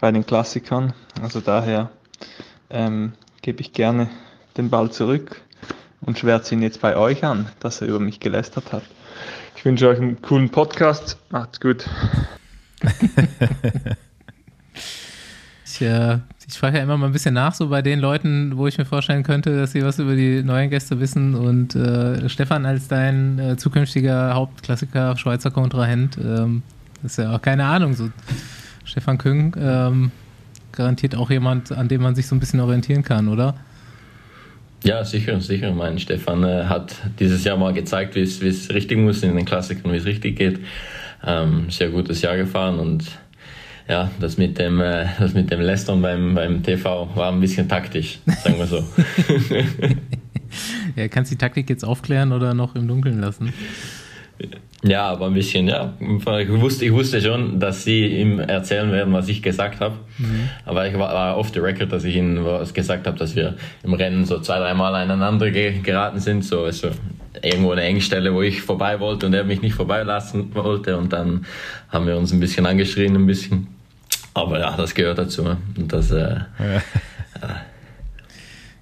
bei 0.00 0.12
den 0.12 0.26
Klassikern. 0.26 0.92
Also 1.22 1.40
daher 1.40 1.90
ähm, 2.70 3.14
gebe 3.42 3.60
ich 3.60 3.72
gerne 3.72 4.10
den 4.56 4.70
Ball 4.70 4.90
zurück 4.90 5.40
und 6.00 6.18
schwärze 6.18 6.54
ihn 6.54 6.62
jetzt 6.62 6.80
bei 6.80 6.96
euch 6.96 7.24
an, 7.24 7.48
dass 7.60 7.80
er 7.80 7.88
über 7.88 8.00
mich 8.00 8.20
gelästert 8.20 8.72
hat. 8.72 8.82
Ich 9.56 9.64
wünsche 9.64 9.88
euch 9.88 9.98
einen 9.98 10.22
coolen 10.22 10.50
Podcast. 10.50 11.18
Macht's 11.30 11.60
gut. 11.60 11.84
äh, 15.80 16.18
ich 16.48 16.58
frage 16.58 16.78
ja 16.78 16.82
immer 16.82 16.96
mal 16.96 17.06
ein 17.06 17.12
bisschen 17.12 17.34
nach, 17.34 17.52
so 17.52 17.68
bei 17.68 17.82
den 17.82 18.00
Leuten, 18.00 18.56
wo 18.56 18.66
ich 18.66 18.78
mir 18.78 18.86
vorstellen 18.86 19.22
könnte, 19.22 19.54
dass 19.54 19.72
sie 19.72 19.82
was 19.82 19.98
über 19.98 20.16
die 20.16 20.42
neuen 20.42 20.70
Gäste 20.70 20.98
wissen. 20.98 21.34
Und 21.34 21.74
äh, 21.74 22.26
Stefan 22.30 22.64
als 22.64 22.88
dein 22.88 23.38
äh, 23.38 23.56
zukünftiger 23.58 24.34
Hauptklassiker 24.34 25.16
Schweizer 25.18 25.50
Kontrahent, 25.50 26.16
ähm, 26.16 26.62
ist 27.04 27.18
ja 27.18 27.36
auch 27.36 27.42
keine 27.42 27.64
Ahnung. 27.64 27.92
So 27.92 28.08
Stefan 28.84 29.18
Küng 29.18 29.54
ähm, 29.60 30.10
garantiert 30.72 31.14
auch 31.16 31.28
jemand, 31.30 31.70
an 31.70 31.86
dem 31.86 32.00
man 32.00 32.14
sich 32.14 32.26
so 32.26 32.34
ein 32.34 32.40
bisschen 32.40 32.60
orientieren 32.60 33.02
kann, 33.02 33.28
oder? 33.28 33.54
Ja, 34.84 35.04
sicher, 35.04 35.40
sicher. 35.42 35.72
Mein 35.72 35.98
Stefan 35.98 36.44
äh, 36.44 36.64
hat 36.64 36.96
dieses 37.18 37.44
Jahr 37.44 37.58
mal 37.58 37.74
gezeigt, 37.74 38.14
wie 38.14 38.20
es 38.22 38.70
richtig 38.70 38.96
muss 38.96 39.22
in 39.22 39.36
den 39.36 39.44
Klassikern, 39.44 39.92
wie 39.92 39.96
es 39.96 40.06
richtig 40.06 40.36
geht. 40.36 40.60
Ähm, 41.26 41.68
sehr 41.68 41.90
gutes 41.90 42.22
Jahr 42.22 42.38
gefahren 42.38 42.78
und 42.78 43.04
ja, 43.88 44.10
das 44.20 44.36
mit 44.36 44.58
dem, 44.58 44.80
äh, 44.80 45.06
das 45.18 45.34
mit 45.34 45.50
dem 45.50 45.60
Lästern 45.60 46.02
beim, 46.02 46.34
beim 46.34 46.62
TV 46.62 47.08
war 47.14 47.32
ein 47.32 47.40
bisschen 47.40 47.68
taktisch, 47.68 48.18
sagen 48.26 48.58
wir 48.58 48.66
so. 48.66 48.84
ja, 50.96 51.08
kannst 51.08 51.30
du 51.30 51.34
die 51.34 51.38
Taktik 51.38 51.70
jetzt 51.70 51.84
aufklären 51.84 52.32
oder 52.32 52.54
noch 52.54 52.74
im 52.74 52.86
Dunkeln 52.86 53.20
lassen? 53.20 53.52
Ja, 54.84 55.08
aber 55.08 55.26
ein 55.26 55.34
bisschen, 55.34 55.66
ja. 55.66 55.94
Ich 56.00 56.48
wusste, 56.48 56.84
ich 56.84 56.92
wusste 56.92 57.20
schon, 57.20 57.58
dass 57.58 57.82
sie 57.82 58.06
ihm 58.06 58.38
erzählen 58.38 58.92
werden, 58.92 59.12
was 59.12 59.28
ich 59.28 59.42
gesagt 59.42 59.80
habe. 59.80 59.96
Mhm. 60.18 60.48
Aber 60.64 60.86
ich 60.86 60.94
war, 60.94 61.12
war 61.12 61.36
off 61.36 61.50
the 61.52 61.58
record, 61.58 61.90
dass 61.90 62.04
ich 62.04 62.14
ihnen 62.14 62.44
was 62.44 62.72
gesagt 62.72 63.06
habe, 63.08 63.18
dass 63.18 63.34
wir 63.34 63.56
im 63.82 63.94
Rennen 63.94 64.24
so 64.24 64.38
zwei, 64.38 64.58
dreimal 64.58 64.94
aneinander 64.94 65.50
geraten 65.50 66.20
sind. 66.20 66.44
So 66.44 66.62
also 66.62 66.90
irgendwo 67.42 67.72
eine 67.72 67.82
Engstelle, 67.82 68.32
wo 68.32 68.42
ich 68.42 68.62
vorbei 68.62 69.00
wollte 69.00 69.26
und 69.26 69.34
er 69.34 69.42
mich 69.42 69.62
nicht 69.62 69.74
vorbeilassen 69.74 70.54
wollte. 70.54 70.96
Und 70.96 71.12
dann 71.12 71.44
haben 71.88 72.06
wir 72.06 72.16
uns 72.16 72.32
ein 72.32 72.38
bisschen 72.38 72.64
angeschrien, 72.66 73.16
ein 73.16 73.26
bisschen. 73.26 73.77
Aber 74.38 74.60
ja, 74.60 74.76
das 74.76 74.94
gehört 74.94 75.18
dazu. 75.18 75.56
Und 75.76 75.92
das, 75.92 76.10
äh, 76.10 76.36
ja. 76.58 76.82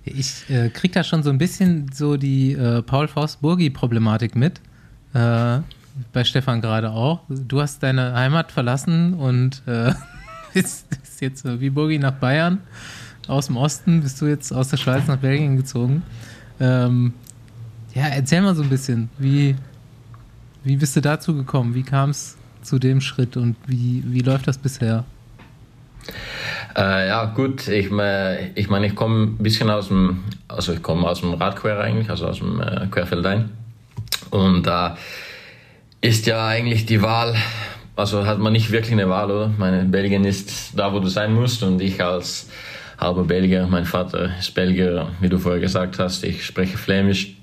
Ich 0.04 0.48
äh, 0.50 0.68
kriege 0.68 0.94
da 0.94 1.02
schon 1.02 1.22
so 1.22 1.30
ein 1.30 1.38
bisschen 1.38 1.90
so 1.92 2.16
die 2.16 2.52
äh, 2.52 2.82
Paul 2.82 3.08
Faust-Burgi-Problematik 3.08 4.36
mit. 4.36 4.60
Äh, 5.14 5.60
bei 6.12 6.24
Stefan 6.24 6.60
gerade 6.60 6.90
auch. 6.90 7.22
Du 7.28 7.60
hast 7.60 7.82
deine 7.82 8.14
Heimat 8.14 8.52
verlassen 8.52 9.14
und 9.14 9.62
äh, 9.66 9.92
bist, 10.54 10.88
bist, 10.90 11.20
jetzt 11.20 11.60
wie 11.60 11.70
Burgi 11.70 11.98
nach 11.98 12.12
Bayern. 12.12 12.60
Aus 13.26 13.46
dem 13.46 13.56
Osten 13.56 14.02
bist 14.02 14.20
du 14.20 14.26
jetzt 14.26 14.52
aus 14.52 14.68
der 14.68 14.76
Schweiz 14.76 15.06
nach 15.08 15.16
Belgien 15.16 15.56
gezogen. 15.56 16.02
Ähm, 16.60 17.14
ja, 17.94 18.06
erzähl 18.08 18.42
mal 18.42 18.54
so 18.54 18.62
ein 18.62 18.68
bisschen, 18.68 19.08
wie, 19.18 19.56
wie 20.62 20.76
bist 20.76 20.94
du 20.94 21.00
dazu 21.00 21.34
gekommen? 21.34 21.74
Wie 21.74 21.82
kam 21.82 22.10
es 22.10 22.36
zu 22.62 22.78
dem 22.78 23.00
Schritt 23.00 23.36
und 23.36 23.56
wie, 23.66 24.04
wie 24.06 24.20
läuft 24.20 24.46
das 24.46 24.58
bisher? 24.58 25.04
Äh, 26.76 27.08
ja, 27.08 27.24
gut, 27.26 27.68
ich, 27.68 27.90
äh, 27.90 28.50
ich 28.54 28.68
meine, 28.68 28.86
ich 28.86 28.94
komme 28.94 29.24
ein 29.24 29.38
bisschen 29.38 29.70
aus 29.70 29.88
dem, 29.88 30.24
also 30.46 30.72
ich 30.72 30.82
komme 30.82 31.08
aus 31.08 31.20
dem 31.20 31.34
Radquer 31.34 31.80
eigentlich, 31.80 32.10
also 32.10 32.26
aus 32.26 32.38
dem 32.38 32.60
äh, 32.60 32.86
Querfeldein. 32.90 33.50
Und 34.30 34.66
da 34.66 34.96
ist 36.00 36.26
ja 36.26 36.46
eigentlich 36.46 36.84
die 36.84 37.00
Wahl, 37.00 37.34
also 37.96 38.26
hat 38.26 38.38
man 38.38 38.52
nicht 38.52 38.70
wirklich 38.70 38.92
eine 38.92 39.08
Wahl, 39.08 39.30
oder? 39.30 39.50
Meine 39.56 39.84
Belgien 39.84 40.24
ist 40.24 40.78
da, 40.78 40.92
wo 40.92 41.00
du 41.00 41.08
sein 41.08 41.32
musst 41.32 41.62
und 41.62 41.80
ich 41.80 42.02
als 42.02 42.50
halber 42.98 43.24
Belgier, 43.24 43.66
mein 43.70 43.86
Vater 43.86 44.30
ist 44.38 44.54
Belgier, 44.54 45.08
wie 45.20 45.28
du 45.28 45.38
vorher 45.38 45.60
gesagt 45.60 45.98
hast, 45.98 46.24
ich 46.24 46.44
spreche 46.44 46.76
Flämisch 46.76 47.36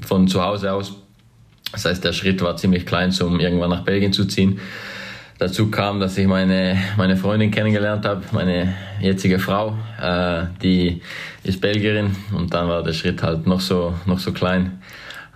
von 0.00 0.28
zu 0.28 0.42
Hause 0.42 0.72
aus. 0.72 0.94
Das 1.72 1.86
heißt, 1.86 2.04
der 2.04 2.12
Schritt 2.12 2.42
war 2.42 2.56
ziemlich 2.56 2.86
klein, 2.86 3.14
um 3.22 3.40
irgendwann 3.40 3.70
nach 3.70 3.82
Belgien 3.82 4.12
zu 4.12 4.26
ziehen 4.26 4.60
dazu 5.38 5.70
kam, 5.70 6.00
dass 6.00 6.16
ich 6.18 6.26
meine, 6.26 6.78
meine 6.96 7.16
Freundin 7.16 7.50
kennengelernt 7.50 8.04
habe, 8.04 8.22
meine 8.32 8.74
jetzige 9.00 9.38
Frau, 9.38 9.76
äh, 10.00 10.44
die 10.62 11.00
ist 11.42 11.60
Belgierin 11.60 12.14
und 12.32 12.54
dann 12.54 12.68
war 12.68 12.82
der 12.82 12.92
Schritt 12.92 13.22
halt 13.22 13.46
noch 13.46 13.60
so, 13.60 13.94
noch 14.06 14.18
so 14.18 14.32
klein. 14.32 14.78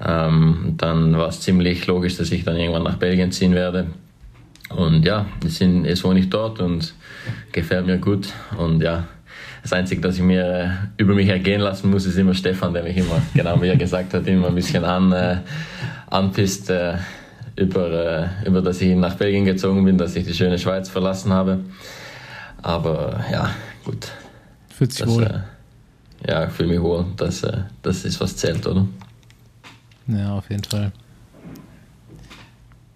Ähm, 0.05 0.75
dann 0.77 1.17
war 1.17 1.29
es 1.29 1.41
ziemlich 1.41 1.87
logisch, 1.87 2.17
dass 2.17 2.31
ich 2.31 2.45
dann 2.45 2.57
irgendwann 2.57 2.85
nach 2.85 2.97
Belgien 2.97 3.33
ziehen 3.33 3.55
werde. 3.55 3.89
Und 4.71 5.05
ja, 5.05 5.27
jetzt, 5.43 5.61
jetzt 5.61 6.05
wohne 6.05 6.21
ich 6.21 6.31
dort 6.31 6.61
und 6.61 6.95
gefällt 7.53 7.87
mir 7.87 7.99
gut. 7.99 8.29
Und 8.57 8.83
ja, 8.83 9.09
das 9.63 9.73
Einzige, 9.73 10.01
das 10.01 10.17
ich 10.17 10.23
mir 10.23 10.47
äh, 10.47 11.03
über 11.03 11.15
mich 11.15 11.29
ergehen 11.29 11.61
lassen 11.61 11.91
muss, 11.91 12.07
ist 12.07 12.17
immer 12.17 12.35
Stefan, 12.35 12.73
der 12.73 12.85
mich 12.85 12.97
immer, 12.97 13.21
genau 13.35 13.61
wie 13.61 13.69
er 13.69 13.77
gesagt 13.77 14.15
hat, 14.15 14.27
immer 14.27 14.49
ein 14.49 14.55
bisschen 14.55 14.85
an, 14.85 15.13
äh, 15.13 15.39
anpisst. 16.11 16.71
Äh, 16.71 16.95
über, 17.59 18.31
äh, 18.43 18.47
über 18.47 18.63
dass 18.63 18.81
ich 18.81 18.95
nach 18.97 19.15
Belgien 19.15 19.45
gezogen 19.45 19.85
bin, 19.85 19.99
dass 19.99 20.15
ich 20.17 20.27
die 20.27 20.35
schöne 20.35 20.59
Schweiz 20.59 20.89
verlassen 20.89 21.33
habe. 21.33 21.61
Aber 22.63 23.25
ja, 23.31 23.51
gut. 23.85 24.09
Fühlt 24.69 24.93
sich 24.93 25.05
das, 25.05 25.15
wohl. 25.15 25.25
Äh, 25.25 26.31
ja, 26.31 26.45
ich 26.47 26.53
fühle 26.53 26.69
mich 26.71 26.81
wohl. 26.81 27.07
Das, 27.17 27.43
äh, 27.43 27.59
das 27.83 28.05
ist, 28.05 28.21
was 28.21 28.37
zählt, 28.37 28.67
oder? 28.67 28.87
Ja, 30.07 30.35
auf 30.35 30.49
jeden 30.51 30.65
Fall. 30.65 30.93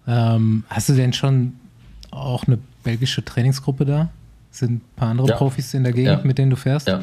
Ähm, 0.07 0.63
hast 0.69 0.89
du 0.89 0.93
denn 0.93 1.13
schon 1.13 1.53
auch 2.11 2.45
eine 2.47 2.57
belgische 2.83 3.23
Trainingsgruppe 3.23 3.85
da? 3.85 4.09
Sind 4.51 4.71
ein 4.73 4.81
paar 4.95 5.09
andere 5.09 5.29
Ja. 5.29 5.35
Profis 5.35 5.73
in 5.73 5.83
der 5.83 5.93
Gegend, 5.93 6.19
Ja. 6.19 6.21
mit 6.23 6.37
denen 6.37 6.49
du 6.49 6.55
fährst? 6.55 6.87
Ja, 6.87 7.01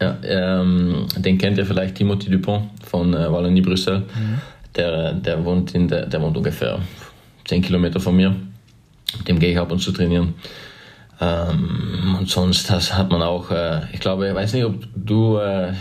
ja 0.00 0.16
ähm, 0.22 1.06
den 1.16 1.38
kennt 1.38 1.58
ihr 1.58 1.66
vielleicht, 1.66 1.94
Timothy 1.94 2.30
Dupont 2.30 2.68
von 2.84 3.14
äh, 3.14 3.30
Wallonie 3.30 3.60
Brüssel. 3.62 4.02
Der, 4.76 5.12
der, 5.12 5.44
wohnt 5.44 5.74
in 5.74 5.88
der, 5.88 6.06
der 6.06 6.20
wohnt 6.20 6.36
ungefähr 6.36 6.80
10 7.46 7.62
Kilometer 7.62 8.00
von 8.00 8.16
mir. 8.16 8.34
Mit 9.18 9.28
dem 9.28 9.38
gehe 9.38 9.52
ich 9.52 9.58
ab 9.58 9.70
und 9.70 9.78
zu 9.78 9.92
trainieren. 9.92 10.34
Ähm, 11.20 12.16
und 12.18 12.28
sonst 12.28 12.70
das 12.70 12.96
hat 12.96 13.10
man 13.10 13.22
auch, 13.22 13.50
äh, 13.50 13.82
ich 13.92 14.00
glaube, 14.00 14.28
ich 14.28 14.34
weiß 14.34 14.54
nicht, 14.54 14.64
ob 14.64 14.84
du, 14.96 15.38
äh, 15.38 15.72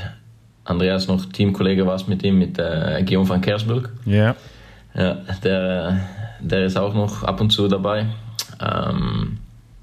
Andreas, 0.63 1.07
noch 1.07 1.25
Teamkollege 1.25 1.85
warst 1.85 2.07
mit 2.07 2.23
ihm, 2.23 2.37
mit 2.37 2.59
äh, 2.59 3.03
Guillaume 3.05 3.27
van 3.27 3.41
Kersburg. 3.41 3.89
Ja. 4.05 4.35
Ja, 4.95 5.17
der, 5.43 6.01
der 6.39 6.65
ist 6.65 6.77
auch 6.77 6.93
noch 6.93 7.23
ab 7.23 7.41
und 7.41 7.49
zu 7.49 7.67
dabei. 7.67 8.05
Ähm, 8.61 9.39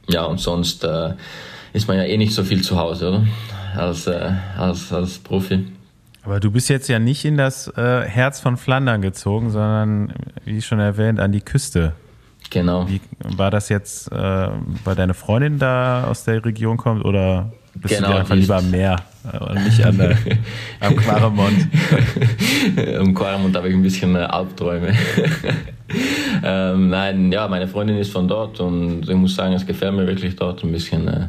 ja, 0.09 0.25
und 0.25 0.39
sonst 0.39 0.85
äh, 0.85 1.15
ist 1.73 1.89
man 1.89 1.97
ja 1.97 2.05
eh 2.05 2.17
nicht 2.17 2.33
so 2.33 2.45
viel 2.45 2.63
zu 2.63 2.79
Hause, 2.79 3.09
oder? 3.09 3.27
Als, 3.77 4.07
äh, 4.07 4.33
als, 4.57 4.93
als 4.93 5.19
Profi. 5.19 5.67
Aber 6.23 6.39
du 6.39 6.51
bist 6.51 6.68
jetzt 6.68 6.89
ja 6.89 6.99
nicht 6.99 7.25
in 7.25 7.37
das 7.37 7.68
äh, 7.77 8.03
Herz 8.03 8.41
von 8.41 8.57
Flandern 8.57 9.01
gezogen, 9.01 9.51
sondern, 9.51 10.12
wie 10.45 10.61
schon 10.61 10.79
erwähnt, 10.81 11.18
an 11.18 11.33
die 11.33 11.41
Küste. 11.41 11.95
Genau. 12.51 12.89
Wie 12.89 13.01
war 13.37 13.51
das 13.51 13.68
jetzt, 13.68 14.11
äh, 14.12 14.16
weil 14.85 14.95
deine 14.97 15.14
Freundin 15.14 15.59
da 15.59 16.05
aus 16.05 16.25
der 16.25 16.45
Region 16.45 16.77
kommt 16.77 17.05
oder 17.05 17.53
bist 17.75 17.95
Genau, 17.95 18.09
du 18.09 18.18
einfach 18.18 18.35
lieber 18.35 18.57
am 18.57 18.71
Meer 18.71 18.97
und 19.39 19.64
nicht 19.64 19.85
an 19.85 19.97
der, 19.97 20.16
am 20.81 20.97
Quaremont? 20.97 21.68
Im 22.77 23.14
Quarmund 23.14 23.57
habe 23.57 23.68
ich 23.68 23.75
ein 23.75 23.83
bisschen 23.83 24.16
äh, 24.16 24.21
Albträume. 24.21 24.93
ähm, 26.45 26.91
nein, 26.91 27.31
ja, 27.31 27.47
meine 27.47 27.68
Freundin 27.68 27.97
ist 27.99 28.12
von 28.12 28.27
dort 28.27 28.59
und 28.61 29.09
ich 29.09 29.14
muss 29.14 29.37
sagen, 29.37 29.55
es 29.55 29.64
gefällt 29.64 29.95
mir 29.95 30.07
wirklich 30.07 30.35
dort 30.37 30.64
ein 30.64 30.73
bisschen. 30.73 31.07
Äh, 31.09 31.29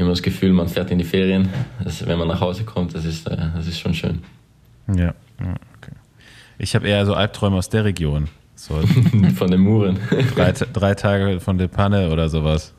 immer 0.00 0.10
das 0.10 0.22
Gefühl, 0.22 0.52
man 0.52 0.68
fährt 0.68 0.90
in 0.90 0.98
die 0.98 1.04
Ferien. 1.04 1.48
Das, 1.82 2.06
wenn 2.06 2.18
man 2.18 2.28
nach 2.28 2.40
Hause 2.40 2.64
kommt, 2.64 2.94
das 2.94 3.04
ist, 3.04 3.28
äh, 3.28 3.36
das 3.56 3.66
ist 3.66 3.78
schon 3.78 3.94
schön. 3.94 4.20
Ja, 4.88 5.14
ja, 5.40 5.54
okay. 5.78 5.92
Ich 6.58 6.74
habe 6.74 6.88
eher 6.88 7.04
so 7.06 7.14
Albträume 7.14 7.56
aus 7.56 7.68
der 7.68 7.84
Region. 7.84 8.28
So 8.56 8.80
Von 9.36 9.50
den 9.50 9.60
Muren. 9.60 9.98
drei, 10.34 10.52
drei 10.52 10.94
Tage 10.94 11.40
von 11.40 11.56
der 11.58 11.68
Panne 11.68 12.10
oder 12.10 12.28
sowas. 12.28 12.74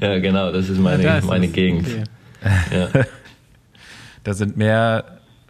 ja, 0.00 0.18
genau, 0.18 0.52
das 0.52 0.68
ist 0.68 0.78
meine, 0.78 1.02
Da 1.02 1.18
ist 1.18 1.26
meine 1.26 1.46
es. 1.46 1.52
Gegend. 1.52 1.86
Okay. 1.86 2.04
Ja. 2.94 3.04
Da 4.24 4.34
sind 4.34 4.56
mehr 4.56 5.04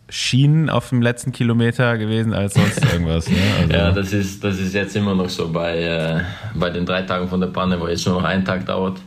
Schienen 0.08 0.70
auf 0.70 0.88
dem 0.88 1.02
letzten 1.02 1.30
Kilometer 1.32 1.98
gewesen 1.98 2.32
als 2.32 2.54
sonst 2.54 2.82
irgendwas. 2.90 3.28
Ne? 3.28 3.36
Also, 3.60 3.72
Ja, 3.72 3.90
das 3.92 4.12
ist, 4.14 4.42
das 4.42 4.58
ist 4.58 4.72
jetzt 4.72 4.96
immer 4.96 5.14
noch 5.14 5.28
so 5.28 5.50
bei, 5.52 5.76
äh, 5.78 6.20
bei 6.54 6.70
den 6.70 6.86
drei 6.86 7.02
Tagen 7.02 7.28
von 7.28 7.38
der 7.40 7.48
Panne, 7.48 7.78
wo 7.80 7.86
jetzt 7.88 8.06
nur 8.06 8.16
noch 8.20 8.24
ein 8.26 8.44
Tag 8.46 8.64
dauert, 8.64 8.98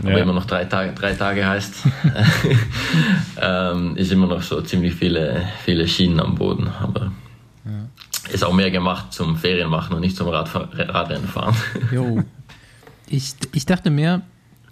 aber 0.00 0.10
Ja. 0.12 0.18
immer 0.18 0.32
noch 0.32 0.46
drei 0.46 0.64
Tage, 0.64 0.92
drei 0.92 1.12
Tage 1.14 1.46
heißt, 1.46 1.74
ähm, 3.40 3.96
ist 3.96 4.12
immer 4.12 4.26
noch 4.26 4.42
so 4.42 4.60
ziemlich 4.62 4.94
viele, 4.94 5.42
viele 5.64 5.86
Schienen 5.88 6.20
am 6.20 6.34
Boden. 6.34 6.68
Aber 6.80 7.12
ist 8.32 8.44
auch 8.44 8.52
mehr 8.54 8.70
gemacht 8.70 9.12
zum 9.12 9.36
Ferien 9.36 9.68
machen 9.68 9.94
und 9.94 10.00
nicht 10.00 10.16
zum 10.16 10.28
Radfahr 10.28 10.68
Radrennen 10.72 11.28
fahren. 11.28 11.54
Jo. 11.92 12.22
Ich, 13.14 13.34
ich 13.52 13.66
dachte 13.66 13.90
mir, 13.90 14.22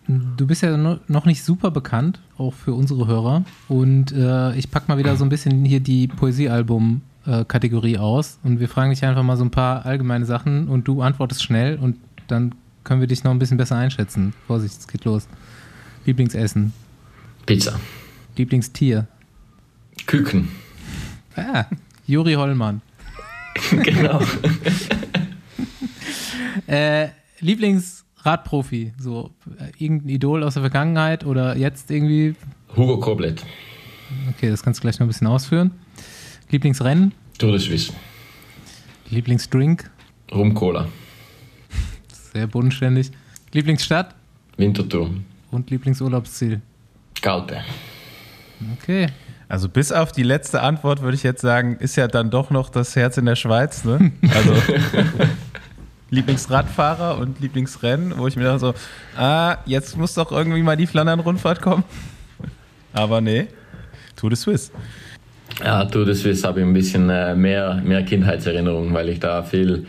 du 0.09 0.47
bist 0.47 0.63
ja 0.63 0.75
no- 0.79 0.99
noch 1.09 1.27
nicht 1.27 1.45
super 1.45 1.71
bekannt, 1.71 2.21
auch 2.39 2.55
für 2.55 2.73
unsere 2.73 3.07
Hörer. 3.07 3.45
Und 3.69 4.13
äh, 4.13 4.55
ich 4.55 4.71
pack 4.71 4.89
mal 4.89 4.97
wieder 4.97 5.15
so 5.17 5.25
ein 5.27 5.29
bisschen 5.29 5.63
hier 5.67 5.81
die 5.81 6.09
Poesiealbum-Kategorie 6.09 7.99
aus. 7.99 8.39
Und 8.43 8.59
wir 8.61 8.69
fragen 8.71 8.91
dich 8.93 9.05
einfach 9.05 9.23
mal 9.25 9.37
so 9.37 9.45
ein 9.45 9.51
paar 9.51 9.85
allgemeine 9.85 10.25
Sachen 10.25 10.69
und 10.69 10.89
du 10.89 11.03
antwortest 11.03 11.43
schnell 11.43 11.77
und 11.79 11.97
dann 12.29 12.55
können 12.91 13.01
wir 13.01 13.07
dich 13.07 13.23
noch 13.23 13.31
ein 13.31 13.39
bisschen 13.39 13.57
besser 13.57 13.77
einschätzen. 13.77 14.35
Vorsicht, 14.49 14.81
es 14.81 14.89
geht 14.89 15.05
los. 15.05 15.29
Lieblingsessen, 16.07 16.73
Pizza. 17.47 17.79
Lieblingstier. 18.37 19.07
Küken. 20.07 20.49
Ah, 21.37 21.67
Juri 22.09 22.35
Hollmann. 22.35 22.83
genau. 23.85 24.21
Äh, 26.67 27.09
Lieblingsradprofi, 27.41 28.93
so 28.99 29.31
äh, 29.59 29.71
irgendein 29.83 30.09
Idol 30.09 30.43
aus 30.43 30.55
der 30.55 30.63
Vergangenheit 30.63 31.25
oder 31.25 31.57
jetzt 31.57 31.91
irgendwie 31.91 32.35
Hugo 32.77 32.99
Koblet. 32.99 33.45
Okay, 34.31 34.51
das 34.51 34.63
kannst 34.63 34.79
du 34.79 34.83
gleich 34.83 34.99
noch 34.99 35.07
ein 35.07 35.09
bisschen 35.09 35.27
ausführen. 35.27 35.73
Lieblingsrennen, 36.51 37.13
Tour 37.39 37.53
de 37.53 37.61
Suisse. 37.61 37.93
Lieblingsdrink, 39.11 39.91
Rum 40.33 40.55
Cola. 40.55 40.89
Sehr 42.33 42.47
bodenständig. 42.47 43.11
Lieblingsstadt 43.53 44.15
Winterthur. 44.57 45.11
und 45.51 45.71
Lieblingsurlaubsziel. 45.71 46.61
Galpe. 47.23 47.63
Okay. 48.79 49.09
Also 49.49 49.69
bis 49.69 49.91
auf 49.91 50.13
die 50.13 50.23
letzte 50.23 50.63
Antwort 50.63 51.03
würde 51.03 51.17
ich 51.17 51.25
jetzt 51.25 51.41
sagen, 51.41 51.77
ist 51.81 51.97
ja 51.97 52.07
dann 52.07 52.31
doch 52.31 52.51
noch 52.51 52.71
das 52.71 52.95
Herz 52.95 53.17
in 53.17 53.27
der 53.27 53.37
Schweiz. 53.37 53.85
Ne? 53.85 54.13
Also 54.33 54.55
Lieblingsradfahrer 56.11 57.19
und 57.19 57.41
Lieblingsrennen, 57.41 58.17
wo 58.17 58.29
ich 58.29 58.37
mir 58.37 58.45
dachte 58.45 58.59
so, 58.59 58.75
ah, 59.17 59.59
jetzt 59.67 59.97
muss 59.97 60.15
doch 60.15 60.31
irgendwie 60.31 60.63
mal 60.63 60.77
die 60.77 60.87
Flandern-Rundfahrt 60.87 61.63
kommen. 61.63 61.85
Aber 62.93 63.21
nee, 63.21 63.49
Tour 64.17 64.31
de 64.31 64.37
Suisse. 64.37 64.71
Ja, 65.65 65.85
Tour 65.85 66.05
de 66.05 66.15
Suisse 66.15 66.47
habe 66.47 66.61
ich 66.61 66.67
ein 66.67 66.73
bisschen 66.73 67.11
äh, 67.11 67.35
mehr, 67.35 67.81
mehr 67.85 68.05
Kindheitserinnerungen, 68.05 68.93
weil 68.95 69.09
ich 69.09 69.21
da 69.21 69.43
viel, 69.43 69.87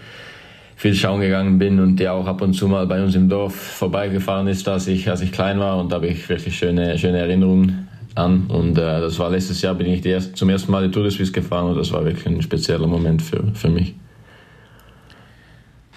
viel 0.81 0.95
schauen 0.95 1.21
gegangen 1.21 1.59
bin 1.59 1.79
und 1.79 1.97
der 1.97 2.11
auch 2.11 2.25
ab 2.25 2.41
und 2.41 2.55
zu 2.55 2.67
mal 2.67 2.87
bei 2.87 3.03
uns 3.03 3.13
im 3.13 3.29
Dorf 3.29 3.53
vorbeigefahren 3.53 4.47
ist, 4.47 4.67
als 4.67 4.87
ich, 4.87 5.07
als 5.07 5.21
ich 5.21 5.31
klein 5.31 5.59
war. 5.59 5.77
Und 5.77 5.91
da 5.91 5.97
habe 5.97 6.07
ich 6.07 6.27
wirklich 6.27 6.57
schöne, 6.57 6.97
schöne 6.97 7.19
Erinnerungen 7.19 7.87
an. 8.15 8.47
Und 8.47 8.79
äh, 8.79 8.99
das 8.99 9.19
war 9.19 9.29
letztes 9.29 9.61
Jahr, 9.61 9.75
bin 9.75 9.85
ich 9.85 10.03
erst, 10.03 10.35
zum 10.35 10.49
ersten 10.49 10.71
Mal 10.71 10.87
die 10.87 10.91
Tour 10.91 11.03
de 11.03 11.11
Suisse 11.11 11.31
gefahren 11.31 11.67
und 11.67 11.77
das 11.77 11.91
war 11.91 12.03
wirklich 12.03 12.25
ein 12.25 12.41
spezieller 12.41 12.87
Moment 12.87 13.21
für, 13.21 13.43
für 13.53 13.69
mich. 13.69 13.93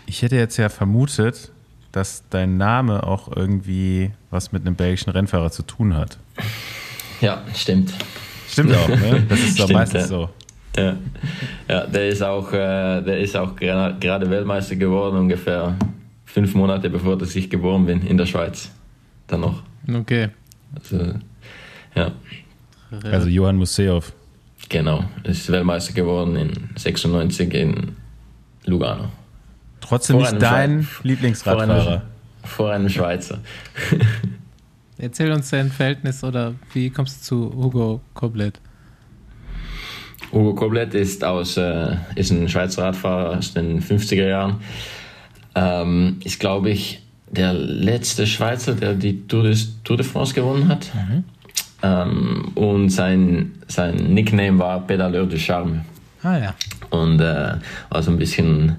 Ich 0.05 0.21
hätte 0.21 0.37
jetzt 0.37 0.59
ja 0.59 0.69
vermutet, 0.69 1.51
dass 1.91 2.25
dein 2.29 2.59
Name 2.59 3.05
auch 3.05 3.35
irgendwie 3.35 4.11
was 4.31 4.53
mit 4.53 4.67
einem 4.67 4.75
belgischen 4.75 5.13
Rennfahrer 5.13 5.51
zu 5.51 5.63
tun 5.63 5.97
hat. 5.97 6.19
Ja, 7.23 7.43
stimmt. 7.55 7.95
Stimmt 8.51 8.75
auch, 8.77 8.89
ne? 8.89 9.25
Das 9.31 9.41
ist 9.41 9.59
doch 9.59 9.69
meistens 9.73 10.03
ja. 10.03 10.07
so. 10.09 10.31
Ja, 10.77 10.97
ja 11.69 11.87
der 11.87 12.09
ist 12.09 12.23
auch, 12.23 12.53
äh, 12.53 13.01
der 13.03 13.21
ist 13.21 13.37
auch 13.37 13.55
gerade 13.55 14.29
Weltmeister 14.29 14.75
geworden, 14.77 15.17
ungefähr 15.19 15.77
fünf 16.25 16.55
Monate 16.55 16.91
bevor 16.91 17.17
dass 17.17 17.37
ich 17.37 17.49
geboren 17.49 17.87
bin, 17.87 18.03
in 18.03 18.17
der 18.17 18.27
Schweiz. 18.27 18.71
Dann 19.29 19.41
noch. 19.43 19.63
Okay. 19.89 20.31
Also, 20.75 21.15
ja, 21.95 22.11
Also 23.13 23.29
Johann 23.29 23.57
Museov. 23.57 24.13
genau. 24.69 25.05
Ist 25.23 25.51
Weltmeister 25.53 25.93
geworden 25.93 26.35
in 26.37 26.51
96 26.77 27.55
in 27.55 27.97
Lugano. 28.65 29.11
Trotzdem 29.81 30.17
Vor 30.19 30.29
nicht 30.31 30.43
dein 30.43 30.83
Schweiz- 30.83 31.05
Lieblingsradfahrer. 31.05 32.03
Vor 32.43 32.73
einem 32.73 32.89
Schweizer. 32.89 33.39
Erzähl 34.99 35.31
uns 35.33 35.51
dein 35.51 35.71
Verhältnis 35.71 36.23
oder 36.25 36.55
wie 36.73 36.91
kommst 36.91 37.21
du 37.21 37.25
zu 37.51 37.55
Hugo 37.57 38.01
Koblet? 38.15 38.61
Hugo 40.35 40.55
Koblet 40.55 40.95
ist, 40.95 41.25
aus, 41.25 41.57
äh, 41.57 41.97
ist 42.17 42.33
ein 42.33 42.49
Schweizer 42.49 42.83
Radfahrer 42.83 43.39
aus 43.39 43.55
den 43.55 43.81
50er 43.81 44.27
Jahren. 44.27 44.57
Ähm, 45.55 46.17
ist, 46.25 46.41
glaube 46.41 46.71
ich, 46.71 47.01
der 47.31 47.53
letzte 47.53 48.27
Schweizer, 48.27 48.75
der 48.75 48.95
die 48.95 49.27
Tour 49.27 49.45
de, 49.45 49.57
Tour 49.85 49.97
de 49.97 50.05
France 50.05 50.35
gewonnen 50.35 50.69
hat. 50.69 50.91
Ähm, 51.83 52.53
und 52.55 52.91
sein, 52.91 53.53
sein 53.69 53.95
Nickname 53.95 54.59
war 54.59 54.81
Pedaleur 54.87 55.27
de 55.27 55.39
Charme. 55.39 55.85
Ah 56.23 56.39
ja. 56.39 56.55
Und 56.91 57.21
äh, 57.21 57.55
also 57.91 58.11
ein 58.11 58.19
bisschen 58.19 58.77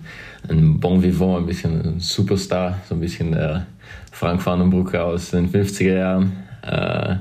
ein 0.49 0.79
Bon 0.79 1.01
Vivant, 1.01 1.39
ein 1.39 1.45
bisschen 1.45 1.81
ein 1.81 1.99
Superstar, 1.99 2.79
so 2.87 2.95
ein 2.95 3.01
bisschen 3.01 3.31
der 3.31 3.65
Frank 4.11 4.45
Vandenbrucke 4.45 5.01
aus 5.01 5.31
den 5.31 5.49
50er 5.51 5.97
Jahren. 5.97 6.33
Äh, 6.63 7.15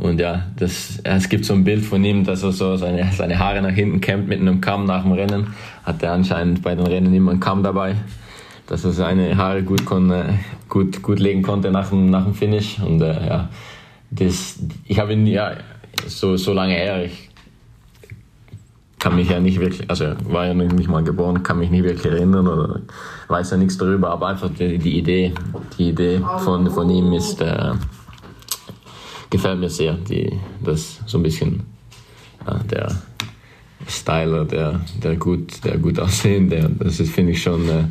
und 0.00 0.18
ja, 0.18 0.46
das, 0.56 0.98
es 1.04 1.28
gibt 1.28 1.44
so 1.44 1.52
ein 1.52 1.62
Bild 1.62 1.84
von 1.84 2.02
ihm, 2.02 2.24
dass 2.24 2.42
er 2.42 2.52
so 2.52 2.76
seine, 2.76 3.12
seine 3.12 3.38
Haare 3.38 3.60
nach 3.60 3.74
hinten 3.74 4.00
kämmt 4.00 4.28
mit 4.28 4.40
einem 4.40 4.62
Kamm 4.62 4.86
nach 4.86 5.02
dem 5.02 5.12
Rennen. 5.12 5.48
Hat 5.84 6.02
er 6.02 6.12
anscheinend 6.12 6.62
bei 6.62 6.74
den 6.74 6.86
Rennen 6.86 7.12
immer 7.12 7.32
einen 7.32 7.40
Kamm 7.40 7.62
dabei, 7.62 7.96
dass 8.66 8.82
er 8.84 8.92
seine 8.92 9.36
Haare 9.36 9.62
gut, 9.62 9.84
kon, 9.84 10.10
äh, 10.10 10.32
gut, 10.70 11.02
gut 11.02 11.18
legen 11.18 11.42
konnte 11.42 11.70
nach 11.70 11.90
dem, 11.90 12.08
nach 12.08 12.24
dem 12.24 12.32
Finish. 12.32 12.78
Und 12.78 13.02
äh, 13.02 13.26
ja, 13.26 13.48
das, 14.10 14.58
ich 14.86 14.98
habe 14.98 15.12
ihn 15.12 15.26
ja 15.26 15.52
so, 16.06 16.34
so 16.38 16.54
lange 16.54 16.72
her, 16.72 17.04
ich 17.04 17.28
kann 18.98 19.16
mich 19.16 19.28
ja 19.28 19.38
nicht 19.38 19.60
wirklich, 19.60 19.88
also 19.90 20.14
war 20.24 20.46
ja 20.46 20.54
nicht 20.54 20.88
mal 20.88 21.04
geboren, 21.04 21.42
kann 21.42 21.58
mich 21.58 21.70
nicht 21.70 21.84
wirklich 21.84 22.10
erinnern 22.10 22.48
oder 22.48 22.80
weiß 23.28 23.50
ja 23.50 23.58
nichts 23.58 23.76
darüber, 23.76 24.10
aber 24.10 24.28
einfach 24.28 24.48
die, 24.58 24.78
die 24.78 24.98
Idee, 24.98 25.34
die 25.76 25.90
Idee 25.90 26.22
von, 26.38 26.70
von 26.70 26.88
ihm 26.88 27.12
ist, 27.12 27.40
äh, 27.42 27.72
gefällt 29.30 29.60
mir 29.60 29.70
sehr, 29.70 29.94
die, 29.94 30.30
das 30.62 31.00
so 31.06 31.18
ein 31.18 31.22
bisschen 31.22 31.62
äh, 32.46 32.64
der 32.68 33.02
Styler, 33.88 34.44
der, 34.44 34.80
der 35.02 35.16
gut, 35.16 35.64
der 35.64 35.78
gut 35.78 35.98
aussehen, 35.98 36.50
der, 36.50 36.68
das 36.68 37.00
ist, 37.00 37.12
finde 37.12 37.32
ich 37.32 37.42
schon, 37.42 37.68
äh, 37.68 37.84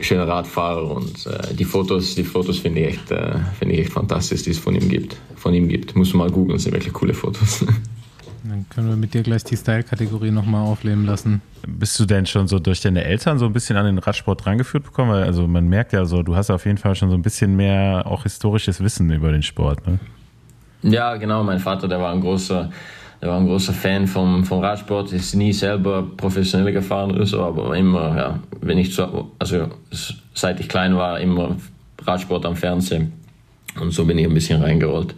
schöner 0.00 0.26
Radfahrer 0.26 0.90
und 0.90 1.26
äh, 1.26 1.54
die 1.54 1.64
Fotos, 1.64 2.14
die 2.14 2.24
Fotos 2.24 2.58
finde 2.58 2.80
ich 2.80 2.86
echt, 2.88 3.10
äh, 3.10 3.36
finde 3.58 3.74
ich 3.74 3.80
echt 3.82 3.92
fantastisch, 3.92 4.42
die 4.42 4.50
es 4.50 4.58
von 4.58 4.74
ihm 4.74 4.88
gibt. 4.88 5.16
Von 5.36 5.54
ihm 5.54 5.68
gibt. 5.68 5.94
Muss 5.96 6.12
man 6.12 6.26
mal 6.26 6.32
googeln, 6.32 6.58
sind 6.58 6.72
wirklich 6.72 6.92
coole 6.92 7.14
Fotos. 7.14 7.64
Dann 8.44 8.66
können 8.70 8.88
wir 8.88 8.96
mit 8.96 9.12
dir 9.12 9.22
gleich 9.22 9.44
die 9.44 9.56
Style-Kategorie 9.56 10.30
nochmal 10.30 10.66
aufleben 10.66 11.04
lassen. 11.04 11.42
Bist 11.66 12.00
du 12.00 12.06
denn 12.06 12.24
schon 12.24 12.48
so 12.48 12.58
durch 12.58 12.80
deine 12.80 13.04
Eltern 13.04 13.38
so 13.38 13.44
ein 13.44 13.52
bisschen 13.52 13.76
an 13.76 13.84
den 13.84 13.98
Radsport 13.98 14.44
drangeführt 14.44 14.84
bekommen? 14.84 15.10
Weil 15.10 15.24
also 15.24 15.46
man 15.46 15.68
merkt 15.68 15.92
ja 15.92 16.06
so, 16.06 16.22
du 16.22 16.34
hast 16.34 16.50
auf 16.50 16.64
jeden 16.64 16.78
Fall 16.78 16.94
schon 16.94 17.10
so 17.10 17.16
ein 17.16 17.22
bisschen 17.22 17.54
mehr 17.54 18.06
auch 18.06 18.22
historisches 18.22 18.80
Wissen 18.80 19.10
über 19.12 19.30
den 19.30 19.42
Sport. 19.42 19.86
Ne? 19.86 20.00
Ja, 20.82 21.16
genau. 21.16 21.42
Mein 21.42 21.58
Vater, 21.58 21.88
der 21.88 22.00
war 22.00 22.12
ein 22.12 22.20
großer, 22.20 22.70
der 23.20 23.28
war 23.28 23.38
ein 23.38 23.46
großer 23.46 23.72
Fan 23.72 24.06
vom, 24.06 24.44
vom 24.44 24.60
Radsport. 24.60 25.12
Ist 25.12 25.34
nie 25.34 25.52
selber 25.52 26.06
professionell 26.16 26.72
gefahren 26.72 27.12
oder 27.12 27.26
so, 27.26 27.42
aber 27.42 27.76
immer, 27.76 28.16
ja, 28.16 28.38
wenn 28.60 28.78
ich 28.78 28.94
so, 28.94 29.32
also 29.38 29.68
seit 30.34 30.60
ich 30.60 30.68
klein 30.68 30.96
war, 30.96 31.20
immer 31.20 31.56
Radsport 32.02 32.46
am 32.46 32.56
Fernsehen. 32.56 33.12
Und 33.78 33.92
so 33.92 34.04
bin 34.04 34.18
ich 34.18 34.26
ein 34.26 34.34
bisschen 34.34 34.62
reingerollt. 34.62 35.14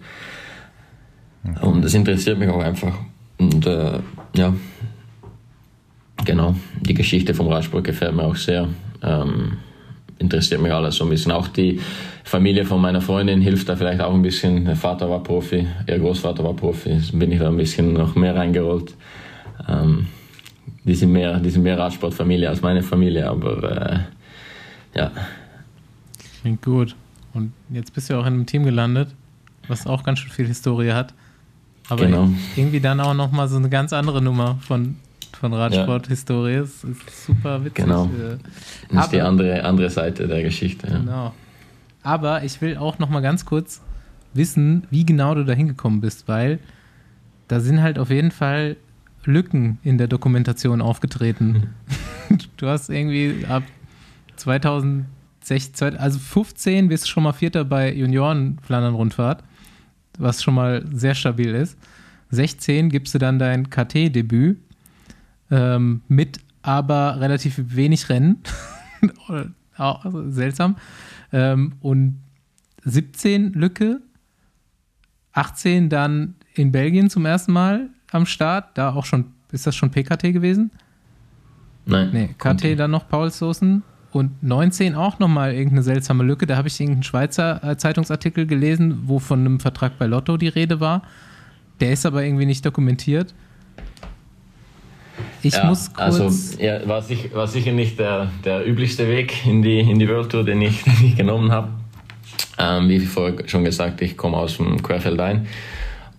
Und 1.60 1.84
das 1.84 1.94
interessiert 1.94 2.38
mich 2.38 2.48
auch 2.48 2.62
einfach. 2.62 2.94
Und 3.38 3.66
äh, 3.66 3.98
ja, 4.36 4.54
genau, 6.24 6.54
die 6.80 6.94
Geschichte 6.94 7.34
vom 7.34 7.48
Radsport 7.48 7.84
gefällt 7.84 8.14
mir 8.14 8.22
auch 8.22 8.36
sehr. 8.36 8.68
Ähm, 9.02 9.58
interessiert 10.22 10.60
mich 10.62 10.72
alles 10.72 10.96
so 10.96 11.04
ein 11.04 11.10
bisschen. 11.10 11.32
Auch 11.32 11.48
die 11.48 11.80
Familie 12.24 12.64
von 12.64 12.80
meiner 12.80 13.00
Freundin 13.00 13.40
hilft 13.40 13.68
da 13.68 13.76
vielleicht 13.76 14.00
auch 14.00 14.14
ein 14.14 14.22
bisschen. 14.22 14.64
Der 14.64 14.76
Vater 14.76 15.10
war 15.10 15.22
Profi, 15.22 15.66
ihr 15.86 15.98
Großvater 15.98 16.42
war 16.44 16.54
Profi, 16.54 16.90
Jetzt 16.90 17.18
bin 17.18 17.30
ich 17.32 17.38
da 17.38 17.48
ein 17.48 17.56
bisschen 17.56 17.92
noch 17.92 18.14
mehr 18.14 18.34
reingerollt. 18.34 18.94
Ähm, 19.68 20.06
die, 20.84 20.94
sind 20.94 21.12
mehr, 21.12 21.38
die 21.38 21.50
sind 21.50 21.62
mehr 21.62 21.78
Radsportfamilie 21.78 22.48
als 22.48 22.62
meine 22.62 22.82
Familie, 22.82 23.28
aber 23.28 24.06
äh, 24.94 24.98
ja. 24.98 25.10
Klingt 26.40 26.62
gut. 26.62 26.96
Und 27.34 27.52
jetzt 27.70 27.92
bist 27.92 28.10
du 28.10 28.14
auch 28.14 28.26
in 28.26 28.34
einem 28.34 28.46
Team 28.46 28.64
gelandet, 28.64 29.08
was 29.68 29.86
auch 29.86 30.04
ganz 30.04 30.18
schön 30.18 30.30
viel 30.30 30.46
Historie 30.46 30.92
hat. 30.92 31.14
Aber 31.88 32.06
genau. 32.06 32.28
irgendwie 32.56 32.80
dann 32.80 33.00
auch 33.00 33.14
nochmal 33.14 33.48
so 33.48 33.56
eine 33.56 33.68
ganz 33.68 33.92
andere 33.92 34.22
Nummer 34.22 34.58
von, 34.60 34.96
von 35.42 35.52
Radsport-Historie. 35.52 36.54
Ja. 36.54 36.62
ist 36.62 37.26
super 37.26 37.64
witzig. 37.64 37.84
Genau. 37.84 38.08
Das 38.90 39.06
ist 39.06 39.12
die 39.12 39.20
andere, 39.20 39.64
andere 39.64 39.90
Seite 39.90 40.28
der 40.28 40.42
Geschichte. 40.42 40.86
Genau. 40.86 41.34
Aber 42.04 42.44
ich 42.44 42.60
will 42.60 42.76
auch 42.76 43.00
nochmal 43.00 43.22
ganz 43.22 43.44
kurz 43.44 43.82
wissen, 44.34 44.86
wie 44.90 45.04
genau 45.04 45.34
du 45.34 45.44
da 45.44 45.52
hingekommen 45.52 46.00
bist, 46.00 46.28
weil 46.28 46.60
da 47.48 47.58
sind 47.58 47.82
halt 47.82 47.98
auf 47.98 48.10
jeden 48.10 48.30
Fall 48.30 48.76
Lücken 49.24 49.78
in 49.82 49.98
der 49.98 50.06
Dokumentation 50.06 50.80
aufgetreten. 50.80 51.46
Mhm. 51.48 52.38
Du 52.56 52.66
hast 52.66 52.88
irgendwie 52.88 53.44
ab 53.46 53.62
2016, 54.36 55.98
also 55.98 56.18
15 56.18 56.88
bist 56.88 57.04
du 57.04 57.08
schon 57.08 57.24
mal 57.24 57.32
Vierter 57.32 57.64
bei 57.64 57.92
Junioren-Flandern-Rundfahrt 57.92 59.42
was 60.18 60.42
schon 60.42 60.54
mal 60.54 60.84
sehr 60.92 61.14
stabil 61.14 61.54
ist. 61.54 61.76
16 62.30 62.88
gibst 62.88 63.14
du 63.14 63.18
dann 63.18 63.38
dein 63.38 63.68
KT-Debüt 63.70 64.58
ähm, 65.52 66.00
mit 66.08 66.40
aber 66.62 67.20
relativ 67.20 67.60
wenig 67.76 68.08
Rennen. 68.08 68.38
Auch 69.76 70.04
seltsam. 70.28 70.76
Ähm, 71.32 71.74
und 71.80 72.20
17 72.84 73.52
Lücke. 73.52 74.00
18 75.34 75.88
dann 75.88 76.34
in 76.54 76.72
Belgien 76.72 77.10
zum 77.10 77.26
ersten 77.26 77.52
Mal 77.52 77.90
am 78.10 78.26
Start. 78.26 78.76
Da 78.76 78.90
auch 78.90 79.06
schon, 79.06 79.32
ist 79.50 79.66
das 79.66 79.74
schon 79.74 79.90
PKT 79.90 80.32
gewesen? 80.32 80.70
Nein. 81.86 82.10
Nee, 82.12 82.34
KT 82.36 82.78
dann 82.78 82.90
noch 82.90 83.08
Paul 83.08 83.30
Soßen. 83.30 83.82
Und 84.12 84.42
19 84.42 84.94
auch 84.94 85.18
nochmal 85.18 85.54
irgendeine 85.54 85.82
seltsame 85.82 86.22
Lücke. 86.22 86.46
Da 86.46 86.58
habe 86.58 86.68
ich 86.68 86.78
irgendeinen 86.78 87.02
Schweizer 87.02 87.64
äh, 87.64 87.78
Zeitungsartikel 87.78 88.46
gelesen, 88.46 89.04
wo 89.06 89.18
von 89.18 89.40
einem 89.40 89.58
Vertrag 89.58 89.98
bei 89.98 90.04
Lotto 90.04 90.36
die 90.36 90.48
Rede 90.48 90.80
war. 90.80 91.02
Der 91.80 91.92
ist 91.92 92.04
aber 92.04 92.22
irgendwie 92.22 92.44
nicht 92.44 92.64
dokumentiert. 92.66 93.34
Ich 95.42 95.54
ja, 95.54 95.64
muss 95.64 95.92
kurz. 95.92 96.20
Also, 96.20 96.62
ja, 96.62 96.86
war, 96.86 97.02
sicher, 97.02 97.28
war 97.34 97.46
sicher 97.46 97.72
nicht 97.72 97.98
der, 97.98 98.30
der 98.44 98.66
üblichste 98.66 99.08
Weg 99.08 99.46
in 99.46 99.62
die, 99.62 99.80
in 99.80 99.98
die 99.98 100.08
World 100.08 100.30
Tour, 100.30 100.44
den 100.44 100.62
ich, 100.62 100.82
den 100.84 101.06
ich 101.06 101.16
genommen 101.16 101.50
habe. 101.52 101.68
Ähm, 102.58 102.88
wie 102.88 103.00
vorher 103.00 103.48
schon 103.48 103.64
gesagt, 103.64 104.02
ich 104.02 104.16
komme 104.16 104.36
aus 104.36 104.56
dem 104.56 104.82
Querfeldein 104.82 105.46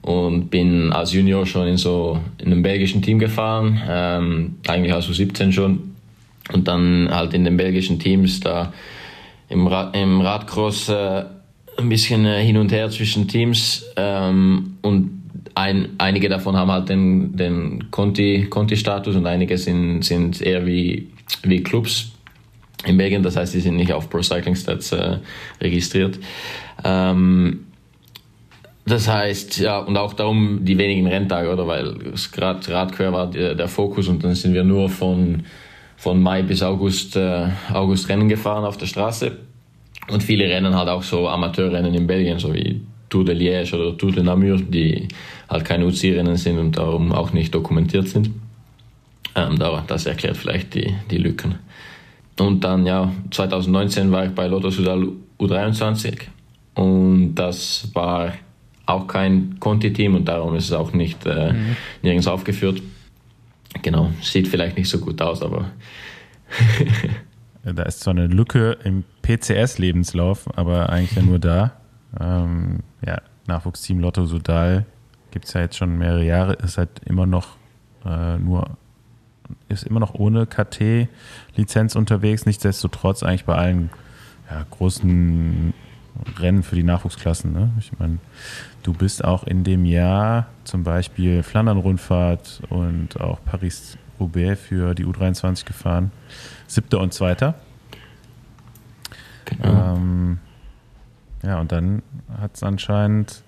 und 0.02 0.50
bin 0.50 0.92
als 0.92 1.14
Junior 1.14 1.46
schon 1.46 1.68
in 1.68 1.78
so 1.78 2.20
in 2.38 2.48
einem 2.48 2.62
belgischen 2.62 3.02
Team 3.02 3.20
gefahren, 3.20 3.82
ähm, 3.88 4.56
eigentlich 4.68 4.94
als 4.94 5.08
U17 5.08 5.52
schon 5.52 5.94
und 6.52 6.68
dann 6.68 7.10
halt 7.10 7.34
in 7.34 7.46
den 7.46 7.56
belgischen 7.56 8.00
Teams 8.00 8.40
da 8.42 8.74
im, 9.50 9.68
Rad, 9.68 9.96
im 9.96 10.20
Radcross 10.20 10.90
äh, 10.90 11.24
ein 11.78 11.90
bisschen 11.90 12.26
äh, 12.26 12.44
hin 12.44 12.58
und 12.58 12.72
her 12.72 12.90
zwischen 12.90 13.28
Teams 13.28 13.86
ähm, 13.96 14.78
und 14.82 15.23
ein, 15.56 15.90
einige 15.98 16.30
davon 16.30 16.56
haben 16.56 16.72
halt 16.72 16.90
den, 16.90 17.36
den 17.36 17.92
Conti-Status 17.92 19.16
und 19.16 19.26
einige 19.26 19.58
sind, 19.58 20.04
sind 20.04 20.42
eher 20.42 20.66
wie, 20.66 21.10
wie 21.44 21.62
Clubs 21.62 22.12
in 22.86 22.98
Belgien, 22.98 23.24
das 23.24 23.38
heißt, 23.38 23.54
die 23.54 23.62
sind 23.62 23.76
nicht 23.76 23.94
auf 23.94 24.10
Pro 24.10 24.22
Cycling 24.22 24.56
Stats 24.56 24.92
äh, 24.92 25.20
registriert. 25.62 26.20
Ähm, 26.84 27.66
das 28.86 29.08
heißt, 29.08 29.60
ja, 29.60 29.80
und 29.80 29.96
auch 29.96 30.14
darum 30.14 30.66
die 30.66 30.78
wenigen 30.78 31.08
Renntage, 31.08 31.50
oder? 31.50 31.66
Weil 31.66 31.96
gerade 32.34 32.74
Radquer 32.74 33.14
war 33.14 33.30
der, 33.30 33.56
der 33.56 33.68
Fokus 33.70 34.10
und 34.10 34.24
dann 34.24 34.36
sind 34.36 34.54
wir 34.54 34.66
nur 34.66 34.90
von 34.90 35.44
von 36.04 36.22
Mai 36.22 36.42
bis 36.42 36.62
August, 36.62 37.16
äh, 37.16 37.48
August 37.72 38.10
Rennen 38.10 38.28
gefahren 38.28 38.66
auf 38.66 38.76
der 38.76 38.88
Straße. 38.88 39.38
Und 40.10 40.22
viele 40.22 40.50
Rennen 40.50 40.76
halt 40.76 40.90
auch 40.90 41.02
so 41.02 41.30
Amateurrennen 41.30 41.94
in 41.94 42.06
Belgien, 42.06 42.40
so 42.40 42.54
wie 42.54 42.82
Tour 43.14 43.26
de 43.26 43.36
Liège 43.36 43.76
oder 43.76 43.96
Tour 43.96 44.12
de 44.12 44.24
Namur, 44.24 44.58
die 44.58 45.08
halt 45.48 45.66
keine 45.66 45.86
UCI-Rennen 45.86 46.36
sind 46.36 46.58
und 46.58 46.76
darum 46.76 47.12
auch 47.12 47.32
nicht 47.32 47.54
dokumentiert 47.54 48.08
sind. 48.08 48.32
Ähm, 49.36 49.60
das 49.88 50.08
erklärt 50.08 50.36
vielleicht 50.36 50.74
die, 50.74 50.96
die 51.12 51.20
Lücken. 51.20 51.60
Und 52.40 52.64
dann, 52.64 52.88
ja, 52.88 53.12
2019 53.30 54.12
war 54.12 54.26
ich 54.26 54.32
bei 54.32 54.48
Lotto 54.48 54.72
Sudal 54.72 55.10
U23 55.40 56.22
und 56.74 57.36
das 57.36 57.90
war 57.94 58.34
auch 58.88 59.06
kein 59.06 59.58
Conti-Team 59.60 60.16
und 60.16 60.26
darum 60.26 60.56
ist 60.56 60.66
es 60.66 60.72
auch 60.72 60.92
nicht 60.92 61.24
äh, 61.28 61.54
mhm. 61.54 61.76
nirgends 62.02 62.26
aufgeführt. 62.26 62.82
Genau, 63.84 64.10
sieht 64.22 64.48
vielleicht 64.48 64.76
nicht 64.76 64.90
so 64.90 64.98
gut 64.98 65.22
aus, 65.22 65.44
aber. 65.44 65.70
da 67.64 67.84
ist 67.84 68.00
zwar 68.00 68.16
eine 68.16 68.26
Lücke 68.26 68.76
im 68.84 69.04
PCS-Lebenslauf, 69.22 70.58
aber 70.58 70.90
eigentlich 70.90 71.16
ja 71.16 71.22
nur 71.22 71.38
da. 71.38 71.83
Ähm, 72.20 72.80
ja, 73.06 73.22
Nachwuchsteam 73.48 74.00
Lotto 74.00 74.26
Sudal 74.26 74.86
gibt 75.32 75.46
es 75.46 75.54
ja 75.54 75.62
jetzt 75.62 75.78
schon 75.78 75.98
mehrere 75.98 76.24
Jahre, 76.24 76.54
ist 76.54 76.78
halt 76.78 76.90
immer 77.06 77.26
noch 77.26 77.58
äh, 78.06 78.38
nur, 78.38 78.78
ist 79.68 79.84
immer 79.84 80.00
noch 80.00 80.14
ohne 80.14 80.46
KT-Lizenz 80.46 81.96
unterwegs, 81.96 82.46
nichtsdestotrotz 82.46 83.24
eigentlich 83.24 83.46
bei 83.46 83.56
allen 83.56 83.90
ja, 84.50 84.66
großen 84.70 85.74
Rennen 86.38 86.62
für 86.62 86.76
die 86.76 86.84
Nachwuchsklassen. 86.84 87.52
Ne? 87.52 87.72
Ich 87.80 87.98
meine, 87.98 88.20
Du 88.84 88.92
bist 88.92 89.24
auch 89.24 89.46
in 89.46 89.64
dem 89.64 89.86
Jahr 89.86 90.48
zum 90.66 90.84
Beispiel 90.84 91.42
Flandern-Rundfahrt 91.42 92.64
und 92.70 93.20
auch 93.22 93.40
Paris-Roubaix 93.46 94.60
für 94.60 94.94
die 94.94 95.06
U23 95.06 95.66
gefahren. 95.66 96.12
Siebter 96.68 97.00
und 97.00 97.14
Zweiter. 97.14 97.56
Genau. 99.46 99.96
Ähm, 99.96 100.40
ja, 101.44 101.60
und 101.60 101.72
dann 101.72 102.02
hat 102.40 102.56
es 102.56 102.64
anscheinend 102.64 103.44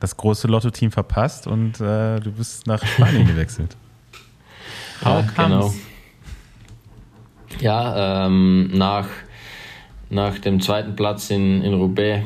das 0.00 0.16
große 0.16 0.48
Lotto-Team 0.48 0.90
verpasst 0.90 1.46
und 1.46 1.80
äh, 1.80 2.20
du 2.20 2.32
bist 2.32 2.66
nach 2.66 2.84
Spanien 2.84 3.26
gewechselt. 3.26 3.76
How 5.04 5.24
ja, 5.24 5.44
genau. 5.44 5.74
Ja, 7.60 8.26
ähm, 8.26 8.70
nach 8.72 9.06
nach 10.12 10.38
dem 10.38 10.60
zweiten 10.60 10.94
Platz 10.94 11.30
in, 11.30 11.62
in 11.62 11.72
Roubaix 11.72 12.22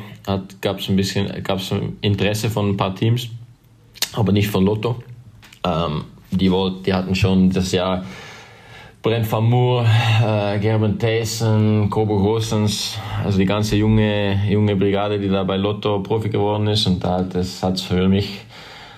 gab 0.59 0.79
es 0.79 0.89
ein 0.89 0.97
bisschen 0.97 1.41
gab's 1.41 1.73
Interesse 2.01 2.49
von 2.49 2.71
ein 2.71 2.77
paar 2.77 2.93
Teams, 2.93 3.29
aber 4.13 4.33
nicht 4.33 4.49
von 4.49 4.65
Lotto. 4.65 5.01
Ähm, 5.63 6.03
die, 6.31 6.51
wollt, 6.51 6.85
die 6.85 6.93
hatten 6.93 7.15
schon 7.15 7.49
das 7.49 7.71
Jahr 7.71 8.03
Brent 9.07 9.31
Moer, 9.31 9.85
äh, 10.21 10.59
Gerben 10.59 10.99
Thijssen, 10.99 11.89
Kobo 11.89 12.19
Goossens, 12.19 12.99
also 13.23 13.37
die 13.37 13.45
ganze 13.45 13.77
junge, 13.77 14.37
junge 14.49 14.75
Brigade, 14.75 15.17
die 15.17 15.29
da 15.29 15.45
bei 15.45 15.55
Lotto 15.55 16.03
Profi 16.03 16.27
geworden 16.27 16.67
ist. 16.67 16.85
Und 16.87 17.01
da 17.01 17.19
hat 17.19 17.33
es 17.33 17.81
für 17.81 18.09
mich 18.09 18.41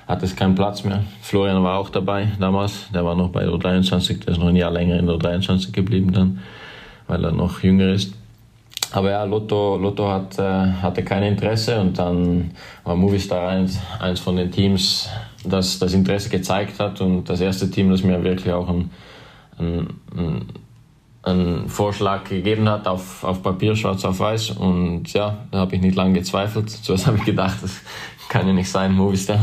hat 0.07 0.23
es 0.23 0.35
keinen 0.35 0.55
Platz 0.55 0.83
mehr. 0.83 1.03
Florian 1.21 1.63
war 1.63 1.77
auch 1.77 1.91
dabei 1.91 2.27
damals, 2.39 2.87
der 2.91 3.05
war 3.05 3.13
noch 3.13 3.29
bei 3.29 3.45
der 3.45 3.55
23, 3.55 4.21
der 4.21 4.33
ist 4.33 4.39
noch 4.39 4.47
ein 4.47 4.55
Jahr 4.55 4.71
länger 4.71 4.97
in 4.97 5.05
der 5.05 5.17
23 5.17 5.71
geblieben 5.71 6.11
dann, 6.11 6.39
weil 7.05 7.23
er 7.23 7.31
noch 7.31 7.61
jünger 7.61 7.89
ist. 7.89 8.11
Aber 8.91 9.11
ja, 9.11 9.23
Lotto, 9.25 9.77
Lotto 9.77 10.09
hat, 10.09 10.39
äh, 10.39 10.71
hatte 10.81 11.03
kein 11.03 11.21
Interesse 11.21 11.79
und 11.79 11.99
dann 11.99 12.49
war 12.83 12.95
Movistar 12.95 13.49
eins, 13.49 13.79
eins 13.99 14.19
von 14.19 14.37
den 14.37 14.49
Teams, 14.49 15.07
das 15.45 15.77
das 15.77 15.93
Interesse 15.93 16.29
gezeigt 16.29 16.79
hat 16.79 16.99
und 16.99 17.29
das 17.29 17.41
erste 17.41 17.69
Team, 17.69 17.91
das 17.91 18.01
mir 18.01 18.23
wirklich 18.23 18.51
auch 18.51 18.67
ein, 18.67 18.89
ein, 19.59 19.87
ein, 20.15 20.45
einen 21.21 21.69
Vorschlag 21.69 22.23
gegeben 22.23 22.69
hat 22.69 22.87
auf, 22.87 23.23
auf 23.23 23.43
Papier, 23.43 23.75
schwarz 23.75 24.05
auf 24.05 24.19
weiß. 24.19 24.51
Und 24.51 25.11
ja, 25.13 25.45
da 25.51 25.59
habe 25.59 25.75
ich 25.75 25.81
nicht 25.81 25.95
lange 25.95 26.13
gezweifelt. 26.13 26.69
Zuerst 26.83 27.07
habe 27.07 27.17
ich 27.17 27.25
gedacht, 27.25 27.57
das 27.61 27.81
kann 28.29 28.47
ja 28.47 28.53
nicht 28.53 28.69
sein, 28.69 28.93
Movistar. 28.93 29.39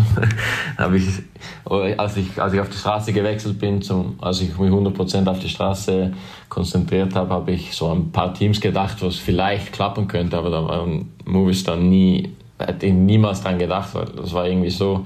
ich, 0.95 1.99
als 1.99 2.17
ich, 2.17 2.41
als 2.41 2.53
ich 2.53 2.61
auf 2.61 2.69
die 2.69 2.77
Straße 2.77 3.13
gewechselt 3.13 3.59
bin, 3.59 3.83
zum, 3.83 4.17
als 4.21 4.41
ich 4.41 4.57
mich 4.57 4.71
100% 4.71 5.29
auf 5.29 5.41
die 5.41 5.49
Straße 5.49 6.13
konzentriert 6.49 7.15
habe, 7.15 7.35
habe 7.35 7.53
ich 7.53 7.75
so 7.75 7.91
ein 7.91 8.13
paar 8.13 8.33
Teams 8.33 8.61
gedacht, 8.61 9.03
was 9.03 9.17
vielleicht 9.17 9.73
klappen 9.73 10.07
könnte, 10.07 10.39
aber 10.39 10.51
da 10.51 10.65
war 10.65 10.87
Movistar 11.25 11.77
nie, 11.77 12.31
hätte 12.59 12.87
ich 12.87 12.93
niemals 12.93 13.43
dran 13.43 13.59
gedacht, 13.59 13.93
weil 13.95 14.07
das 14.07 14.33
war 14.33 14.47
irgendwie 14.47 14.71
so, 14.71 15.05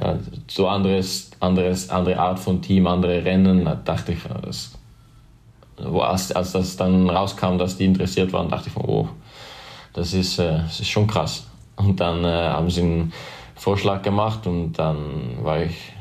ja, 0.00 0.18
so 0.48 0.68
anderes, 0.68 1.30
anderes, 1.40 1.90
andere 1.90 2.18
Art 2.18 2.38
von 2.38 2.62
Team, 2.62 2.86
andere 2.86 3.24
Rennen, 3.24 3.64
da 3.64 3.74
dachte 3.74 4.12
ich, 4.12 4.18
das, 4.42 4.72
als, 5.76 6.32
als 6.32 6.52
das 6.52 6.76
dann 6.76 7.10
rauskam, 7.10 7.58
dass 7.58 7.76
die 7.76 7.84
interessiert 7.84 8.32
waren, 8.32 8.48
dachte 8.48 8.68
ich, 8.68 8.76
oh, 8.76 9.08
das 9.92 10.14
ist, 10.14 10.38
äh, 10.38 10.58
das 10.58 10.80
ist 10.80 10.88
schon 10.88 11.06
krass. 11.06 11.46
Und 11.76 12.00
dann 12.00 12.24
äh, 12.24 12.28
haben 12.28 12.70
sie 12.70 12.82
einen 12.82 13.12
Vorschlag 13.54 14.02
gemacht 14.02 14.46
und 14.46 14.72
dann 14.74 15.42
war 15.42 15.62
ich 15.62 15.92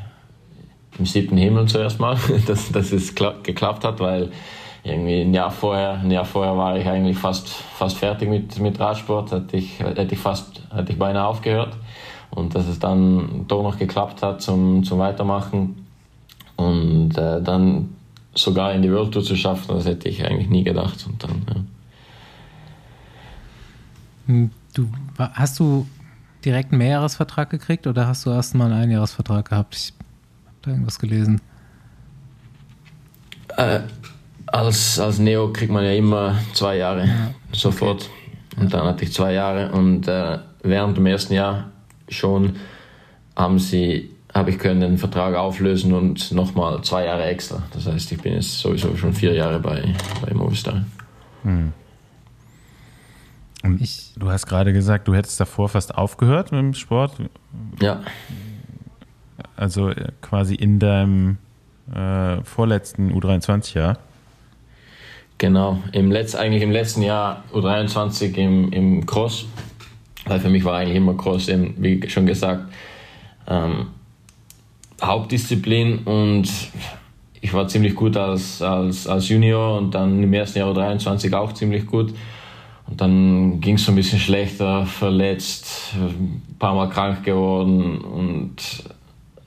im 0.98 1.06
siebten 1.06 1.38
Himmel 1.38 1.68
zuerst 1.68 2.00
mal, 2.00 2.18
dass, 2.48 2.72
dass 2.72 2.92
es 2.92 3.16
geklappt 3.16 3.84
hat, 3.84 4.00
weil 4.00 4.32
irgendwie 4.84 5.22
ein 5.22 5.34
Jahr 5.34 5.52
vorher, 5.52 6.00
ein 6.00 6.12
Jahr 6.12 6.26
vorher 6.26 6.58
war 6.58 6.78
ich 6.78 6.88
eigentlich 6.88 7.18
fast, 7.18 7.48
fast 7.50 7.98
fertig 7.98 8.30
mit, 8.30 8.58
mit 8.60 8.80
Radsport, 8.80 9.32
hätte 9.32 9.58
ich, 9.58 9.80
hätte 9.80 10.14
ich 10.16 10.20
fast, 10.20 10.62
hätte 10.74 10.92
ich 10.92 11.00
beinahe 11.00 11.28
aufgehört. 11.28 11.76
Und 12.32 12.56
dass 12.56 12.68
es 12.68 12.80
dann 12.80 13.46
doch 13.48 13.62
noch 13.64 13.78
geklappt 13.78 14.24
hat 14.24 14.42
zum, 14.42 14.84
zum 14.84 15.00
Weitermachen 15.00 15.86
und 16.56 17.18
äh, 17.18 17.42
dann 17.42 17.90
sogar 18.34 18.74
in 18.74 18.82
die 18.82 18.92
World 18.92 19.14
Tour 19.14 19.24
zu 19.24 19.36
schaffen, 19.36 19.76
das 19.76 19.86
hätte 19.86 20.08
ich 20.08 20.26
eigentlich 20.26 20.50
nie 20.50 20.64
gedacht. 20.64 21.06
Und 21.08 21.24
dann, 21.24 21.42
ja. 21.50 21.56
Hm, 24.28 24.52
du, 24.74 24.88
hast 25.18 25.60
du 25.60 25.86
direkt 26.46 26.72
einen 26.72 26.80
Mehrjahresvertrag 26.80 27.50
gekriegt 27.50 27.88
oder 27.88 28.08
hast 28.08 28.26
du 28.26 28.30
erst 28.30 28.56
mal 28.56 28.72
einen 28.72 28.84
Einjahresvertrag 28.84 29.50
gehabt? 29.50 29.76
Ich 29.76 29.94
habe 30.46 30.56
da 30.62 30.72
irgendwas 30.72 31.00
gelesen. 31.00 31.42
Äh, 33.58 33.82
als, 34.48 35.00
als 35.00 35.20
Neo 35.20 35.52
kriegt 35.52 35.72
man 35.72 35.84
ja 35.84 35.92
immer 35.92 36.36
zwei 36.54 36.78
Jahre 36.78 37.06
ja. 37.06 37.34
sofort. 37.52 38.10
Okay. 38.54 38.62
Und 38.62 38.74
dann 38.74 38.86
hatte 38.86 39.04
ich 39.04 39.14
zwei 39.14 39.34
Jahre 39.34 39.72
und 39.72 40.08
äh, 40.08 40.40
während 40.64 40.98
dem 40.98 41.06
ersten 41.06 41.34
Jahr 41.34 41.71
schon 42.12 42.58
haben 43.36 43.60
sie 43.60 44.12
habe 44.34 44.50
ich 44.50 44.60
können 44.60 44.80
den 44.80 44.98
Vertrag 44.98 45.36
auflösen 45.36 45.94
und 45.94 46.32
nochmal 46.32 46.82
zwei 46.84 47.06
Jahre 47.06 47.26
extra. 47.26 47.64
Das 47.74 47.86
heißt, 47.86 48.12
ich 48.12 48.22
bin 48.22 48.34
jetzt 48.34 48.60
sowieso 48.60 48.96
schon 48.96 49.14
vier 49.14 49.34
Jahre 49.34 49.60
bei, 49.60 49.94
bei 50.22 50.34
Movistar. 50.34 50.86
Hm. 51.44 51.74
Und 53.64 53.82
ich, 53.82 54.14
du 54.16 54.32
hast 54.32 54.48
gerade 54.48 54.74
gesagt, 54.74 55.08
du 55.08 55.14
hättest 55.14 55.40
davor 55.40 55.70
fast 55.70 55.96
aufgehört 55.96 56.52
mit 56.52 56.62
dem 56.62 56.74
Sport. 56.74 57.14
Ja. 57.82 58.02
Also 59.56 59.90
äh, 59.90 60.12
quasi 60.22 60.56
in 60.56 60.80
deinem 60.80 61.38
äh, 61.94 62.42
vorletzten 62.44 63.12
U23-Jahr. 63.12 63.98
Genau, 65.38 65.80
im 65.92 66.12
Letz-, 66.12 66.36
eigentlich 66.36 66.64
im 66.64 66.72
letzten 66.72 67.02
Jahr 67.02 67.44
U23 67.52 68.36
im, 68.36 68.72
im 68.72 69.06
Cross, 69.06 69.46
weil 70.32 70.40
für 70.40 70.50
mich 70.50 70.64
war 70.64 70.78
eigentlich 70.78 70.96
immer 70.96 71.16
Cross, 71.16 71.50
eben, 71.50 71.76
wie 71.78 72.10
schon 72.10 72.26
gesagt, 72.26 72.74
ähm, 73.48 73.88
Hauptdisziplin 75.02 76.00
und 76.06 76.48
ich 77.42 77.54
war 77.54 77.68
ziemlich 77.68 77.96
gut 77.96 78.16
als, 78.16 78.62
als, 78.62 79.08
als 79.08 79.28
Junior 79.28 79.78
und 79.78 79.94
dann 79.94 80.24
im 80.24 80.34
ersten 80.34 80.60
Jahr 80.60 80.74
23 80.74 81.34
auch 81.34 81.52
ziemlich 81.54 81.86
gut. 81.86 82.14
Und 82.88 83.02
dann 83.02 83.60
ging 83.60 83.76
es 83.76 83.86
so 83.86 83.92
ein 83.92 83.96
bisschen 83.96 84.20
schlechter, 84.20 84.86
verletzt, 84.86 85.94
ein 85.96 86.56
paar 86.60 86.76
Mal 86.76 86.90
krank 86.90 87.24
geworden 87.24 87.98
und 88.00 88.56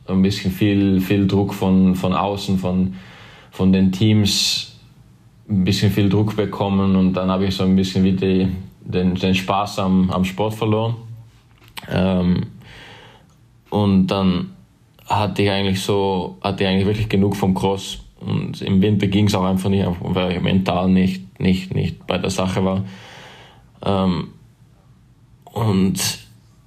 ein 0.07 0.23
bisschen 0.23 0.51
viel, 0.51 1.01
viel 1.01 1.27
Druck 1.27 1.55
von, 1.55 1.95
von 1.95 2.13
außen, 2.13 2.59
von, 2.59 2.95
von 3.51 3.73
den 3.73 3.91
Teams, 3.91 4.77
ein 5.49 5.65
bisschen 5.65 5.91
viel 5.91 6.09
Druck 6.09 6.37
bekommen 6.37 6.97
und 6.97 7.15
dann 7.15 7.31
habe 7.31 7.47
ich 7.47 7.55
so 7.55 7.65
ein 7.65 7.77
bisschen 7.77 8.05
wie 8.05 8.13
die, 8.13 8.49
den, 8.85 9.15
den 9.15 9.35
Spaß 9.35 9.79
am, 9.79 10.11
am 10.11 10.25
Sport 10.25 10.55
verloren. 10.55 10.97
Ähm, 11.91 12.47
und 13.71 14.07
dann 14.07 14.51
hatte 15.07 15.43
ich 15.43 15.51
eigentlich 15.51 15.83
so, 15.83 16.39
hatte 16.43 16.65
ich 16.65 16.71
eigentlich 16.71 16.87
wirklich 16.87 17.09
genug 17.09 17.37
vom 17.37 17.55
Cross. 17.55 18.01
Und 18.21 18.63
im 18.63 18.81
Winter 18.81 19.07
ging 19.07 19.27
es 19.27 19.35
auch 19.35 19.45
einfach 19.45 19.69
nicht, 19.69 19.87
weil 20.01 20.33
ich 20.33 20.41
mental 20.41 20.89
nicht, 20.89 21.41
nicht, 21.41 21.75
nicht 21.75 22.07
bei 22.07 22.19
der 22.19 22.31
Sache 22.31 22.65
war. 22.65 22.85
Ähm, 23.85 24.29
und 25.45 26.01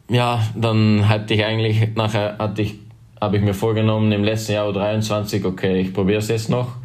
ja, 0.10 0.42
dann 0.56 1.10
hatte 1.10 1.34
ich 1.34 1.44
eigentlich, 1.44 1.96
nachher 1.96 2.38
hatte 2.38 2.62
ich, 2.62 2.76
habe 3.20 3.38
ich 3.38 3.44
mir 3.44 3.54
vorgenommen, 3.54 4.12
im 4.12 4.24
letzten 4.24 4.54
Jahr 4.54 4.72
23, 4.72 5.44
okay, 5.46 5.82
ich 5.82 5.94
probiere 5.94 6.20
es 6.20 6.28
jetzt 6.28 6.50
noch. 6.50 6.76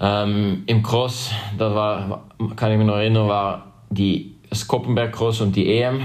Ähm, 0.00 0.62
Im 0.66 0.82
Cross, 0.82 1.30
da 1.56 1.74
war, 1.74 2.24
kann 2.56 2.72
ich 2.72 2.78
mich 2.78 2.86
noch 2.86 2.96
erinnern, 2.96 3.28
war 3.28 3.69
die, 3.90 4.34
das 4.48 4.66
Koppenberg 4.66 5.12
Cross 5.12 5.42
und 5.42 5.54
die 5.54 5.78
EM 5.78 6.02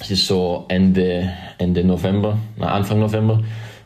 es 0.00 0.10
ist 0.10 0.26
so 0.26 0.64
Ende, 0.68 1.30
Ende 1.58 1.84
November, 1.84 2.38
Anfang 2.58 2.98
November, 2.98 3.42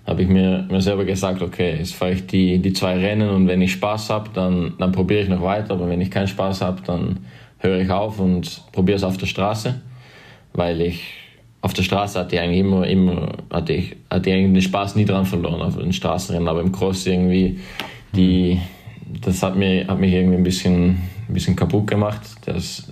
habe 0.06 0.22
ich 0.22 0.28
mir, 0.28 0.66
mir 0.70 0.80
selber 0.80 1.04
gesagt, 1.04 1.42
okay, 1.42 1.76
jetzt 1.78 1.94
fahre 1.94 2.12
ich 2.12 2.26
die, 2.26 2.58
die 2.58 2.72
zwei 2.72 2.96
Rennen 2.98 3.30
und 3.30 3.48
wenn 3.48 3.60
ich 3.62 3.72
Spaß 3.72 4.10
habe, 4.10 4.30
dann, 4.32 4.74
dann 4.78 4.92
probiere 4.92 5.22
ich 5.22 5.28
noch 5.28 5.42
weiter, 5.42 5.74
aber 5.74 5.88
wenn 5.88 6.00
ich 6.00 6.10
keinen 6.10 6.28
Spaß 6.28 6.60
habe, 6.60 6.82
dann 6.82 7.26
höre 7.58 7.80
ich 7.80 7.90
auf 7.90 8.20
und 8.20 8.62
probiere 8.72 8.96
es 8.96 9.02
auf 9.02 9.16
der 9.16 9.26
Straße, 9.26 9.80
weil 10.52 10.80
ich 10.82 11.02
auf 11.62 11.72
der 11.72 11.82
Straße 11.82 12.20
hatte 12.20 12.36
ich 12.36 12.42
eigentlich 12.42 12.60
immer, 12.60 12.86
immer 12.86 13.32
hatte 13.50 13.72
ich, 13.72 13.96
hatte 14.10 14.30
ich 14.30 14.52
den 14.52 14.60
Spaß 14.60 14.96
nie 14.96 15.06
dran 15.06 15.24
verloren 15.24 15.62
auf 15.62 15.76
den 15.76 15.92
Straßenrennen, 15.92 16.46
aber 16.46 16.60
im 16.60 16.70
Cross 16.70 17.06
irgendwie, 17.06 17.58
die, 18.14 18.60
das 19.22 19.42
hat, 19.42 19.56
mir, 19.56 19.86
hat 19.88 19.98
mich 19.98 20.12
irgendwie 20.12 20.36
ein 20.36 20.44
bisschen, 20.44 21.00
ein 21.28 21.34
bisschen 21.34 21.56
kaputt 21.56 21.86
gemacht. 21.86 22.20
Das, 22.44 22.86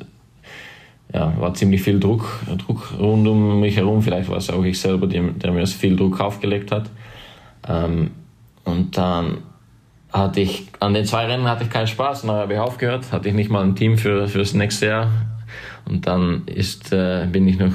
ja, 1.14 1.34
war 1.38 1.52
ziemlich 1.54 1.82
viel 1.82 2.00
Druck, 2.00 2.40
Druck 2.58 2.94
rund 2.98 3.28
um 3.28 3.60
mich 3.60 3.76
herum. 3.76 4.02
Vielleicht 4.02 4.30
war 4.30 4.38
es 4.38 4.48
auch 4.50 4.64
ich 4.64 4.80
selber, 4.80 5.06
der, 5.06 5.22
der 5.22 5.52
mir 5.52 5.66
viel 5.66 5.96
Druck 5.96 6.20
aufgelegt 6.20 6.72
hat. 6.72 6.90
Ähm, 7.68 8.10
und 8.64 8.96
dann 8.96 9.38
hatte 10.12 10.40
ich, 10.40 10.68
an 10.80 10.94
den 10.94 11.04
zwei 11.04 11.26
Rennen 11.26 11.48
hatte 11.48 11.64
ich 11.64 11.70
keinen 11.70 11.86
Spaß, 11.86 12.22
dann 12.22 12.30
habe 12.32 12.54
ich 12.54 12.58
aufgehört, 12.58 13.12
hatte 13.12 13.28
ich 13.28 13.34
nicht 13.34 13.50
mal 13.50 13.62
ein 13.62 13.76
Team 13.76 13.98
für, 13.98 14.26
das 14.26 14.54
nächste 14.54 14.86
Jahr. 14.86 15.10
Und 15.88 16.06
dann 16.06 16.42
ist, 16.46 16.92
äh, 16.92 17.26
bin 17.30 17.46
ich 17.48 17.58
noch 17.58 17.72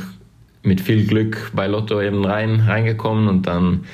mit 0.64 0.82
viel 0.82 1.06
Glück 1.06 1.52
bei 1.56 1.68
Lotto 1.68 2.02
eben 2.02 2.26
rein, 2.26 2.62
reingekommen 2.62 3.28
und 3.28 3.48
dann 3.48 3.86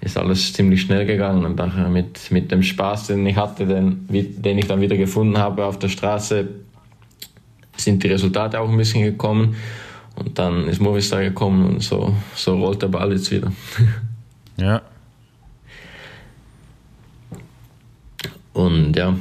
ist 0.00 0.16
alles 0.16 0.52
ziemlich 0.52 0.82
schnell 0.82 1.06
gegangen. 1.06 1.44
Und 1.44 1.56
dann 1.56 1.92
mit, 1.92 2.30
mit 2.30 2.50
dem 2.52 2.62
Spaß, 2.62 3.08
den 3.08 3.26
ich 3.26 3.36
hatte, 3.36 3.66
den, 3.66 4.06
den 4.08 4.58
ich 4.58 4.66
dann 4.66 4.80
wieder 4.80 4.96
gefunden 4.96 5.38
habe 5.38 5.64
auf 5.64 5.78
der 5.78 5.88
Straße, 5.88 6.48
sind 7.80 8.02
die 8.02 8.08
Resultate 8.08 8.60
auch 8.60 8.68
ein 8.68 8.76
bisschen 8.76 9.02
gekommen. 9.02 9.56
Und 10.16 10.38
dann 10.38 10.66
ist 10.68 10.80
Movistar 10.80 11.22
gekommen 11.22 11.66
und 11.66 11.82
so, 11.82 12.14
so 12.34 12.58
rollt 12.58 12.82
der 12.82 12.88
Ball 12.88 13.12
jetzt 13.12 13.30
wieder. 13.30 13.52
Ja. 14.60 14.82
Und 18.52 18.96
ja, 18.96 19.14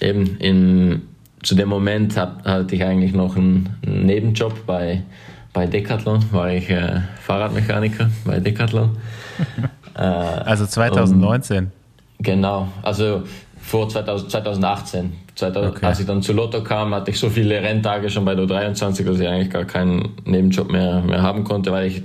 eben 0.00 0.36
in, 0.38 1.02
zu 1.44 1.54
dem 1.54 1.68
Moment 1.68 2.16
hab, 2.16 2.44
hatte 2.44 2.74
ich 2.74 2.82
eigentlich 2.82 3.12
noch 3.12 3.36
einen, 3.36 3.68
Nebenjob 3.86 4.66
bei, 4.66 5.04
bei 5.52 5.68
Decathlon, 5.68 6.24
war 6.32 6.50
ich 6.50 6.68
äh, 6.70 7.02
Fahrradmechaniker 7.20 8.10
bei 8.24 8.40
Decathlon. 8.40 8.96
äh, 9.94 10.00
also 10.00 10.66
2019. 10.66 11.58
Und, 11.58 11.70
genau, 12.18 12.66
also 12.82 13.22
vor 13.70 13.88
2000, 13.88 14.32
2018. 14.32 15.12
2000, 15.36 15.76
okay. 15.76 15.86
Als 15.86 16.00
ich 16.00 16.06
dann 16.06 16.22
zu 16.22 16.32
Lotto 16.32 16.60
kam, 16.64 16.92
hatte 16.92 17.12
ich 17.12 17.18
so 17.20 17.30
viele 17.30 17.62
Renntage 17.62 18.10
schon 18.10 18.24
bei 18.24 18.34
der 18.34 18.46
23, 18.46 19.06
dass 19.06 19.20
ich 19.20 19.28
eigentlich 19.28 19.50
gar 19.50 19.64
keinen 19.64 20.16
Nebenjob 20.24 20.72
mehr, 20.72 21.00
mehr 21.02 21.22
haben 21.22 21.44
konnte, 21.44 21.70
weil 21.70 21.86
ich, 21.86 22.04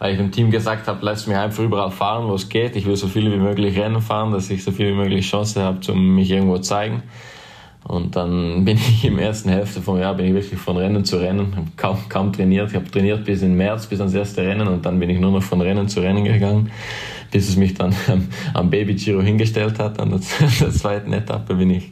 weil 0.00 0.12
ich 0.12 0.18
dem 0.18 0.32
Team 0.32 0.50
gesagt 0.50 0.88
habe, 0.88 0.98
lass 1.02 1.28
mich 1.28 1.36
einfach 1.36 1.62
überall 1.62 1.92
fahren, 1.92 2.26
wo 2.28 2.34
es 2.34 2.48
geht. 2.48 2.74
Ich 2.74 2.84
will 2.84 2.96
so 2.96 3.06
viel 3.06 3.30
wie 3.30 3.36
möglich 3.36 3.78
Rennen 3.78 4.00
fahren, 4.00 4.32
dass 4.32 4.50
ich 4.50 4.64
so 4.64 4.72
viel 4.72 4.88
wie 4.88 4.96
möglich 4.96 5.30
Chance 5.30 5.62
habe, 5.62 5.78
um 5.92 6.16
mich 6.16 6.32
irgendwo 6.32 6.56
zu 6.56 6.62
zeigen. 6.62 7.04
Und 7.86 8.16
dann 8.16 8.64
bin 8.64 8.76
ich 8.76 9.04
im 9.04 9.20
ersten 9.20 9.50
Hälfte 9.50 9.82
vom 9.82 10.00
Jahr 10.00 10.14
bin 10.14 10.26
ich 10.26 10.34
wirklich 10.34 10.58
von 10.58 10.76
Rennen 10.76 11.04
zu 11.04 11.18
Rennen, 11.18 11.54
habe 11.54 11.68
kaum, 11.76 11.98
kaum 12.08 12.32
trainiert. 12.32 12.70
Ich 12.70 12.74
habe 12.74 12.90
trainiert 12.90 13.24
bis 13.24 13.42
in 13.42 13.54
März, 13.54 13.86
bis 13.86 14.00
ans 14.00 14.14
erste 14.14 14.42
Rennen 14.42 14.66
und 14.66 14.84
dann 14.84 14.98
bin 14.98 15.10
ich 15.10 15.20
nur 15.20 15.30
noch 15.30 15.44
von 15.44 15.60
Rennen 15.60 15.86
zu 15.86 16.00
Rennen 16.00 16.24
gegangen 16.24 16.72
bis 17.34 17.48
es 17.48 17.56
mich 17.56 17.74
dann 17.74 17.92
am, 18.06 18.28
am 18.54 18.70
Baby 18.70 18.94
Giro 18.94 19.20
hingestellt 19.20 19.80
hat. 19.80 19.98
An 19.98 20.10
der, 20.10 20.20
der, 20.60 20.70
zweiten 20.70 21.12
Etappe 21.12 21.56
bin 21.56 21.68
ich, 21.70 21.90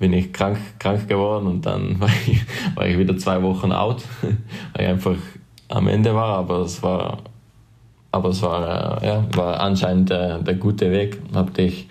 bin 0.00 0.12
ich 0.12 0.32
krank, 0.32 0.58
krank 0.80 1.06
geworden 1.06 1.46
und 1.46 1.64
dann 1.64 2.00
war 2.00 2.10
ich, 2.26 2.40
war 2.74 2.88
ich 2.88 2.98
wieder 2.98 3.16
zwei 3.16 3.40
Wochen 3.40 3.70
out, 3.70 4.02
weil 4.20 4.84
ich 4.84 4.88
einfach 4.88 5.16
am 5.68 5.86
Ende 5.86 6.12
war. 6.12 6.38
Aber 6.38 6.62
es 6.62 6.82
war, 6.82 7.18
aber 8.10 8.30
es 8.30 8.42
war, 8.42 9.00
äh, 9.00 9.06
ja, 9.06 9.24
war 9.36 9.60
anscheinend 9.60 10.10
der, 10.10 10.40
der 10.40 10.54
gute 10.54 10.90
Weg. 10.90 11.22
Hab 11.32 11.56
ich 11.56 11.88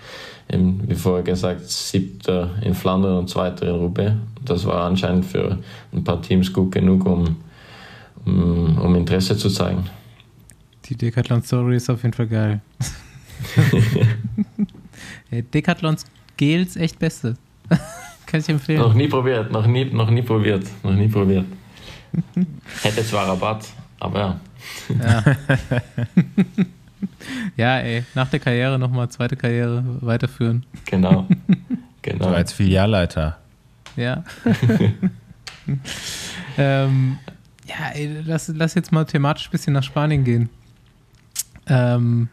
eben, 0.52 0.82
wie 0.86 0.95
vorher 0.95 1.24
gesagt, 1.24 1.70
siebter 1.70 2.50
in 2.62 2.74
Flandern 2.74 3.18
und 3.18 3.30
zweiter 3.30 3.66
in 3.66 3.76
Roubaix. 3.76 4.12
Das 4.43 4.66
war 4.66 4.84
anscheinend 4.84 5.24
für 5.24 5.58
ein 5.93 6.04
paar 6.04 6.22
Teams 6.22 6.52
gut 6.52 6.74
genug, 6.74 7.06
um, 7.06 7.38
um, 8.26 8.78
um 8.78 8.95
Interesse 8.95 9.38
zu 9.38 9.50
zeigen. 9.50 9.86
Die 10.89 10.95
Decathlon-Story 10.95 11.75
ist 11.75 11.89
auf 11.89 12.01
jeden 12.01 12.13
Fall 12.13 12.27
geil. 12.27 12.61
Decathlons 15.53 16.05
Gels 16.35 16.75
echt 16.75 16.97
beste. 16.97 17.35
Kann 18.25 18.39
ich 18.39 18.49
empfehlen. 18.49 18.79
Noch 18.79 18.95
nie 18.95 19.07
probiert, 19.07 19.51
noch 19.51 19.67
nie, 19.67 19.85
noch 19.85 20.09
nie 20.09 20.23
probiert, 20.23 20.65
noch 20.83 20.93
nie 20.93 21.07
probiert. 21.07 21.45
Hätte 22.81 23.03
zwar 23.03 23.27
Rabatt, 23.27 23.67
aber 23.99 24.19
ja. 24.19 24.39
Ja, 25.03 25.35
ja 27.55 27.79
ey, 27.79 28.03
nach 28.15 28.29
der 28.29 28.39
Karriere 28.39 28.79
nochmal 28.79 29.09
zweite 29.09 29.35
Karriere 29.35 29.83
weiterführen. 30.01 30.65
Genau. 30.85 31.27
genau. 32.01 32.29
So 32.29 32.31
als 32.31 32.51
Filialleiter. 32.53 33.37
Ja. 33.95 34.23
ähm, 36.57 37.19
ja, 37.65 37.91
ey, 37.93 38.21
lass, 38.25 38.47
lass 38.55 38.73
jetzt 38.73 38.91
mal 38.91 39.05
thematisch 39.05 39.47
ein 39.47 39.51
bisschen 39.51 39.73
nach 39.73 39.83
Spanien 39.83 40.23
gehen. 40.23 40.49
Ähm, 41.70 42.28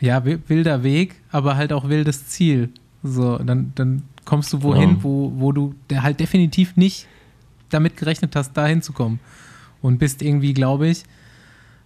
ja, 0.00 0.24
wilder 0.24 0.82
Weg, 0.82 1.14
aber 1.30 1.56
halt 1.56 1.72
auch 1.72 1.88
wildes 1.88 2.26
Ziel. 2.28 2.70
So, 3.02 3.38
dann, 3.38 3.72
dann 3.74 4.02
kommst 4.24 4.52
du 4.52 4.62
wohin, 4.62 4.90
ja. 4.90 5.02
wo, 5.02 5.32
wo 5.36 5.52
du 5.52 5.74
halt 5.94 6.20
definitiv 6.20 6.76
nicht 6.76 7.06
damit 7.70 7.96
gerechnet 7.96 8.36
hast, 8.36 8.52
da 8.52 8.66
hinzukommen. 8.66 9.20
Und 9.82 9.98
bist 9.98 10.22
irgendwie, 10.22 10.52
glaube 10.52 10.88
ich, 10.88 11.04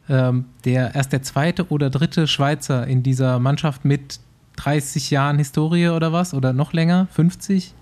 ähm, 0.08 0.46
der 0.64 0.94
erst 0.94 1.12
der 1.12 1.22
zweite 1.22 1.68
oder 1.68 1.90
dritte 1.90 2.26
Schweizer 2.26 2.86
in 2.86 3.02
dieser 3.02 3.38
Mannschaft 3.38 3.84
mit 3.84 4.20
30 4.56 5.10
Jahren 5.10 5.38
Historie 5.38 5.88
oder 5.88 6.12
was? 6.12 6.34
Oder 6.34 6.52
noch 6.52 6.72
länger? 6.72 7.08
50? 7.12 7.74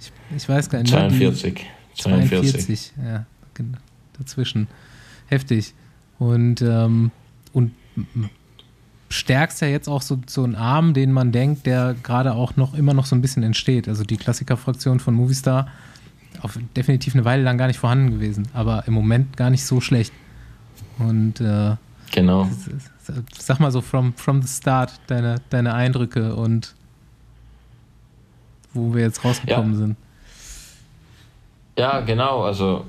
Ich, 0.00 0.12
ich 0.36 0.48
weiß 0.48 0.68
gar 0.68 0.80
nicht. 0.80 0.90
42. 0.90 1.66
42. 1.96 2.92
42, 2.92 2.92
ja, 3.04 3.26
dazwischen. 4.18 4.68
Heftig. 5.26 5.74
Und, 6.18 6.62
ähm, 6.62 7.10
und 7.52 7.72
stärkst 9.10 9.60
ja 9.60 9.68
jetzt 9.68 9.88
auch 9.88 10.02
so, 10.02 10.18
so 10.26 10.44
einen 10.44 10.54
Arm, 10.54 10.94
den 10.94 11.12
man 11.12 11.32
denkt, 11.32 11.66
der 11.66 11.94
gerade 12.02 12.34
auch 12.34 12.56
noch 12.56 12.74
immer 12.74 12.94
noch 12.94 13.06
so 13.06 13.16
ein 13.16 13.20
bisschen 13.20 13.42
entsteht. 13.42 13.88
Also 13.88 14.04
die 14.04 14.16
Klassikerfraktion 14.16 15.00
von 15.00 15.14
Movistar 15.14 15.66
auf 16.42 16.58
definitiv 16.76 17.14
eine 17.14 17.24
Weile 17.24 17.42
lang 17.42 17.58
gar 17.58 17.66
nicht 17.66 17.78
vorhanden 17.78 18.12
gewesen, 18.12 18.48
aber 18.54 18.84
im 18.86 18.94
Moment 18.94 19.36
gar 19.36 19.50
nicht 19.50 19.64
so 19.64 19.80
schlecht. 19.80 20.12
Und 20.98 21.40
äh, 21.40 21.76
genau. 22.12 22.48
Sag 23.36 23.58
mal 23.58 23.72
so 23.72 23.80
from, 23.80 24.14
from 24.14 24.40
the 24.42 24.48
start 24.48 24.92
deine, 25.08 25.36
deine 25.50 25.74
Eindrücke 25.74 26.36
und 26.36 26.74
wo 28.72 28.94
wir 28.94 29.02
jetzt 29.02 29.24
rausgekommen 29.24 29.72
ja. 29.72 29.78
sind. 29.78 29.96
Ja, 31.76 32.00
genau, 32.00 32.44
also 32.44 32.84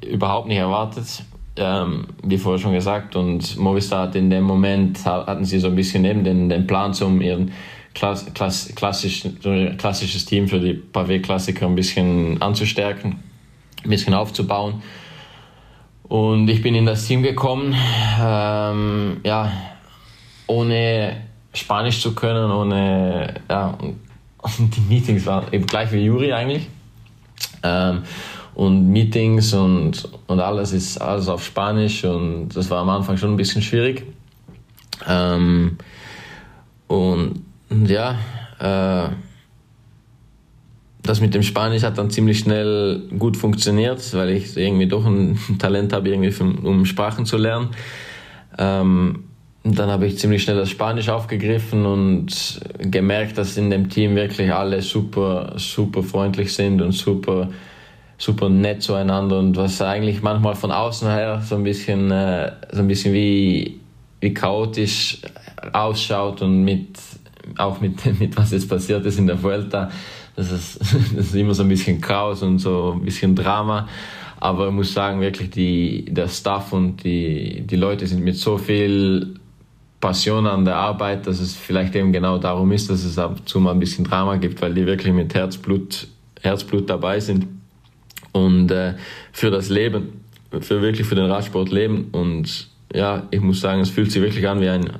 überhaupt 0.00 0.48
nicht 0.48 0.58
erwartet 0.58 1.24
ähm, 1.56 2.06
wie 2.22 2.38
vorher 2.38 2.60
schon 2.60 2.72
gesagt, 2.72 3.16
und 3.16 3.56
Movistar 3.56 4.08
hat 4.08 4.14
in 4.14 4.30
dem 4.30 4.44
Moment, 4.44 5.04
hatten 5.04 5.44
sie 5.44 5.58
so 5.58 5.68
ein 5.68 5.76
bisschen 5.76 6.04
eben 6.04 6.24
den, 6.24 6.48
den 6.48 6.66
Plan, 6.66 6.92
um 7.02 7.20
ihren 7.20 7.52
Klass, 7.94 8.26
Klass, 8.34 8.72
klassisch, 8.74 9.26
klassisches 9.78 10.26
Team 10.26 10.48
für 10.48 10.60
die 10.60 10.74
Pavé-Klassiker 10.74 11.66
ein 11.66 11.74
bisschen 11.74 12.40
anzustärken, 12.42 13.22
ein 13.84 13.90
bisschen 13.90 14.12
aufzubauen. 14.12 14.82
Und 16.02 16.48
ich 16.48 16.62
bin 16.62 16.74
in 16.74 16.86
das 16.86 17.06
Team 17.06 17.22
gekommen, 17.22 17.74
ähm, 18.20 19.16
ja, 19.24 19.50
ohne 20.46 21.22
Spanisch 21.54 22.00
zu 22.00 22.14
können, 22.14 22.50
ohne, 22.50 23.34
ja, 23.48 23.76
die 24.58 24.80
Meetings 24.82 25.26
waren 25.26 25.52
eben 25.52 25.66
gleich 25.66 25.90
wie 25.90 26.04
Juri 26.04 26.32
eigentlich. 26.32 26.68
Ähm, 27.62 28.02
und 28.56 28.88
Meetings 28.88 29.52
und, 29.52 30.08
und 30.26 30.40
alles 30.40 30.72
ist 30.72 30.96
alles 30.96 31.28
auf 31.28 31.44
Spanisch 31.44 32.04
und 32.04 32.48
das 32.48 32.70
war 32.70 32.78
am 32.78 32.88
Anfang 32.88 33.18
schon 33.18 33.30
ein 33.32 33.36
bisschen 33.36 33.60
schwierig. 33.60 34.06
Ähm, 35.06 35.76
und, 36.88 37.42
ja, 37.86 38.16
äh, 38.58 39.10
das 41.02 41.20
mit 41.20 41.34
dem 41.34 41.42
Spanisch 41.42 41.82
hat 41.82 41.98
dann 41.98 42.08
ziemlich 42.08 42.38
schnell 42.38 43.02
gut 43.18 43.36
funktioniert, 43.36 44.14
weil 44.14 44.30
ich 44.30 44.56
irgendwie 44.56 44.86
doch 44.86 45.04
ein 45.04 45.38
Talent 45.58 45.92
habe, 45.92 46.08
irgendwie 46.08 46.30
für, 46.30 46.44
um 46.44 46.86
Sprachen 46.86 47.26
zu 47.26 47.36
lernen. 47.36 47.68
Ähm, 48.56 49.24
dann 49.64 49.90
habe 49.90 50.06
ich 50.06 50.18
ziemlich 50.18 50.42
schnell 50.42 50.56
das 50.56 50.70
Spanisch 50.70 51.10
aufgegriffen 51.10 51.84
und 51.84 52.60
gemerkt, 52.78 53.36
dass 53.36 53.58
in 53.58 53.68
dem 53.68 53.90
Team 53.90 54.16
wirklich 54.16 54.50
alle 54.50 54.80
super, 54.80 55.52
super 55.56 56.02
freundlich 56.02 56.54
sind 56.54 56.80
und 56.80 56.92
super 56.92 57.50
super 58.18 58.48
nett 58.48 58.82
zueinander 58.82 59.38
und 59.38 59.56
was 59.56 59.80
eigentlich 59.82 60.22
manchmal 60.22 60.54
von 60.54 60.72
außen 60.72 61.08
her 61.08 61.42
so 61.44 61.56
ein 61.56 61.64
bisschen, 61.64 62.10
äh, 62.10 62.52
so 62.72 62.80
ein 62.80 62.88
bisschen 62.88 63.12
wie, 63.12 63.80
wie 64.20 64.32
chaotisch 64.32 65.18
ausschaut 65.72 66.42
und 66.42 66.64
mit, 66.64 66.98
auch 67.58 67.80
mit, 67.80 68.04
mit 68.20 68.36
was 68.36 68.52
jetzt 68.52 68.68
passiert 68.68 69.04
ist 69.04 69.18
in 69.18 69.26
der 69.26 69.42
Vuelta, 69.42 69.90
das 70.34 70.50
ist, 70.50 70.80
das 71.16 71.26
ist 71.26 71.34
immer 71.34 71.54
so 71.54 71.62
ein 71.62 71.68
bisschen 71.68 72.00
Chaos 72.00 72.42
und 72.42 72.58
so 72.58 72.94
ein 72.96 73.04
bisschen 73.04 73.34
Drama. 73.34 73.88
Aber 74.38 74.68
ich 74.68 74.72
muss 74.72 74.92
sagen, 74.92 75.20
wirklich, 75.20 75.50
die, 75.50 76.04
der 76.06 76.28
Staff 76.28 76.72
und 76.72 77.02
die, 77.04 77.62
die 77.62 77.76
Leute 77.76 78.06
sind 78.06 78.22
mit 78.22 78.36
so 78.36 78.58
viel 78.58 79.34
Passion 79.98 80.46
an 80.46 80.66
der 80.66 80.76
Arbeit, 80.76 81.26
dass 81.26 81.40
es 81.40 81.56
vielleicht 81.56 81.96
eben 81.96 82.12
genau 82.12 82.36
darum 82.36 82.70
ist, 82.72 82.90
dass 82.90 83.02
es 83.02 83.18
ab 83.18 83.36
und 83.38 83.48
zu 83.48 83.60
mal 83.60 83.72
ein 83.72 83.78
bisschen 83.78 84.04
Drama 84.04 84.36
gibt, 84.36 84.60
weil 84.60 84.74
die 84.74 84.84
wirklich 84.84 85.12
mit 85.14 85.34
Herzblut, 85.34 86.06
Herzblut 86.42 86.90
dabei 86.90 87.18
sind 87.18 87.55
und 88.36 88.70
äh, 88.70 88.94
für 89.32 89.50
das 89.50 89.70
Leben, 89.70 90.20
für 90.60 90.82
wirklich 90.82 91.06
für 91.06 91.14
den 91.14 91.24
Radsport 91.24 91.70
leben. 91.70 92.08
Und 92.12 92.68
ja, 92.94 93.26
ich 93.30 93.40
muss 93.40 93.60
sagen, 93.60 93.80
es 93.80 93.90
fühlt 93.90 94.12
sich 94.12 94.20
wirklich 94.20 94.46
an 94.46 94.60
wie 94.60 94.68
ein, 94.68 94.90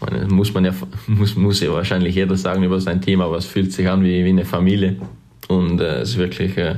meine, 0.00 0.26
muss 0.26 0.52
man 0.52 0.66
ja, 0.66 0.72
muss, 1.06 1.36
muss 1.36 1.60
ja 1.60 1.72
wahrscheinlich 1.72 2.14
jeder 2.14 2.36
sagen 2.36 2.62
über 2.62 2.80
sein 2.80 3.00
Team, 3.00 3.22
aber 3.22 3.36
es 3.38 3.46
fühlt 3.46 3.72
sich 3.72 3.88
an 3.88 4.04
wie, 4.04 4.24
wie 4.24 4.28
eine 4.28 4.44
Familie. 4.44 4.96
Und 5.48 5.80
äh, 5.80 6.00
es 6.00 6.10
ist 6.10 6.18
wirklich, 6.18 6.56
äh, 6.58 6.76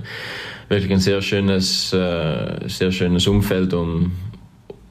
wirklich 0.68 0.92
ein 0.92 1.00
sehr 1.00 1.20
schönes, 1.20 1.92
äh, 1.92 2.68
sehr 2.68 2.92
schönes 2.92 3.26
Umfeld, 3.26 3.74
um, 3.74 4.12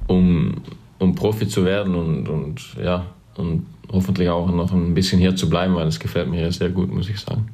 um, 0.07 0.61
um 0.99 1.15
Profi 1.15 1.47
zu 1.47 1.63
werden 1.63 1.95
und, 1.95 2.27
und 2.27 2.61
ja, 2.83 3.05
und 3.37 3.65
hoffentlich 3.91 4.29
auch 4.29 4.51
noch 4.51 4.73
ein 4.73 4.93
bisschen 4.93 5.19
hier 5.19 5.35
zu 5.35 5.49
bleiben, 5.49 5.73
weil 5.75 5.87
es 5.87 5.99
gefällt 5.99 6.29
mir 6.29 6.51
sehr 6.51 6.69
gut, 6.69 6.93
muss 6.93 7.09
ich 7.09 7.19
sagen. 7.19 7.47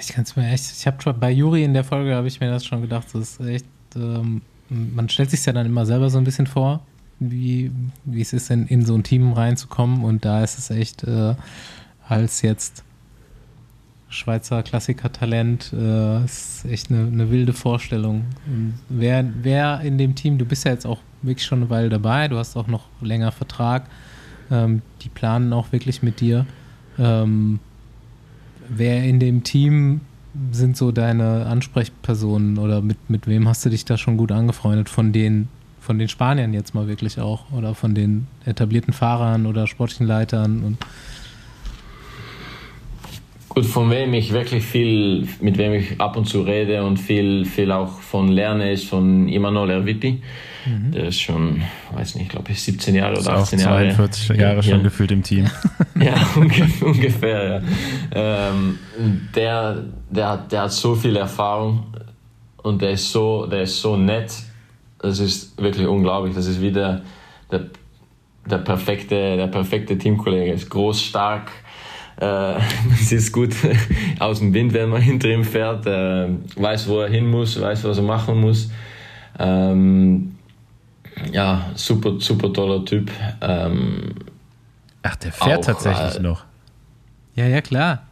Ich 0.00 0.08
kann 0.08 0.24
es 0.24 0.36
mir 0.36 0.48
echt, 0.48 0.64
ich 0.70 0.86
habe 0.86 1.14
bei 1.14 1.30
Juri 1.30 1.64
in 1.64 1.74
der 1.74 1.84
Folge, 1.84 2.14
habe 2.14 2.28
ich 2.28 2.40
mir 2.40 2.50
das 2.50 2.64
schon 2.64 2.82
gedacht, 2.82 3.08
das 3.12 3.38
ist 3.38 3.40
echt, 3.40 3.66
ähm, 3.96 4.42
man 4.68 5.08
stellt 5.08 5.30
sich 5.30 5.44
ja 5.44 5.52
dann 5.52 5.66
immer 5.66 5.86
selber 5.86 6.10
so 6.10 6.18
ein 6.18 6.24
bisschen 6.24 6.46
vor, 6.46 6.80
wie, 7.18 7.70
wie 8.04 8.20
es 8.20 8.32
ist, 8.32 8.50
in, 8.50 8.66
in 8.66 8.84
so 8.84 8.94
ein 8.94 9.02
Team 9.02 9.32
reinzukommen 9.32 10.04
und 10.04 10.24
da 10.24 10.42
ist 10.44 10.58
es 10.58 10.70
echt 10.70 11.04
äh, 11.04 11.34
als 12.06 12.42
jetzt 12.42 12.84
Schweizer 14.10 14.62
Klassiker-Talent, 14.62 15.72
äh, 15.74 16.24
ist 16.24 16.64
echt 16.64 16.90
eine, 16.90 17.06
eine 17.06 17.30
wilde 17.30 17.52
Vorstellung. 17.52 18.24
wer, 18.88 19.24
wer 19.42 19.80
in 19.82 19.98
dem 19.98 20.14
Team, 20.14 20.38
du 20.38 20.46
bist 20.46 20.64
ja 20.64 20.72
jetzt 20.72 20.86
auch 20.86 21.00
wirklich 21.20 21.44
schon 21.46 21.60
eine 21.60 21.70
Weile 21.70 21.88
dabei, 21.90 22.28
du 22.28 22.38
hast 22.38 22.56
auch 22.56 22.68
noch 22.68 22.86
länger 23.02 23.32
Vertrag, 23.32 23.86
ähm, 24.50 24.80
die 25.02 25.10
planen 25.10 25.52
auch 25.52 25.72
wirklich 25.72 26.02
mit 26.02 26.20
dir. 26.20 26.46
Ähm, 26.98 27.60
wer 28.68 29.04
in 29.04 29.20
dem 29.20 29.42
Team 29.44 30.00
sind 30.52 30.76
so 30.76 30.92
deine 30.92 31.46
Ansprechpersonen 31.46 32.58
oder 32.58 32.80
mit, 32.80 33.10
mit 33.10 33.26
wem 33.26 33.48
hast 33.48 33.64
du 33.64 33.70
dich 33.70 33.84
da 33.84 33.96
schon 33.96 34.16
gut 34.16 34.30
angefreundet? 34.30 34.88
Von 34.88 35.12
den, 35.12 35.48
von 35.80 35.98
den 35.98 36.08
Spaniern 36.08 36.52
jetzt 36.52 36.74
mal 36.74 36.86
wirklich 36.86 37.20
auch 37.20 37.50
oder 37.52 37.74
von 37.74 37.94
den 37.94 38.26
etablierten 38.44 38.92
Fahrern 38.92 39.46
oder 39.46 39.66
sportlichen 39.66 40.06
Leitern 40.06 40.62
und 40.62 40.78
Gut, 43.58 43.66
von 43.66 43.90
wem 43.90 44.14
ich 44.14 44.32
wirklich 44.32 44.64
viel, 44.64 45.26
mit 45.40 45.58
wem 45.58 45.72
ich 45.72 46.00
ab 46.00 46.16
und 46.16 46.26
zu 46.26 46.42
rede 46.42 46.84
und 46.84 46.96
viel, 46.96 47.44
viel 47.44 47.72
auch 47.72 47.98
von 47.98 48.28
lerne, 48.28 48.70
ist 48.70 48.84
von 48.84 49.28
Imanol 49.28 49.70
Erviti. 49.70 50.22
Mhm. 50.64 50.92
Der 50.92 51.08
ist 51.08 51.20
schon, 51.20 51.64
weiß 51.92 52.14
nicht, 52.14 52.26
ich 52.26 52.28
glaube 52.28 52.54
17 52.54 52.94
Jahre 52.94 53.18
oder 53.18 53.32
18 53.32 53.58
Jahre. 53.58 53.92
42 53.92 54.36
Jahre 54.36 54.62
schon 54.62 54.84
gefühlt 54.84 55.10
im 55.10 55.24
Team. 55.24 55.50
ja, 56.00 56.14
ungefähr, 56.82 57.62
ja. 58.14 58.50
Ähm, 58.50 58.78
der, 59.34 59.82
der, 60.08 60.36
der 60.36 60.62
hat 60.62 60.72
so 60.72 60.94
viel 60.94 61.16
Erfahrung 61.16 61.82
und 62.58 62.80
der 62.80 62.92
ist 62.92 63.10
so, 63.10 63.46
der 63.46 63.62
ist 63.62 63.80
so 63.80 63.96
nett. 63.96 64.32
Das 65.00 65.18
ist 65.18 65.60
wirklich 65.60 65.88
unglaublich. 65.88 66.32
Das 66.32 66.46
ist 66.46 66.60
wieder 66.60 67.02
der, 67.50 67.64
der, 68.48 68.58
perfekte, 68.58 69.36
der 69.36 69.48
perfekte 69.48 69.98
Teamkollege. 69.98 70.52
Ist 70.52 70.70
groß, 70.70 71.02
stark. 71.02 71.50
Äh, 72.20 72.54
es 73.00 73.12
ist 73.12 73.32
gut 73.32 73.54
aus 74.18 74.40
dem 74.40 74.52
Wind, 74.52 74.72
wenn 74.72 74.88
man 74.88 75.02
hinter 75.10 75.28
ihm 75.28 75.44
fährt. 75.44 75.86
Äh, 75.86 76.28
weiß, 76.56 76.88
wo 76.88 77.00
er 77.00 77.08
hin 77.08 77.30
muss, 77.30 77.60
weiß, 77.60 77.84
was 77.84 77.96
er 77.98 78.04
machen 78.04 78.40
muss. 78.40 78.70
Ähm, 79.38 80.36
ja, 81.32 81.70
super, 81.74 82.14
super 82.18 82.52
toller 82.52 82.84
Typ. 82.84 83.10
Ähm, 83.40 84.14
Ach, 85.02 85.16
der 85.16 85.32
fährt 85.32 85.60
auch, 85.60 85.64
tatsächlich 85.64 86.16
äh, 86.16 86.22
noch. 86.22 86.44
Ja, 87.34 87.46
ja, 87.46 87.60
klar. 87.60 88.07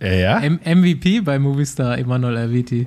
Ja. 0.00 0.38
M 0.38 0.60
MVP 0.64 1.20
bei 1.20 1.38
Movistar, 1.38 1.98
Emanuel 1.98 2.36
Erviti. 2.36 2.86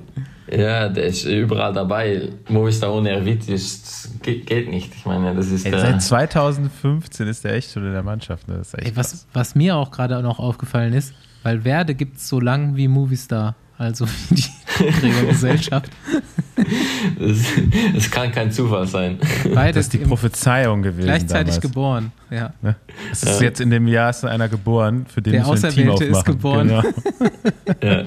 Ja, 0.50 0.88
der 0.88 1.04
ist 1.04 1.24
überall 1.24 1.72
dabei. 1.72 2.28
Movistar 2.48 2.92
ohne 2.92 3.10
Erviti 3.10 3.52
ist, 3.52 4.22
geht, 4.22 4.46
geht 4.46 4.70
nicht. 4.70 4.94
Ich 4.94 5.04
meine, 5.04 5.34
das 5.34 5.50
ist 5.50 5.64
Ey, 5.64 5.72
der, 5.72 5.80
seit 5.80 6.02
2015 6.02 7.26
ist 7.28 7.44
er 7.44 7.54
echt 7.54 7.70
schon 7.70 7.84
in 7.84 7.92
der 7.92 8.02
Mannschaft. 8.02 8.48
Ne? 8.48 8.56
Das 8.58 8.68
ist 8.68 8.78
echt 8.78 8.88
Ey, 8.88 8.96
was, 8.96 9.26
was 9.32 9.54
mir 9.54 9.76
auch 9.76 9.90
gerade 9.90 10.22
noch 10.22 10.38
aufgefallen 10.38 10.94
ist, 10.94 11.14
weil 11.42 11.64
Werde 11.64 11.94
gibt 11.94 12.16
es 12.16 12.28
so 12.28 12.40
lang 12.40 12.76
wie 12.76 12.88
Movistar, 12.88 13.56
also 13.82 14.06
wie 14.06 14.34
die 14.36 15.00
Trägergesellschaft. 15.00 15.90
das, 17.18 17.38
das 17.94 18.10
kann 18.10 18.32
kein 18.32 18.52
Zufall 18.52 18.86
sein. 18.86 19.18
Das 19.20 19.54
Beides 19.54 19.86
ist 19.86 19.92
die 19.92 19.98
Prophezeiung 19.98 20.82
gewesen 20.82 21.06
gleichzeitig 21.06 21.56
damals. 21.56 21.60
geboren. 21.60 22.12
Ja. 22.30 22.54
Ne? 22.62 22.76
Es 23.10 23.22
ist 23.24 23.40
jetzt 23.40 23.60
in 23.60 23.70
dem 23.70 23.88
Jahr 23.88 24.10
ist 24.10 24.24
einer 24.24 24.48
geboren, 24.48 25.06
für 25.06 25.20
den 25.20 25.34
Der 25.34 25.46
Auserwählte 25.46 26.04
ist 26.04 26.24
geboren. 26.24 26.68
Genau. 26.68 26.82
Ja. 27.82 28.04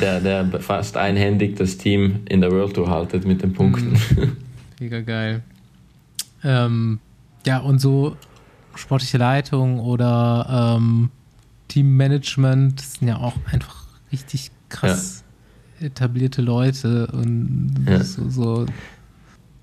Der, 0.00 0.20
der 0.20 0.60
fast 0.60 0.96
einhändig 0.96 1.56
das 1.56 1.76
Team 1.76 2.20
in 2.28 2.40
der 2.40 2.50
World 2.50 2.74
Tour 2.74 2.88
haltet 2.88 3.26
mit 3.26 3.42
den 3.42 3.52
Punkten. 3.52 3.92
Mhm. 3.92 4.36
Mega 4.80 5.00
geil. 5.00 5.42
Ähm, 6.42 6.98
ja, 7.46 7.58
und 7.58 7.80
so 7.80 8.16
sportliche 8.74 9.18
Leitung 9.18 9.78
oder 9.80 10.76
ähm, 10.78 11.10
Teammanagement 11.68 12.80
das 12.80 12.94
sind 12.94 13.08
ja 13.08 13.18
auch 13.18 13.34
einfach 13.50 13.83
richtig 14.14 14.50
krass 14.68 15.22
etablierte 15.80 16.40
Leute 16.40 17.08
und 17.12 17.84
Ja. 17.88 18.02
so, 18.02 18.28
so 18.30 18.64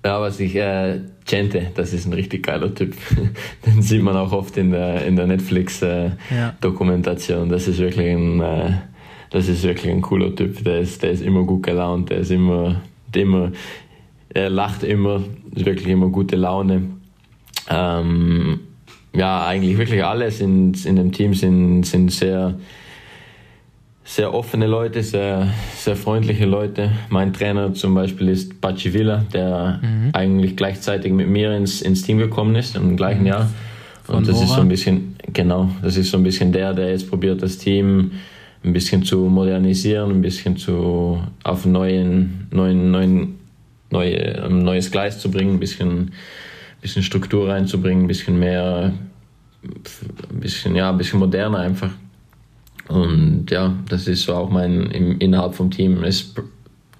Ja, 0.04 0.20
was 0.20 0.38
ich, 0.40 0.54
äh, 0.56 1.00
Gente, 1.24 1.70
das 1.74 1.92
ist 1.92 2.06
ein 2.06 2.12
richtig 2.12 2.44
geiler 2.44 2.74
Typ. 2.74 2.94
Den 3.66 3.82
sieht 3.82 4.02
man 4.02 4.16
auch 4.16 4.32
oft 4.32 4.56
in 4.56 4.70
der, 4.72 5.04
in 5.06 5.16
der 5.16 5.26
Ja. 5.26 5.32
Netflix-Dokumentation. 5.32 7.48
das 7.48 7.68
ist 7.68 7.78
wirklich 7.78 8.12
ein, 8.14 8.40
äh, 8.40 8.72
das 9.30 9.48
ist 9.48 9.62
wirklich 9.62 9.92
ein 9.92 10.02
cooler 10.02 10.34
Typ. 10.34 10.62
Der 10.64 10.80
ist, 10.80 11.02
der 11.02 11.12
ist 11.12 11.22
immer 11.22 11.44
gut 11.44 11.62
gelaunt, 11.62 12.10
der 12.10 12.18
ist 12.18 12.30
immer, 12.30 12.80
immer, 13.14 13.52
er 14.34 14.50
lacht 14.50 14.82
immer, 14.84 15.22
ist 15.54 15.64
wirklich 15.66 15.88
immer 15.88 16.08
gute 16.08 16.36
Laune. 16.36 16.82
Ähm, 17.68 18.60
ja, 19.14 19.46
eigentlich 19.46 19.78
wirklich 19.78 20.04
alle 20.04 20.30
sind, 20.30 20.84
in 20.84 20.96
dem 20.96 21.12
Team 21.12 21.34
sind, 21.34 21.84
sind 21.84 22.10
sehr, 22.12 22.58
sehr 24.04 24.34
offene 24.34 24.66
Leute, 24.66 25.02
sehr, 25.02 25.48
sehr 25.76 25.96
freundliche 25.96 26.44
Leute. 26.44 26.90
Mein 27.08 27.32
Trainer 27.32 27.72
zum 27.72 27.94
Beispiel 27.94 28.28
ist 28.28 28.60
Pachi 28.60 28.92
Villa, 28.92 29.24
der 29.32 29.80
eigentlich 30.12 30.56
gleichzeitig 30.56 31.12
mit 31.12 31.28
mir 31.28 31.56
ins, 31.56 31.82
ins 31.82 32.02
Team 32.02 32.18
gekommen 32.18 32.54
ist 32.56 32.76
im 32.76 32.96
gleichen 32.96 33.26
Jahr. 33.26 33.48
Von 34.02 34.16
Und 34.16 34.28
das 34.28 34.36
ist 34.40 34.46
Bora? 34.46 34.56
so 34.56 34.60
ein 34.62 34.68
bisschen, 34.68 35.16
genau, 35.32 35.70
das 35.82 35.96
ist 35.96 36.10
so 36.10 36.16
ein 36.16 36.24
bisschen 36.24 36.52
der, 36.52 36.74
der 36.74 36.90
jetzt 36.90 37.08
probiert, 37.08 37.42
das 37.42 37.58
Team 37.58 38.12
ein 38.64 38.72
bisschen 38.72 39.04
zu 39.04 39.18
modernisieren, 39.28 40.10
ein 40.10 40.22
bisschen 40.22 40.56
zu, 40.56 41.22
auf 41.44 41.64
neuen, 41.64 42.48
neuen, 42.50 42.90
neuen, 42.90 43.38
neue, 43.90 44.44
ein 44.44 44.62
neues 44.64 44.90
Gleis 44.90 45.20
zu 45.20 45.30
bringen, 45.30 45.54
ein 45.54 45.60
bisschen, 45.60 46.12
bisschen 46.80 47.02
Struktur 47.02 47.48
reinzubringen, 47.48 48.04
ein 48.04 48.08
bisschen 48.08 48.38
mehr, 48.38 48.92
ein 49.62 50.40
bisschen, 50.40 50.74
ja, 50.74 50.90
ein 50.90 50.98
bisschen 50.98 51.20
moderner 51.20 51.58
einfach. 51.58 51.90
Und 52.92 53.50
ja, 53.50 53.74
das 53.88 54.06
ist 54.06 54.24
so 54.24 54.34
auch 54.34 54.50
mein, 54.50 54.90
im, 54.90 55.18
innerhalb 55.18 55.54
vom 55.54 55.70
Team 55.70 56.04
ist 56.04 56.38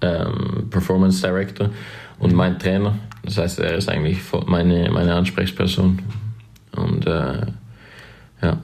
ähm, 0.01 0.67
Performance 0.71 1.21
Director 1.21 1.69
und 2.17 2.33
mein 2.33 2.57
Trainer. 2.57 2.97
Das 3.23 3.37
heißt, 3.37 3.59
er 3.59 3.75
ist 3.75 3.89
eigentlich 3.89 4.17
meine, 4.47 4.89
meine 4.89 5.13
Ansprechperson. 5.13 5.99
Und 6.75 7.05
äh, 7.05 7.45
ja. 8.41 8.59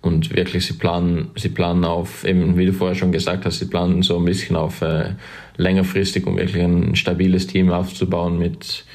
Und 0.00 0.34
wirklich, 0.34 0.64
sie 0.64 0.72
planen, 0.72 1.32
sie 1.36 1.50
planen 1.50 1.84
auf, 1.84 2.24
eben 2.24 2.56
wie 2.56 2.64
du 2.64 2.72
vorher 2.72 2.94
schon 2.94 3.12
gesagt 3.12 3.44
hast, 3.44 3.58
sie 3.58 3.66
planen 3.66 4.02
so 4.02 4.16
ein 4.16 4.24
bisschen 4.24 4.56
auf 4.56 4.80
äh, 4.80 5.10
längerfristig, 5.58 6.26
um 6.26 6.38
wirklich 6.38 6.62
ein 6.62 6.96
stabiles 6.96 7.46
Team 7.46 7.70
aufzubauen 7.70 8.38
mit, 8.38 8.86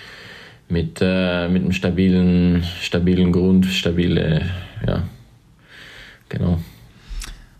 mit, 0.69 0.99
äh, 1.01 1.47
mit 1.49 1.61
einem 1.61 1.71
stabilen, 1.71 2.63
stabilen 2.81 3.31
Grund, 3.31 3.67
stabile, 3.67 4.49
ja, 4.87 5.03
genau. 6.29 6.59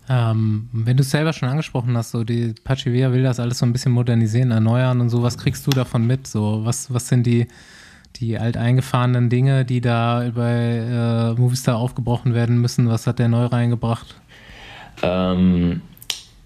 Ähm, 0.08 0.68
wenn 0.72 0.96
du 0.96 1.02
es 1.02 1.10
selber 1.10 1.32
schon 1.32 1.48
angesprochen 1.48 1.96
hast, 1.96 2.10
so 2.10 2.24
die 2.24 2.54
Pachivia 2.64 3.12
will 3.12 3.22
das 3.22 3.38
alles 3.38 3.58
so 3.58 3.66
ein 3.66 3.72
bisschen 3.72 3.92
modernisieren, 3.92 4.50
erneuern 4.50 5.00
und 5.00 5.10
so, 5.10 5.22
was 5.22 5.38
kriegst 5.38 5.66
du 5.66 5.70
davon 5.70 6.06
mit? 6.06 6.26
So, 6.26 6.64
was, 6.64 6.92
was 6.92 7.08
sind 7.08 7.24
die, 7.24 7.46
die 8.16 8.36
alteingefahrenen 8.36 9.30
Dinge, 9.30 9.64
die 9.64 9.80
da 9.80 10.30
bei 10.34 11.34
äh, 11.36 11.40
Movistar 11.40 11.76
aufgebrochen 11.76 12.34
werden 12.34 12.60
müssen? 12.60 12.88
Was 12.88 13.06
hat 13.06 13.20
der 13.20 13.28
neu 13.28 13.46
reingebracht? 13.46 14.16
Ähm, 15.02 15.82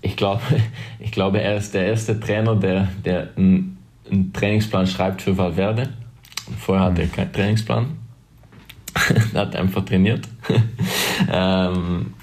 ich, 0.02 0.16
glaube, 0.16 0.42
ich 0.98 1.10
glaube, 1.10 1.40
er 1.40 1.56
ist 1.56 1.72
der 1.72 1.86
erste 1.86 2.20
Trainer, 2.20 2.56
der, 2.56 2.88
der 3.04 3.30
einen, 3.36 3.78
einen 4.10 4.32
Trainingsplan 4.32 4.86
schreibt 4.86 5.22
für 5.22 5.36
Valverde. 5.36 5.88
Vorher 6.58 6.86
hatte 6.86 7.02
er 7.02 7.08
keinen 7.08 7.32
Trainingsplan. 7.32 7.86
er 9.34 9.40
hat 9.40 9.56
einfach 9.56 9.84
trainiert. 9.84 10.28
ähm, 11.32 12.14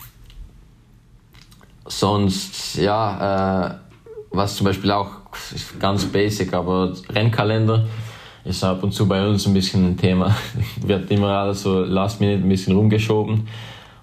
sonst, 1.86 2.76
ja, 2.78 3.68
äh, 3.68 3.76
was 4.32 4.56
zum 4.56 4.66
Beispiel 4.66 4.92
auch 4.92 5.10
ganz 5.80 6.06
basic, 6.06 6.54
aber 6.54 6.94
Rennkalender 7.10 7.86
ist 8.46 8.64
ab 8.64 8.84
und 8.84 8.92
zu 8.94 9.08
bei 9.08 9.26
uns 9.26 9.48
ein 9.48 9.54
bisschen 9.54 9.92
ein 9.92 9.98
Thema. 9.98 10.36
Wird 10.82 11.10
immer 11.12 11.30
alles 11.30 11.64
so 11.64 11.82
last 11.82 12.20
minute 12.20 12.44
ein 12.44 12.50
bisschen 12.50 12.76
rumgeschoben. 12.76 13.48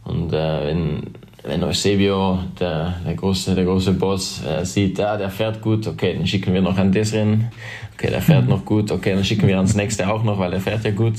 Und 0.05 0.33
äh, 0.33 0.67
wenn, 0.67 1.03
wenn 1.43 1.63
Eusebio, 1.63 2.39
der, 2.59 2.95
der, 3.05 3.15
große, 3.15 3.55
der 3.55 3.65
große 3.65 3.93
Boss, 3.93 4.43
äh, 4.45 4.65
sieht, 4.65 4.99
ja, 4.99 5.17
der 5.17 5.31
fährt 5.31 5.61
gut, 5.61 5.87
okay, 5.87 6.15
dann 6.17 6.27
schicken 6.27 6.55
wir 6.55 6.63
noch 6.63 6.79
an 6.79 6.91
das 6.91 7.13
Rennen. 7.13 7.51
Okay, 7.95 8.09
der 8.09 8.23
fährt 8.23 8.49
noch 8.49 8.65
gut, 8.65 8.91
okay, 8.91 9.15
dann 9.15 9.25
schicken 9.25 9.47
wir 9.47 9.57
ans 9.57 9.75
nächste 9.75 10.11
auch 10.11 10.25
noch, 10.25 10.39
weil 10.39 10.55
er 10.55 10.61
fährt 10.61 10.85
ja 10.85 10.91
gut. 10.91 11.17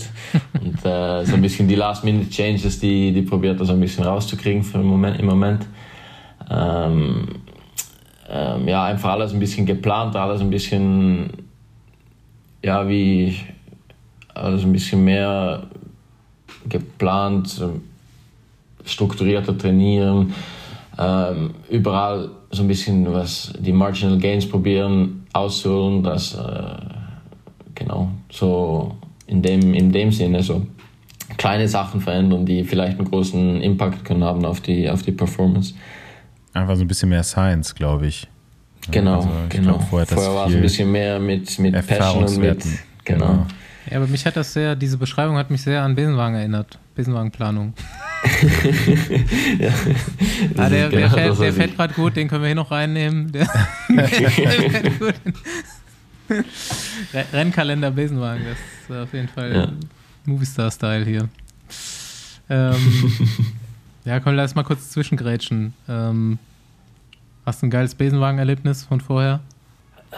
Und 0.60 0.84
äh, 0.84 1.24
so 1.26 1.36
ein 1.36 1.42
bisschen 1.42 1.68
die 1.68 1.76
Last-Minute-Changes, 1.76 2.80
die, 2.80 3.12
die 3.12 3.22
probiert 3.22 3.60
er 3.60 3.66
so 3.68 3.74
ein 3.74 3.80
bisschen 3.80 4.04
rauszukriegen 4.04 4.64
für 4.64 4.80
den 4.80 4.88
Moment, 4.88 5.20
im 5.20 5.28
Moment. 5.28 5.68
Ähm, 6.52 7.28
ähm, 8.30 8.68
ja, 8.68 8.86
einfach 8.86 9.12
alles 9.12 9.34
ein 9.34 9.40
bisschen 9.40 9.66
geplant, 9.66 10.16
alles 10.16 10.42
ein 10.42 10.50
bisschen, 10.50 11.30
ja, 12.64 12.88
wie, 12.88 13.36
alles 14.34 14.64
ein 14.64 14.72
bisschen 14.72 15.04
mehr 15.04 15.64
geplant, 16.68 17.62
strukturierter 18.86 19.58
trainieren, 19.58 20.34
ähm, 20.98 21.54
überall 21.70 22.30
so 22.52 22.64
ein 22.64 22.68
bisschen 22.68 23.12
was, 23.14 23.54
die 23.60 23.72
Marginal 23.72 24.18
Gains 24.18 24.48
probieren 24.48 25.26
auszuholen, 25.34 26.04
das, 26.04 26.36
äh, 26.36 26.76
genau, 27.76 28.10
so 28.30 28.96
in 29.28 29.42
dem, 29.42 29.74
in 29.74 29.92
dem 29.92 30.12
Sinne, 30.12 30.44
so 30.44 30.66
kleine 31.38 31.68
Sachen 31.68 32.02
verändern, 32.02 32.46
die 32.46 32.64
vielleicht 32.64 32.98
einen 33.00 33.10
großen 33.10 33.62
Impact 33.62 34.04
können 34.06 34.24
haben 34.24 34.46
auf 34.46 34.62
die, 34.62 34.90
auf 34.90 35.02
die 35.02 35.14
Performance. 35.14 35.74
Einfach 36.54 36.76
so 36.76 36.82
ein 36.84 36.88
bisschen 36.88 37.10
mehr 37.10 37.24
Science, 37.24 37.74
glaube 37.76 38.08
ich. 38.08 38.28
Genau, 38.90 39.18
Also 39.18 39.30
ich 39.44 39.50
genau. 39.50 39.78
glaub, 39.78 39.90
vorher 39.90 40.08
Vorher 40.08 40.34
war 40.34 40.46
es 40.46 40.50
viel 40.50 40.58
ein 40.58 40.62
bisschen 40.64 40.92
mehr 40.92 41.20
mit, 41.20 41.60
mit 41.60 41.74
Passion 41.74 42.24
und 42.26 42.38
mit, 42.38 42.50
Erfahrungswerten. 42.50 42.80
genau. 43.06 43.46
Ja, 43.90 43.98
aber 43.98 44.08
mich 44.08 44.26
hat 44.26 44.36
das 44.36 44.54
sehr, 44.54 44.76
diese 44.76 44.98
Beschreibung 44.98 45.38
hat 45.38 45.50
mich 45.50 45.62
sehr 45.62 45.82
an 45.82 45.96
Besenwagen 45.96 46.36
erinnert. 46.36 46.78
Besenwagenplanung. 46.96 47.74
ja. 49.60 49.70
Ah, 50.58 50.70
der, 50.70 50.90
Genau 50.90 51.02
der 51.02 51.10
fährt, 51.10 51.30
das, 51.32 51.40
der 51.40 51.66
ich- 51.68 51.76
gerade 51.76 51.94
gut, 51.94 52.16
den 52.16 52.28
können 52.28 52.42
wir 52.44 52.48
hier 52.48 52.56
noch 52.56 52.70
reinnehmen. 52.72 53.32
Der, 53.32 53.48
der 53.90 54.08
fährt 54.10 55.00
gut. 55.00 55.14
Re- 57.14 57.26
Rennkalender 57.34 57.92
Besenwagen, 57.92 58.44
das 58.46 58.58
ist 58.98 59.04
auf 59.04 59.14
jeden 59.14 59.28
Fall 59.28 59.54
Ja. 59.56 59.68
Movistar-Style 60.26 61.06
hier. 61.06 61.28
Ähm, 62.50 62.76
ja, 64.06 64.20
komm, 64.20 64.36
lass 64.36 64.56
mal 64.56 64.64
kurz 64.64 64.90
zwischengrätschen. 64.92 65.74
Ähm, 65.88 66.40
hast 67.46 67.62
du 67.62 67.68
ein 67.68 67.70
geiles 67.70 67.96
Besenwagen-Erlebnis 67.96 68.84
von 68.86 69.02
vorher? 69.02 69.40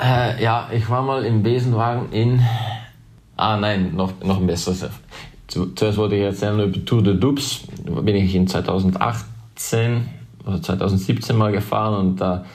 Äh, 0.01 0.41
ja, 0.43 0.69
ich 0.73 0.89
war 0.89 1.01
mal 1.03 1.23
im 1.25 1.43
Besenwagen 1.43 2.11
in. 2.11 2.41
Ah, 3.37 3.57
nein, 3.57 3.93
noch, 3.95 4.13
noch 4.23 4.39
ein 4.39 4.47
besseres. 4.47 4.89
Zu- 5.47 5.73
Zuerst 5.75 5.97
wollte 5.97 6.15
ich 6.15 6.21
erzählen 6.23 6.59
über 6.59 6.85
Tour 6.85 7.03
de 7.03 7.17
Dubs. 7.17 7.63
Da 7.85 8.01
bin 8.01 8.15
ich 8.15 8.33
in 8.35 8.47
2018 8.47 10.07
oder 10.45 10.61
2017 10.61 11.35
mal 11.37 11.51
gefahren 11.51 11.93
und 11.95 12.15
da 12.21 12.45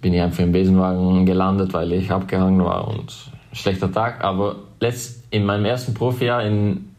bin 0.00 0.14
ich 0.14 0.20
einfach 0.20 0.40
im 0.44 0.52
Besenwagen 0.52 1.26
gelandet, 1.26 1.72
weil 1.74 1.92
ich 1.92 2.10
abgehangen 2.10 2.64
war 2.64 2.86
und 2.88 3.12
schlechter 3.52 3.90
Tag. 3.92 4.22
Aber 4.22 4.56
letzt, 4.80 5.24
in 5.30 5.44
meinem 5.44 5.64
ersten 5.64 5.94
Profijahr 5.94 6.42
in 6.44 6.90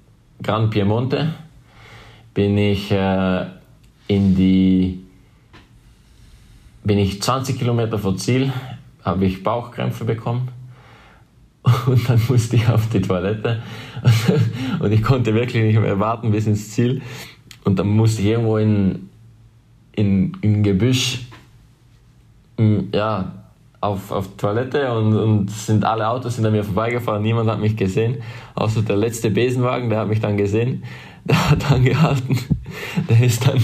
Gran 0.42 0.70
Piemonte 0.70 1.34
bin 2.34 2.58
ich 2.58 2.92
äh, 2.92 3.46
in 4.08 4.36
die 4.36 5.04
bin 6.84 6.98
ich 6.98 7.22
20 7.22 7.60
Kilometer 7.60 8.00
vor 8.00 8.18
Ziel, 8.18 8.52
habe 9.04 9.26
ich 9.26 9.44
Bauchkrämpfe 9.44 10.06
bekommen. 10.06 10.50
Und 11.86 12.10
dann 12.10 12.22
musste 12.30 12.56
ich 12.56 12.68
auf 12.68 12.90
die 12.90 13.02
Toilette. 13.02 13.62
Und 14.80 14.92
ich 14.92 15.04
konnte 15.04 15.34
wirklich 15.34 15.64
nicht 15.64 15.80
mehr 15.80 16.00
warten 16.00 16.32
bis 16.32 16.48
ins 16.48 16.72
Ziel. 16.72 17.02
Und 17.64 17.78
dann 17.78 17.88
musste 17.88 18.22
ich 18.22 18.30
irgendwo 18.30 18.58
in, 18.58 19.10
in, 19.92 20.32
in 20.42 20.64
Gebüsch 20.64 21.28
ja, 22.94 23.32
auf, 23.82 24.12
auf 24.12 24.36
Toilette. 24.38 24.92
Und, 24.92 25.16
und 25.16 25.52
sind 25.52 25.84
alle 25.86 26.08
Autos 26.08 26.36
sind 26.36 26.46
an 26.46 26.54
mir 26.54 26.64
vorbeigefahren, 26.64 27.22
niemand 27.22 27.50
hat 27.50 27.60
mich 27.60 27.76
gesehen, 27.76 28.18
außer 28.56 28.82
der 28.82 28.98
letzte 28.98 29.30
Besenwagen, 29.30 29.90
der 29.90 30.00
hat 30.00 30.08
mich 30.08 30.20
dann 30.20 30.38
gesehen, 30.38 30.84
der 31.24 31.50
hat 31.50 31.72
angehalten, 31.72 32.38
der 33.10 33.22
ist 33.22 33.48
dann, 33.48 33.64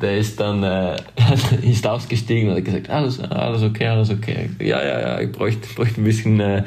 der 0.00 0.18
ist 0.18 0.40
dann, 0.40 0.62
äh, 0.62 0.96
ist 1.62 1.86
ausgestiegen 1.86 2.50
und 2.50 2.56
hat 2.56 2.64
gesagt, 2.64 2.90
alles, 2.90 3.20
alles 3.20 3.62
okay, 3.62 3.86
alles 3.86 4.10
okay. 4.10 4.50
Ja, 4.60 4.82
ja, 4.82 5.00
ja, 5.00 5.20
ich 5.20 5.32
bräuchte, 5.32 5.68
bräuchte 5.74 6.00
ein 6.00 6.04
bisschen, 6.04 6.40
äh, 6.40 6.64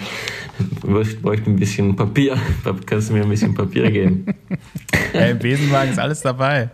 bräuchte 0.82 1.50
ein 1.50 1.56
bisschen 1.56 1.96
Papier. 1.96 2.38
Kannst 2.86 3.10
du 3.10 3.14
mir 3.14 3.24
ein 3.24 3.30
bisschen 3.30 3.54
Papier 3.54 3.92
geben? 3.92 4.26
Ja, 5.14 5.26
Im 5.28 5.40
Besenwagen 5.40 5.92
ist 5.92 6.00
alles 6.00 6.22
dabei. 6.22 6.70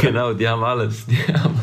genau, 0.00 0.32
die 0.32 0.48
haben 0.48 0.62
alles. 0.64 1.06
Die 1.06 1.16
haben. 1.32 1.54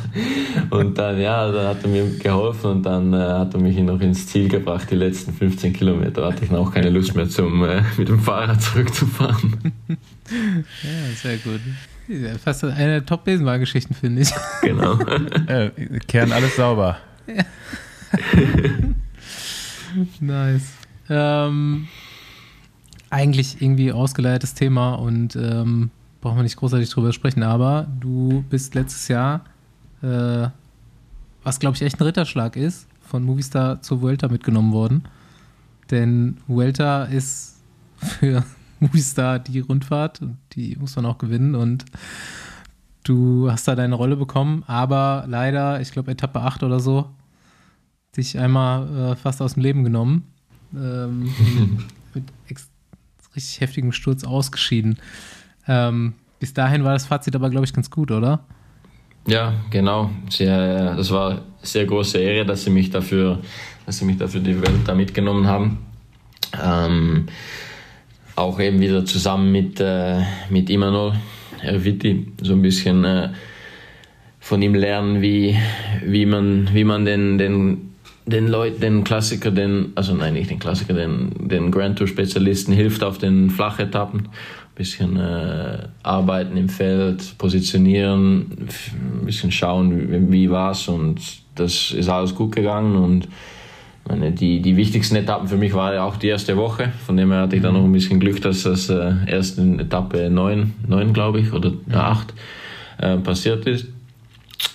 Und 0.69 0.97
dann, 0.97 1.19
ja, 1.19 1.51
dann 1.51 1.67
hat 1.67 1.83
er 1.83 1.89
mir 1.89 2.09
geholfen 2.17 2.71
und 2.71 2.83
dann 2.83 3.13
äh, 3.13 3.17
hat 3.17 3.53
er 3.53 3.59
mich 3.59 3.77
noch 3.77 3.99
ins 3.99 4.27
Ziel 4.27 4.47
gebracht, 4.47 4.89
die 4.89 4.95
letzten 4.95 5.33
15 5.33 5.73
Kilometer. 5.73 6.21
Da 6.21 6.31
hatte 6.31 6.45
ich 6.45 6.51
auch 6.51 6.73
keine 6.73 6.89
Lust 6.89 7.15
mehr, 7.15 7.29
zum, 7.29 7.63
äh, 7.63 7.81
mit 7.97 8.07
dem 8.07 8.19
Fahrrad 8.19 8.61
zurückzufahren. 8.61 9.73
Ja, 9.87 11.15
sehr 11.15 11.37
gut. 11.37 11.61
Fast 12.43 12.63
eine 12.63 12.87
der 12.87 13.05
Top-Besenwagen-Geschichten, 13.05 13.93
finde 13.93 14.21
ich. 14.21 14.33
Genau. 14.61 14.99
Äh, 15.47 15.71
kehren 16.07 16.31
alles 16.31 16.55
sauber. 16.55 16.97
Nice. 20.19 20.73
Ähm, 21.09 21.87
eigentlich 23.09 23.61
irgendwie 23.61 23.91
ausgeleitetes 23.91 24.53
Thema 24.55 24.95
und 24.95 25.35
ähm, 25.35 25.89
brauchen 26.21 26.37
wir 26.37 26.43
nicht 26.43 26.57
großartig 26.57 26.89
drüber 26.89 27.13
sprechen, 27.13 27.43
aber 27.43 27.87
du 27.99 28.43
bist 28.49 28.75
letztes 28.75 29.07
Jahr, 29.07 29.45
äh, 30.01 30.47
was 31.43 31.59
glaube 31.59 31.75
ich 31.75 31.81
echt 31.81 31.99
ein 31.99 32.03
Ritterschlag 32.03 32.55
ist, 32.55 32.87
von 33.01 33.23
Movistar 33.23 33.81
zur 33.81 34.01
Vuelta 34.01 34.27
mitgenommen 34.27 34.73
worden. 34.73 35.03
Denn 35.91 36.37
Vuelta 36.47 37.05
ist 37.05 37.57
für 37.97 38.43
Movistar 38.79 39.39
die 39.39 39.59
Rundfahrt, 39.59 40.21
die 40.53 40.75
muss 40.77 40.95
man 40.95 41.05
auch 41.05 41.17
gewinnen 41.17 41.55
und 41.55 41.85
du 43.03 43.51
hast 43.51 43.67
da 43.67 43.75
deine 43.75 43.95
Rolle 43.95 44.15
bekommen, 44.15 44.63
aber 44.67 45.25
leider, 45.27 45.81
ich 45.81 45.91
glaube 45.91 46.11
Etappe 46.11 46.41
8 46.41 46.63
oder 46.63 46.79
so, 46.79 47.09
dich 48.17 48.39
einmal 48.39 49.11
äh, 49.11 49.15
fast 49.15 49.41
aus 49.41 49.53
dem 49.53 49.63
Leben 49.63 49.83
genommen. 49.83 50.31
Ähm, 50.73 51.31
mit 52.13 52.23
richtig 53.35 53.61
heftigem 53.61 53.91
Sturz 53.91 54.23
ausgeschieden. 54.23 54.97
Ähm, 55.67 56.13
bis 56.39 56.53
dahin 56.53 56.83
war 56.83 56.93
das 56.93 57.05
Fazit 57.05 57.35
aber, 57.35 57.49
glaube 57.49 57.65
ich, 57.65 57.73
ganz 57.73 57.89
gut, 57.89 58.11
oder? 58.11 58.45
Ja, 59.27 59.53
genau. 59.69 60.11
Sehr, 60.29 60.95
das 60.95 61.11
war 61.11 61.31
eine 61.31 61.41
sehr 61.61 61.85
große 61.85 62.17
Ehre, 62.17 62.45
dass 62.45 62.63
sie 62.63 62.69
mich 62.69 62.89
dafür, 62.89 63.41
dass 63.85 63.97
sie 63.97 64.05
mich 64.05 64.17
dafür 64.17 64.41
die 64.41 64.61
Welt 64.61 64.87
da 64.87 64.95
mitgenommen 64.95 65.47
haben. 65.47 65.79
Ähm, 66.61 67.27
auch 68.35 68.59
eben 68.59 68.79
wieder 68.81 69.05
zusammen 69.05 69.51
mit, 69.51 69.79
äh, 69.79 70.21
mit 70.49 70.69
Imanol 70.69 71.13
Erviti 71.61 72.27
so 72.41 72.53
ein 72.53 72.61
bisschen 72.61 73.03
äh, 73.03 73.29
von 74.39 74.61
ihm 74.61 74.75
lernen, 74.75 75.21
wie, 75.21 75.57
wie 76.05 76.25
man, 76.25 76.69
wie 76.73 76.83
man 76.83 77.05
den, 77.05 77.37
den, 77.37 77.93
den 78.25 78.47
Leuten, 78.47 78.79
den 78.79 79.03
Klassiker, 79.03 79.51
den, 79.51 79.91
also 79.95 80.13
nein, 80.13 80.33
nicht 80.33 80.51
den 80.51 80.59
Klassiker, 80.59 80.93
den, 80.93 81.47
den 81.47 81.71
Grand 81.71 81.97
Tour 81.97 82.07
Spezialisten 82.07 82.73
hilft 82.73 83.03
auf 83.03 83.17
den 83.17 83.49
Flachetappen. 83.49 84.21
Ein 84.21 84.75
bisschen 84.75 85.17
äh, 85.17 85.87
arbeiten 86.03 86.57
im 86.57 86.69
Feld, 86.69 87.37
positionieren, 87.37 88.67
ein 89.21 89.25
bisschen 89.25 89.51
schauen, 89.51 90.11
wie, 90.11 90.31
wie 90.31 90.49
war's 90.49 90.87
und 90.87 91.21
das 91.55 91.91
ist 91.91 92.09
alles 92.09 92.35
gut 92.35 92.53
gegangen 92.55 92.97
und 92.97 93.29
meine, 94.07 94.31
die, 94.31 94.61
die 94.61 94.77
wichtigsten 94.77 95.15
Etappen 95.15 95.47
für 95.47 95.57
mich 95.57 95.73
war 95.73 95.93
ja 95.93 96.03
auch 96.03 96.17
die 96.17 96.27
erste 96.27 96.57
Woche. 96.57 96.91
Von 97.05 97.17
dem 97.17 97.31
her 97.31 97.41
hatte 97.41 97.55
ich 97.55 97.61
dann 97.61 97.73
noch 97.73 97.83
ein 97.83 97.91
bisschen 97.91 98.19
Glück, 98.19 98.41
dass 98.41 98.63
das 98.63 98.89
äh, 98.89 99.13
erst 99.27 99.57
in 99.57 99.79
Etappe 99.79 100.29
9, 100.29 100.73
9 100.87 101.13
glaube 101.13 101.39
ich, 101.39 101.53
oder 101.53 101.73
ja. 101.89 102.11
8 102.11 102.33
äh, 102.99 103.17
passiert 103.17 103.65
ist. 103.65 103.87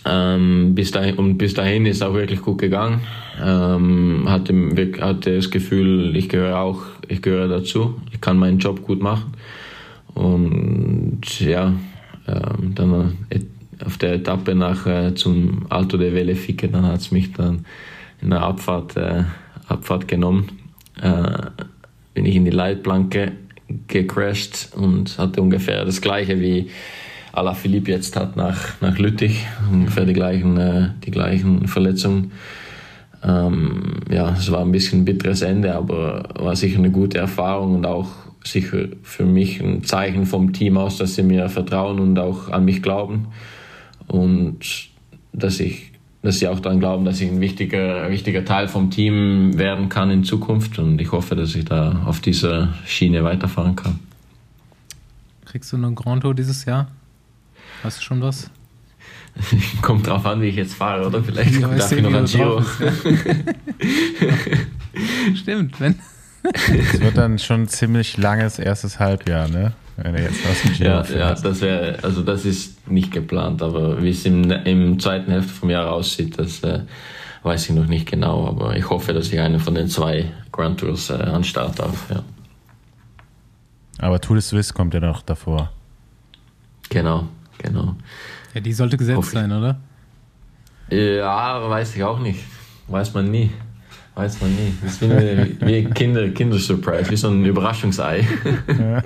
Ähm, 0.05 0.75
bis 0.75 0.91
dahin, 0.91 1.17
und 1.17 1.39
bis 1.39 1.55
dahin 1.55 1.87
ist 1.87 2.03
auch 2.03 2.15
wirklich 2.15 2.41
gut 2.41 2.59
gegangen. 2.59 3.01
Ähm, 3.43 4.25
hatte, 4.29 4.55
hatte 5.01 5.37
das 5.37 5.51
Gefühl, 5.51 6.17
ich 6.17 6.29
gehöre 6.29 6.59
auch, 6.59 6.83
ich 7.09 7.23
gehöre 7.23 7.49
dazu. 7.49 8.01
Ich 8.13 8.21
kann 8.21 8.37
meinen 8.37 8.59
Job 8.59 8.83
gut 8.83 9.01
machen. 9.01 9.33
Und 10.15 11.41
ja, 11.41 11.73
ähm, 12.27 12.75
dann 12.75 13.17
äh, 13.31 13.41
auf 13.85 13.97
der 13.99 14.15
Etappe 14.15 14.55
nach 14.55 14.87
äh, 14.87 15.15
zum 15.15 15.67
Alto 15.69 15.97
de 15.97 16.13
Velefique, 16.13 16.69
dann 16.69 16.87
hat 16.87 17.01
es 17.01 17.11
mich 17.11 17.33
dann 17.33 17.65
in 18.23 18.31
der 18.31 18.43
Abfahrt, 18.43 18.97
äh, 18.97 19.25
Abfahrt 19.69 20.09
genommen. 20.09 20.49
Äh, 21.01 21.51
bin 22.15 22.27
ich 22.27 22.37
in 22.37 22.45
die 22.45 22.51
Leitplanke 22.51 23.33
gecrashed 23.87 24.71
und 24.75 25.17
hatte 25.19 25.41
ungefähr 25.41 25.85
das 25.85 26.01
gleiche 26.01 26.41
wie 26.41 26.71
Ala 27.33 27.55
Philipp 27.55 27.87
jetzt 27.87 28.17
hat 28.17 28.37
nach, 28.37 28.81
nach 28.81 28.99
Lüttich, 28.99 29.47
ungefähr 29.71 30.05
die 30.05 30.13
gleichen, 30.13 30.57
äh, 30.57 30.89
die 31.05 31.13
gleichen 31.13 31.69
Verletzungen. 31.69 32.33
Ähm, 33.23 34.01
ja, 34.11 34.33
es 34.33 34.51
war 34.51 34.61
ein 34.61 34.73
bisschen 34.73 35.03
ein 35.03 35.05
bitteres 35.05 35.43
Ende, 35.43 35.75
aber 35.75 36.29
war 36.35 36.57
sicher 36.57 36.79
eine 36.79 36.91
gute 36.91 37.19
Erfahrung 37.19 37.77
und 37.77 37.87
auch 37.87 38.09
sicher 38.45 38.89
für 39.03 39.27
mich 39.27 39.61
ein 39.63 39.85
Zeichen 39.85 40.27
vom 40.27 40.53
Team 40.53 40.77
aus, 40.77 40.97
dass 40.97 41.15
sie 41.15 41.23
mir 41.23 41.49
vertrauen 41.49 42.01
und 42.01 42.19
auch 42.19 42.49
an 42.49 42.65
mich 42.65 42.83
glauben 42.83 43.29
und 44.07 44.59
dass 45.33 45.61
ich 45.61 45.90
dass 46.23 46.39
sie 46.39 46.49
auch 46.49 46.61
daran 46.61 46.81
glauben, 46.81 47.05
dass 47.05 47.21
ich 47.21 47.31
ein 47.31 47.41
wichtiger, 47.41 48.05
ein 48.05 48.11
wichtiger 48.11 48.45
Teil 48.45 48.69
vom 48.69 48.91
Team 48.91 49.57
werden 49.57 49.89
kann 49.89 50.11
in 50.11 50.25
Zukunft. 50.25 50.79
Und 50.79 51.01
ich 51.01 51.13
hoffe, 51.13 51.35
dass 51.35 51.55
ich 51.55 51.65
da 51.65 52.03
auf 52.05 52.21
dieser 52.21 52.75
Schiene 52.85 53.25
weiterfahren 53.25 53.77
kann. 53.77 54.01
Kriegst 55.47 55.73
du 55.73 55.79
noch 55.79 55.89
ein 55.89 55.95
Grand 55.95 56.23
Tour 56.23 56.35
dieses 56.35 56.65
Jahr? 56.65 56.89
Hast 57.83 57.99
du 57.99 58.03
schon 58.03 58.21
was? 58.21 58.51
Kommt 59.83 60.07
drauf 60.07 60.27
an, 60.27 60.43
wie 60.43 60.47
ich 60.47 60.57
jetzt 60.57 60.75
fahre, 60.75 61.07
oder? 61.07 61.23
Vielleicht 61.23 61.61
ja, 61.61 61.69
darf 61.69 61.93
ich 61.93 62.03
noch 62.03 62.13
ein 62.13 62.25
Giro. 62.27 62.63
Stimmt, 65.35 65.81
wenn. 65.81 65.99
Es 66.43 67.01
wird 67.01 67.17
dann 67.17 67.39
schon 67.39 67.63
ein 67.63 67.69
ziemlich 67.69 68.17
langes 68.17 68.59
erstes 68.59 68.99
Halbjahr, 68.99 69.49
ne? 69.49 69.73
Wenn 69.97 70.15
er 70.15 70.23
jetzt 70.23 70.47
aus 70.47 70.63
dem 70.63 70.73
Giro 70.73 70.89
ja, 70.89 71.05
ja, 71.05 71.35
das 71.35 71.61
wäre, 71.61 71.99
also 72.03 72.23
das 72.23 72.47
ist 72.47 72.89
nicht 72.89 73.13
geplant, 73.13 73.61
aber 73.61 74.03
wie 74.03 74.11
es 74.11 74.25
im, 74.25 74.51
im 74.51 74.99
zweiten 74.99 75.31
Hälfte 75.31 75.53
vom 75.53 75.69
Jahr 75.69 75.91
aussieht, 75.91 76.39
das 76.39 76.63
äh, 76.63 76.81
weiß 77.43 77.69
ich 77.69 77.75
noch 77.75 77.87
nicht 77.87 78.11
genau, 78.11 78.47
aber 78.47 78.77
ich 78.77 78.89
hoffe, 78.89 79.13
dass 79.13 79.31
ich 79.31 79.39
eine 79.39 79.59
von 79.59 79.75
den 79.75 79.89
zwei 79.89 80.33
Grand 80.53 80.81
Tours 80.81 81.11
äh, 81.11 81.15
an 81.15 81.45
Start 81.45 81.79
darf, 81.79 82.07
ja. 82.11 82.23
Aber 83.99 84.19
Tour 84.19 84.37
de 84.37 84.43
Suisse 84.43 84.73
kommt 84.73 84.95
ja 84.95 85.01
noch 85.01 85.21
davor. 85.21 85.71
Genau, 86.89 87.29
genau. 87.59 87.95
Ja, 88.55 88.61
die 88.61 88.73
sollte 88.73 88.97
gesetzt 88.97 89.33
sein, 89.33 89.53
oder? 89.53 89.79
Ja, 90.91 91.69
weiß 91.69 91.95
ich 91.97 92.03
auch 92.03 92.19
nicht. 92.19 92.43
Weiß 92.89 93.15
man 93.15 93.31
nie. 93.31 93.51
Weiß 94.15 94.41
man 94.41 94.51
nie. 94.51 94.75
Das 94.83 94.93
ist 94.93 95.03
wie, 95.03 95.13
eine, 95.13 95.57
wie 95.61 95.85
Kinder, 95.85 96.29
Kindersurprise, 96.29 97.11
wie 97.11 97.17
so 97.17 97.29
ein 97.29 97.45
Überraschungsei. 97.45 98.27
Ja. 98.69 99.03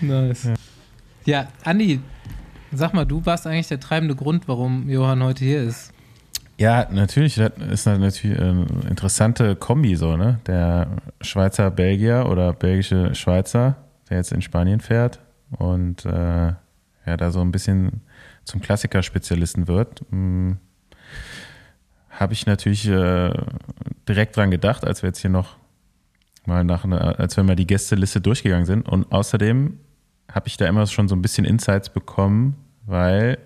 nice. 0.00 0.44
Ja. 0.44 0.54
ja, 1.24 1.48
Andi, 1.64 2.00
sag 2.72 2.94
mal, 2.94 3.04
du 3.04 3.24
warst 3.24 3.46
eigentlich 3.46 3.68
der 3.68 3.80
treibende 3.80 4.14
Grund, 4.14 4.46
warum 4.46 4.88
Johann 4.88 5.22
heute 5.22 5.44
hier 5.44 5.62
ist. 5.62 5.92
Ja, 6.58 6.88
natürlich, 6.90 7.36
das 7.36 7.52
ist 7.70 7.86
natürlich 7.86 8.38
eine 8.38 8.66
interessante 8.90 9.54
Kombi 9.54 9.94
so, 9.94 10.16
ne? 10.16 10.40
Der 10.46 10.88
Schweizer 11.20 11.70
Belgier 11.70 12.26
oder 12.28 12.52
belgische 12.52 13.14
Schweizer, 13.14 13.76
der 14.10 14.16
jetzt 14.16 14.32
in 14.32 14.42
Spanien 14.42 14.80
fährt 14.80 15.20
und 15.56 16.04
äh, 16.04 16.52
ja, 17.06 17.16
da 17.16 17.30
so 17.30 17.40
ein 17.40 17.52
bisschen 17.52 18.02
zum 18.44 18.60
Klassikerspezialisten 18.60 19.68
wird. 19.68 20.02
Hm, 20.10 20.58
Habe 22.18 22.32
ich 22.32 22.46
natürlich 22.46 22.88
äh, 22.88 23.30
direkt 24.08 24.36
dran 24.36 24.50
gedacht, 24.50 24.84
als 24.84 25.02
wir 25.02 25.08
jetzt 25.08 25.20
hier 25.20 25.30
noch 25.30 25.56
mal 26.46 26.64
nach, 26.64 26.84
als 26.84 27.36
wir 27.36 27.44
mal 27.44 27.54
die 27.54 27.66
Gästeliste 27.66 28.20
durchgegangen 28.20 28.66
sind. 28.66 28.88
Und 28.88 29.12
außerdem 29.12 29.78
habe 30.32 30.48
ich 30.48 30.56
da 30.56 30.66
immer 30.66 30.84
schon 30.88 31.06
so 31.06 31.14
ein 31.14 31.22
bisschen 31.22 31.44
Insights 31.44 31.90
bekommen, 31.90 32.56
weil 32.86 33.38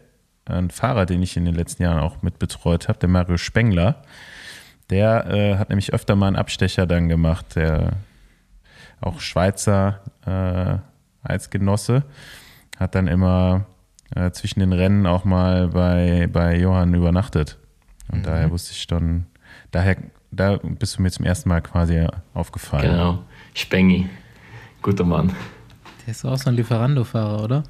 ein 0.46 0.70
Fahrer, 0.70 1.04
den 1.04 1.22
ich 1.22 1.36
in 1.36 1.44
den 1.44 1.54
letzten 1.54 1.82
Jahren 1.82 1.98
auch 1.98 2.22
mit 2.22 2.38
betreut 2.38 2.88
habe, 2.88 2.98
der 2.98 3.10
Mario 3.10 3.36
Spengler, 3.36 4.00
der 4.88 5.26
äh, 5.26 5.56
hat 5.58 5.68
nämlich 5.68 5.92
öfter 5.92 6.16
mal 6.16 6.28
einen 6.28 6.36
Abstecher 6.36 6.86
dann 6.86 7.10
gemacht, 7.10 7.56
der 7.56 7.98
auch 9.02 9.20
Schweizer 9.20 10.00
äh, 10.24 10.78
als 11.22 11.50
Genosse, 11.50 12.04
hat 12.78 12.94
dann 12.94 13.06
immer 13.06 13.66
äh, 14.14 14.30
zwischen 14.30 14.60
den 14.60 14.72
Rennen 14.72 15.06
auch 15.06 15.26
mal 15.26 15.68
bei, 15.68 16.26
bei 16.32 16.56
Johann 16.56 16.94
übernachtet. 16.94 17.58
Und 18.10 18.20
mhm. 18.20 18.22
daher 18.24 18.50
wusste 18.50 18.72
ich 18.72 18.86
dann, 18.86 19.26
daher 19.70 19.96
da 20.32 20.58
bist 20.62 20.96
du 20.96 21.02
mir 21.02 21.10
zum 21.10 21.26
ersten 21.26 21.48
Mal 21.48 21.60
quasi 21.60 22.06
aufgefallen. 22.34 22.90
Genau, 22.90 23.22
Spengi, 23.54 24.08
guter 24.80 25.04
Mann. 25.04 25.32
Der 26.06 26.12
ist 26.12 26.24
auch 26.24 26.36
so 26.36 26.50
ein 26.50 26.56
Lieferando-Fahrer, 26.56 27.44
oder? 27.44 27.64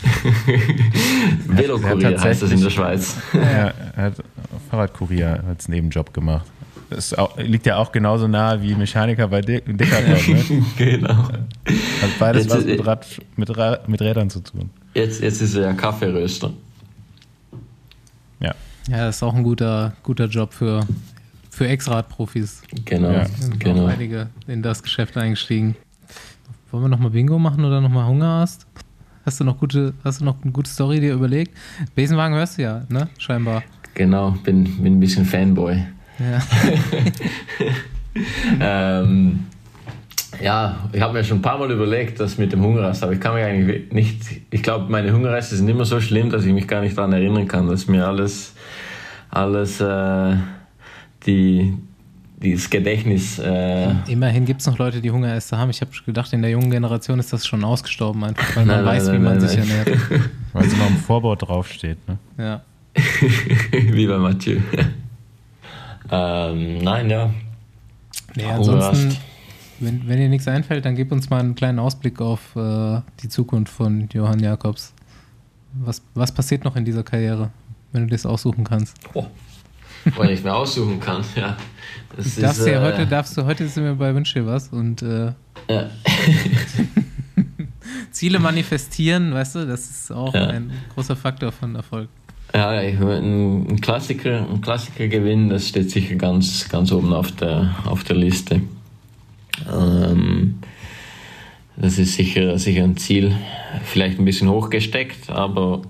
Velokurier 1.46 2.20
heißt 2.20 2.42
das 2.42 2.50
in 2.52 2.60
der 2.60 2.70
Schweiz. 2.70 3.16
Ja, 3.32 3.72
er 3.96 4.02
hat 4.04 4.14
Fahrradkurier 4.70 5.42
als 5.48 5.68
Nebenjob 5.68 6.14
gemacht. 6.14 6.46
Das 6.90 7.12
auch, 7.14 7.36
liegt 7.36 7.66
ja 7.66 7.76
auch 7.76 7.92
genauso 7.92 8.28
nahe 8.28 8.62
wie 8.62 8.74
Mechaniker 8.74 9.28
bei 9.28 9.42
De 9.42 9.60
Decathlon. 9.60 10.36
Ne? 10.36 10.64
genau. 10.78 11.28
Hat 11.28 12.18
beides 12.18 12.44
Jetzt 12.44 12.56
was 12.56 12.64
mit, 12.64 12.86
Rad, 12.86 13.06
mit, 13.36 13.56
Ra 13.56 13.78
mit 13.86 14.00
Rädern 14.00 14.30
zu 14.30 14.40
tun. 14.40 14.70
Jetzt, 14.94 15.20
jetzt 15.20 15.42
ist 15.42 15.54
er 15.54 15.62
ja 15.62 15.72
Kaffeeröster. 15.74 16.50
Ja. 18.40 18.54
Ja, 18.88 19.06
das 19.06 19.16
ist 19.16 19.22
auch 19.22 19.34
ein 19.34 19.42
guter, 19.44 19.92
guter 20.02 20.26
Job 20.26 20.52
für, 20.52 20.86
für 21.50 21.68
Ex-Rad-Profis. 21.68 22.62
Genau, 22.84 23.10
Ja. 23.10 23.26
Sind 23.26 23.54
auch 23.54 23.58
genau. 23.58 23.86
einige 23.86 24.28
in 24.46 24.62
das 24.62 24.82
Geschäft 24.82 25.16
eingestiegen. 25.16 25.76
Wollen 26.70 26.84
wir 26.84 26.88
nochmal 26.88 27.10
Bingo 27.10 27.38
machen 27.38 27.64
oder 27.64 27.80
nochmal 27.80 28.06
Hunger 28.06 28.40
hast? 28.40 28.66
Hast 29.24 29.40
du 29.40 29.44
noch 29.44 29.58
gute, 29.58 29.92
hast 30.04 30.20
du 30.20 30.24
noch 30.24 30.36
eine 30.42 30.52
gute 30.52 30.70
Story 30.70 31.00
dir 31.00 31.12
überlegt? 31.12 31.54
Besenwagen 31.94 32.34
hörst 32.36 32.56
du 32.58 32.62
ja, 32.62 32.82
ne? 32.88 33.08
Scheinbar. 33.18 33.62
Genau, 33.94 34.30
bin, 34.44 34.64
bin 34.82 34.94
ein 34.94 35.00
bisschen 35.00 35.24
Fanboy. 35.24 35.84
Ja. 36.18 36.42
Ähm, 38.60 39.46
ja, 40.42 40.76
ich 40.92 41.00
habe 41.00 41.14
mir 41.14 41.24
schon 41.24 41.38
ein 41.38 41.42
paar 41.42 41.58
Mal 41.58 41.70
überlegt, 41.70 42.20
das 42.20 42.38
mit 42.38 42.52
dem 42.52 42.62
Hungerrast, 42.62 43.02
aber 43.02 43.12
ich 43.12 43.20
kann 43.20 43.34
mich 43.34 43.44
eigentlich 43.44 43.92
nicht, 43.92 44.22
ich 44.50 44.62
glaube, 44.62 44.90
meine 44.90 45.12
Hungerreste 45.12 45.56
sind 45.56 45.68
immer 45.68 45.84
so 45.84 46.00
schlimm, 46.00 46.30
dass 46.30 46.44
ich 46.44 46.52
mich 46.52 46.68
gar 46.68 46.80
nicht 46.80 46.96
daran 46.96 47.12
erinnern 47.12 47.48
kann, 47.48 47.68
dass 47.68 47.86
mir 47.86 48.06
alles, 48.06 48.54
alles, 49.30 49.80
äh, 49.80 50.36
die, 51.26 51.74
dieses 52.40 52.70
Gedächtnis, 52.70 53.38
äh, 53.38 53.90
Immerhin 54.06 54.44
gibt 54.44 54.60
es 54.60 54.66
noch 54.66 54.78
Leute, 54.78 55.00
die 55.00 55.10
Hungeräste 55.10 55.58
haben. 55.58 55.70
Ich 55.70 55.80
habe 55.80 55.90
gedacht, 56.06 56.32
in 56.32 56.42
der 56.42 56.50
jungen 56.50 56.70
Generation 56.70 57.18
ist 57.18 57.32
das 57.32 57.46
schon 57.46 57.64
ausgestorben, 57.64 58.22
einfach 58.22 58.56
weil 58.56 58.64
man 58.64 58.76
Nein, 58.76 58.84
nein, 58.84 58.94
weiß, 58.94 59.06
wie 59.06 59.12
nein, 59.12 59.22
man 59.22 59.38
nein, 59.38 59.48
sich 59.48 59.58
nein. 59.58 59.70
ernährt. 59.70 60.00
Weil 60.52 60.66
es 60.66 60.72
immer 60.72 60.86
im 60.86 60.96
Vorbau 60.96 61.34
draufsteht. 61.34 61.98
Ne? 62.08 62.18
Ja. 62.38 62.62
wie 63.72 64.06
bei 64.06 64.18
Mathieu. 64.18 64.58
ähm, 66.10 66.78
nein, 66.78 67.10
ja. 67.10 67.30
Nee, 68.34 68.44
Hungerast. 68.44 68.88
ansonsten, 68.88 69.16
wenn, 69.80 70.08
wenn 70.08 70.18
dir 70.18 70.28
nichts 70.28 70.48
einfällt, 70.48 70.84
dann 70.84 70.94
gib 70.96 71.12
uns 71.12 71.30
mal 71.30 71.40
einen 71.40 71.54
kleinen 71.54 71.78
Ausblick 71.78 72.20
auf 72.20 72.54
äh, 72.56 73.00
die 73.22 73.28
Zukunft 73.28 73.72
von 73.72 74.08
Johann 74.12 74.40
Jakobs. 74.40 74.92
Was, 75.74 76.02
was 76.14 76.32
passiert 76.32 76.64
noch 76.64 76.76
in 76.76 76.84
dieser 76.84 77.02
Karriere, 77.02 77.50
wenn 77.92 78.02
du 78.06 78.10
das 78.10 78.26
aussuchen 78.26 78.64
kannst? 78.64 78.96
Oh. 79.14 79.26
Weil 80.16 80.30
ich 80.30 80.42
mir 80.42 80.54
aussuchen 80.54 80.98
kann, 81.00 81.22
ja. 81.36 81.56
Das 82.16 82.36
darfst 82.36 82.60
ist, 82.60 82.66
ja 82.66 82.80
äh, 82.80 82.84
heute, 82.92 83.06
darfst 83.06 83.36
du, 83.36 83.44
heute 83.44 83.68
sind 83.68 83.84
wir 83.84 83.94
bei 83.94 84.14
Wünsch 84.14 84.32
dir 84.32 84.46
was 84.46 84.68
und 84.68 85.02
äh, 85.02 85.32
ja. 85.68 85.90
Ziele 88.10 88.38
manifestieren, 88.38 89.32
weißt 89.34 89.56
du, 89.56 89.66
das 89.66 89.90
ist 89.90 90.12
auch 90.12 90.34
Ja. 90.34 90.46
ein 90.48 90.70
großer 90.94 91.16
Faktor 91.16 91.52
von 91.52 91.74
Erfolg. 91.74 92.08
Ja, 92.54 92.80
ich, 92.82 92.98
ein, 92.98 93.66
ein 93.68 93.80
Klassiker, 93.80 94.48
ein 94.48 94.60
Klassiker 94.62 95.08
gewinnen, 95.08 95.50
das 95.50 95.68
steht 95.68 95.90
sicher 95.90 96.14
ganz, 96.14 96.68
ganz 96.68 96.90
oben 96.92 97.12
auf 97.12 97.32
der, 97.32 97.74
auf 97.84 98.04
der 98.04 98.16
Liste. 98.16 98.62
Ähm, 99.70 100.58
das 101.76 101.98
ist 101.98 102.14
sicher, 102.14 102.58
sicher 102.58 102.82
ein 102.82 102.96
Ziel, 102.96 103.36
vielleicht 103.84 104.18
ein 104.18 104.24
bisschen 104.24 104.48
hochgesteckt, 104.48 105.30
aber 105.30 105.82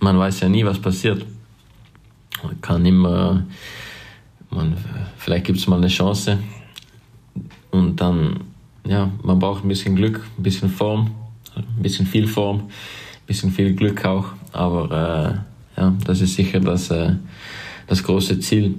man 0.00 0.18
weiß 0.18 0.40
ja 0.40 0.48
nie, 0.48 0.64
was 0.64 0.78
passiert. 0.78 1.24
Man 2.42 2.60
kann 2.60 2.86
immer, 2.86 3.44
man, 4.50 4.76
vielleicht 5.18 5.44
gibt 5.44 5.58
es 5.58 5.66
mal 5.66 5.76
eine 5.76 5.88
Chance 5.88 6.38
und 7.70 8.00
dann, 8.00 8.40
ja, 8.86 9.10
man 9.22 9.38
braucht 9.38 9.64
ein 9.64 9.68
bisschen 9.68 9.96
Glück, 9.96 10.26
ein 10.38 10.42
bisschen 10.42 10.70
Form, 10.70 11.10
ein 11.54 11.82
bisschen 11.82 12.06
viel 12.06 12.26
Form, 12.26 12.60
ein 12.60 13.26
bisschen 13.26 13.50
viel 13.50 13.74
Glück 13.74 14.04
auch, 14.04 14.26
aber 14.52 15.44
äh, 15.76 15.80
ja, 15.80 15.94
das 16.04 16.20
ist 16.20 16.34
sicher 16.34 16.60
das, 16.60 16.90
äh, 16.90 17.16
das 17.86 18.02
große 18.02 18.40
Ziel. 18.40 18.74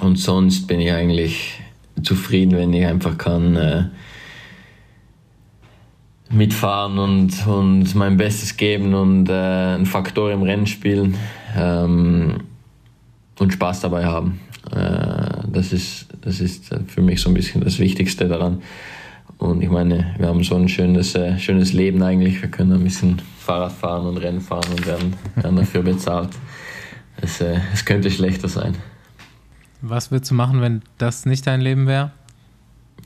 Und 0.00 0.16
sonst 0.16 0.66
bin 0.66 0.80
ich 0.80 0.92
eigentlich 0.92 1.61
zufrieden, 2.02 2.56
wenn 2.56 2.72
ich 2.72 2.86
einfach 2.86 3.18
kann 3.18 3.56
äh, 3.56 3.84
mitfahren 6.30 6.98
und, 6.98 7.46
und 7.46 7.94
mein 7.94 8.16
Bestes 8.16 8.56
geben 8.56 8.94
und 8.94 9.28
äh, 9.28 9.32
einen 9.32 9.86
Faktor 9.86 10.32
im 10.32 10.42
Rennen 10.42 10.66
spielen 10.66 11.16
ähm, 11.56 12.38
und 13.38 13.52
Spaß 13.52 13.80
dabei 13.80 14.06
haben. 14.06 14.40
Äh, 14.70 15.46
das, 15.48 15.72
ist, 15.72 16.06
das 16.22 16.40
ist 16.40 16.74
für 16.86 17.02
mich 17.02 17.20
so 17.20 17.28
ein 17.30 17.34
bisschen 17.34 17.62
das 17.62 17.78
Wichtigste 17.78 18.28
daran. 18.28 18.62
Und 19.38 19.60
ich 19.60 19.70
meine, 19.70 20.14
wir 20.18 20.28
haben 20.28 20.42
so 20.44 20.54
ein 20.54 20.68
schönes, 20.68 21.14
äh, 21.16 21.38
schönes 21.38 21.72
Leben 21.72 22.02
eigentlich. 22.02 22.40
Wir 22.40 22.48
können 22.48 22.72
ein 22.72 22.84
bisschen 22.84 23.20
Fahrrad 23.38 23.72
fahren 23.72 24.06
und 24.06 24.16
Rennen 24.18 24.40
fahren 24.40 24.70
und 24.70 24.86
werden, 24.86 25.14
werden 25.34 25.56
dafür 25.56 25.82
bezahlt. 25.82 26.30
Es, 27.20 27.40
äh, 27.40 27.58
es 27.72 27.84
könnte 27.84 28.10
schlechter 28.10 28.48
sein. 28.48 28.76
Was 29.82 30.10
würdest 30.12 30.30
du 30.30 30.36
machen, 30.36 30.60
wenn 30.60 30.82
das 30.98 31.26
nicht 31.26 31.44
dein 31.46 31.60
Leben 31.60 31.88
wäre? 31.88 32.12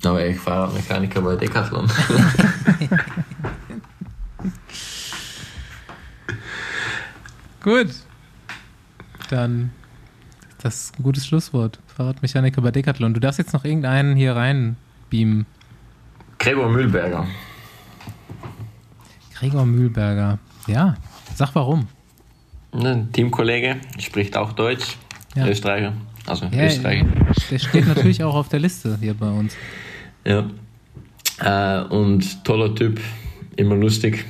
Aber 0.05 0.25
ich 0.27 0.39
Fahrradmechaniker 0.39 1.23
bei 1.23 1.37
Decathlon. 1.37 1.91
Gut. 7.63 7.89
Dann, 9.31 9.71
das 10.63 10.75
ist 10.77 10.99
ein 10.99 11.03
gutes 11.03 11.27
Schlusswort. 11.27 11.81
Fahrradmechaniker 11.97 12.61
bei 12.61 12.71
Decathlon. 12.71 13.15
Du 13.15 13.21
darfst 13.21 13.39
jetzt 13.39 13.55
noch 13.55 13.65
irgendeinen 13.65 14.15
hier 14.17 14.37
rein 14.37 14.77
beamen. 15.09 15.47
Gregor 16.39 16.69
Mühlberger. 16.69 17.27
Gregor 19.35 19.65
Mühlberger. 19.65 20.39
Ja, 20.67 20.97
sag 21.35 21.55
warum. 21.55 21.89
Ein 22.73 23.11
Teamkollege, 23.13 23.77
spricht 23.99 24.37
auch 24.37 24.53
Deutsch. 24.53 24.99
Ja. 25.35 25.47
Österreicher. 25.47 25.95
Also 26.27 26.47
Ja, 26.47 26.65
Österreicher. 26.67 27.07
Der 27.51 27.59
steht 27.59 27.87
natürlich 27.87 28.23
auch 28.25 28.35
auf 28.35 28.49
der 28.49 28.61
Liste 28.61 28.97
hier 29.01 29.15
bei 29.15 29.29
uns. 29.31 29.57
Ja. 30.25 30.45
Äh, 31.39 31.85
und 31.85 32.43
toller 32.45 32.75
Typ, 32.75 33.01
immer 33.55 33.77
lustig. 33.77 34.25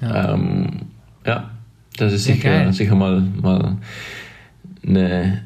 Ja. 0.00 0.34
Ähm, 0.34 0.80
ja, 1.24 1.50
das 1.96 2.12
ist 2.12 2.24
sicher, 2.24 2.48
geil. 2.48 2.72
sicher 2.72 2.96
mal, 2.96 3.20
mal 3.20 3.76
eine, 4.84 5.42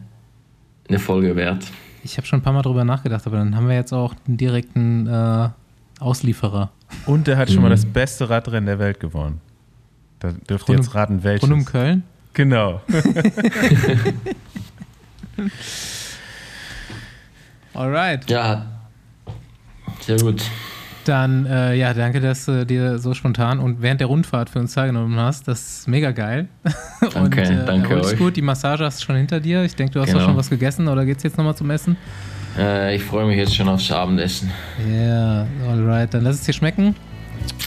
eine 0.89 0.99
Folge 0.99 1.37
wert. 1.37 1.67
Ich 2.05 2.17
habe 2.17 2.27
schon 2.27 2.39
ein 2.39 2.43
paar 2.43 2.55
Mal 2.55 2.63
drüber 2.63 2.85
nachgedacht, 2.85 3.27
aber 3.27 3.37
dann 3.37 3.55
haben 3.55 3.69
wir 3.69 3.75
jetzt 3.75 3.93
auch 3.93 4.15
einen 4.27 4.39
direkten 4.39 5.07
äh, 5.07 5.49
Auslieferer. 6.01 6.71
Und 7.05 7.27
der 7.27 7.37
hat 7.37 7.51
schon 7.51 7.61
mal 7.61 7.69
Mhm. 7.69 7.73
das 7.73 7.85
beste 7.85 8.31
Radrennen 8.31 8.65
der 8.65 8.79
Welt 8.79 8.99
gewonnen. 8.99 9.43
Da 10.21 10.33
dürft 10.33 10.69
ihr 10.71 10.77
Rund 10.77 10.79
um- 10.79 10.85
jetzt 10.87 10.95
raten, 10.95 11.23
welches. 11.23 11.43
Rund 11.43 11.53
um 11.53 11.65
Köln. 11.67 12.03
Genau. 12.33 12.81
Alright. 17.75 18.29
Ja, 18.31 18.67
sehr 20.01 20.19
gut. 20.19 20.43
Dann, 21.05 21.47
äh, 21.47 21.75
ja, 21.75 21.95
danke, 21.95 22.21
dass 22.21 22.45
du 22.45 22.65
dir 22.65 22.99
so 22.99 23.13
spontan 23.15 23.59
und 23.59 23.83
während 23.83 24.01
der 24.01 24.07
Rundfahrt 24.07 24.51
für 24.51 24.61
uns 24.61 24.75
teilgenommen 24.75 25.19
hast. 25.19 25.49
Das 25.49 25.79
ist 25.79 25.89
mega 25.89 26.13
geil. 26.13 26.47
Danke, 27.13 27.41
und, 27.41 27.51
äh, 27.51 27.65
danke 27.67 28.01
euch. 28.01 28.17
gut. 28.17 28.37
Die 28.37 28.43
Massage 28.43 28.85
hast 28.85 29.01
du 29.01 29.07
schon 29.07 29.17
hinter 29.17 29.41
dir. 29.41 29.65
Ich 29.65 29.75
denke, 29.75 29.95
du 29.95 30.01
hast 30.01 30.09
Genau. 30.09 30.21
auch 30.21 30.25
schon 30.27 30.37
was 30.37 30.49
gegessen 30.49 30.87
oder 30.87 31.05
geht's 31.05 31.25
jetzt 31.25 31.37
nochmal 31.39 31.57
zum 31.57 31.71
Essen? 31.71 31.97
Äh, 32.57 32.95
ich 32.95 33.03
freue 33.03 33.27
mich 33.27 33.37
jetzt 33.37 33.57
schon 33.57 33.69
aufs 33.69 33.91
Abendessen. 33.91 34.53
Ja, 34.89 35.47
alright. 35.69 36.13
Dann 36.15 36.23
lass 36.23 36.37
es 36.37 36.43
dir 36.43 36.53
schmecken. 36.53 36.95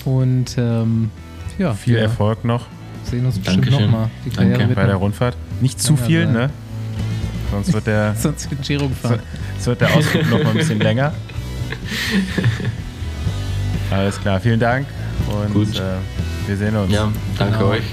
Und 0.05 0.57
ähm, 0.57 1.11
ja, 1.57 1.73
Viel 1.73 1.95
wir 1.95 2.03
Erfolg 2.03 2.45
noch 2.45 2.67
sehen 3.03 3.25
uns 3.25 3.37
bestimmt 3.37 3.69
nochmal. 3.69 4.09
Danke. 4.35 4.67
bei 4.73 4.85
der 4.85 4.95
Rundfahrt. 4.95 5.35
Nicht 5.59 5.81
zu 5.81 5.93
ja 5.93 5.99
viel, 5.99 6.25
ne? 6.27 6.49
Sonst 7.51 7.73
wird 7.73 7.87
der, 7.87 8.15
sonst 8.17 8.49
wird 8.49 8.61
Giro 8.61 8.87
gefahren. 8.89 9.19
sonst 9.55 9.67
wird 9.67 9.81
der 9.81 9.93
Ausflug 9.95 10.29
noch 10.29 10.43
mal 10.43 10.51
ein 10.51 10.57
bisschen 10.57 10.79
länger. 10.79 11.13
Alles 13.91 14.19
klar, 14.19 14.39
vielen 14.39 14.59
Dank 14.59 14.87
und 15.29 15.53
Gut. 15.53 15.75
Äh, 15.75 15.97
wir 16.47 16.57
sehen 16.57 16.75
uns. 16.75 16.91
Ja, 16.91 17.11
danke 17.37 17.57
Genau. 17.57 17.69
euch. 17.71 17.83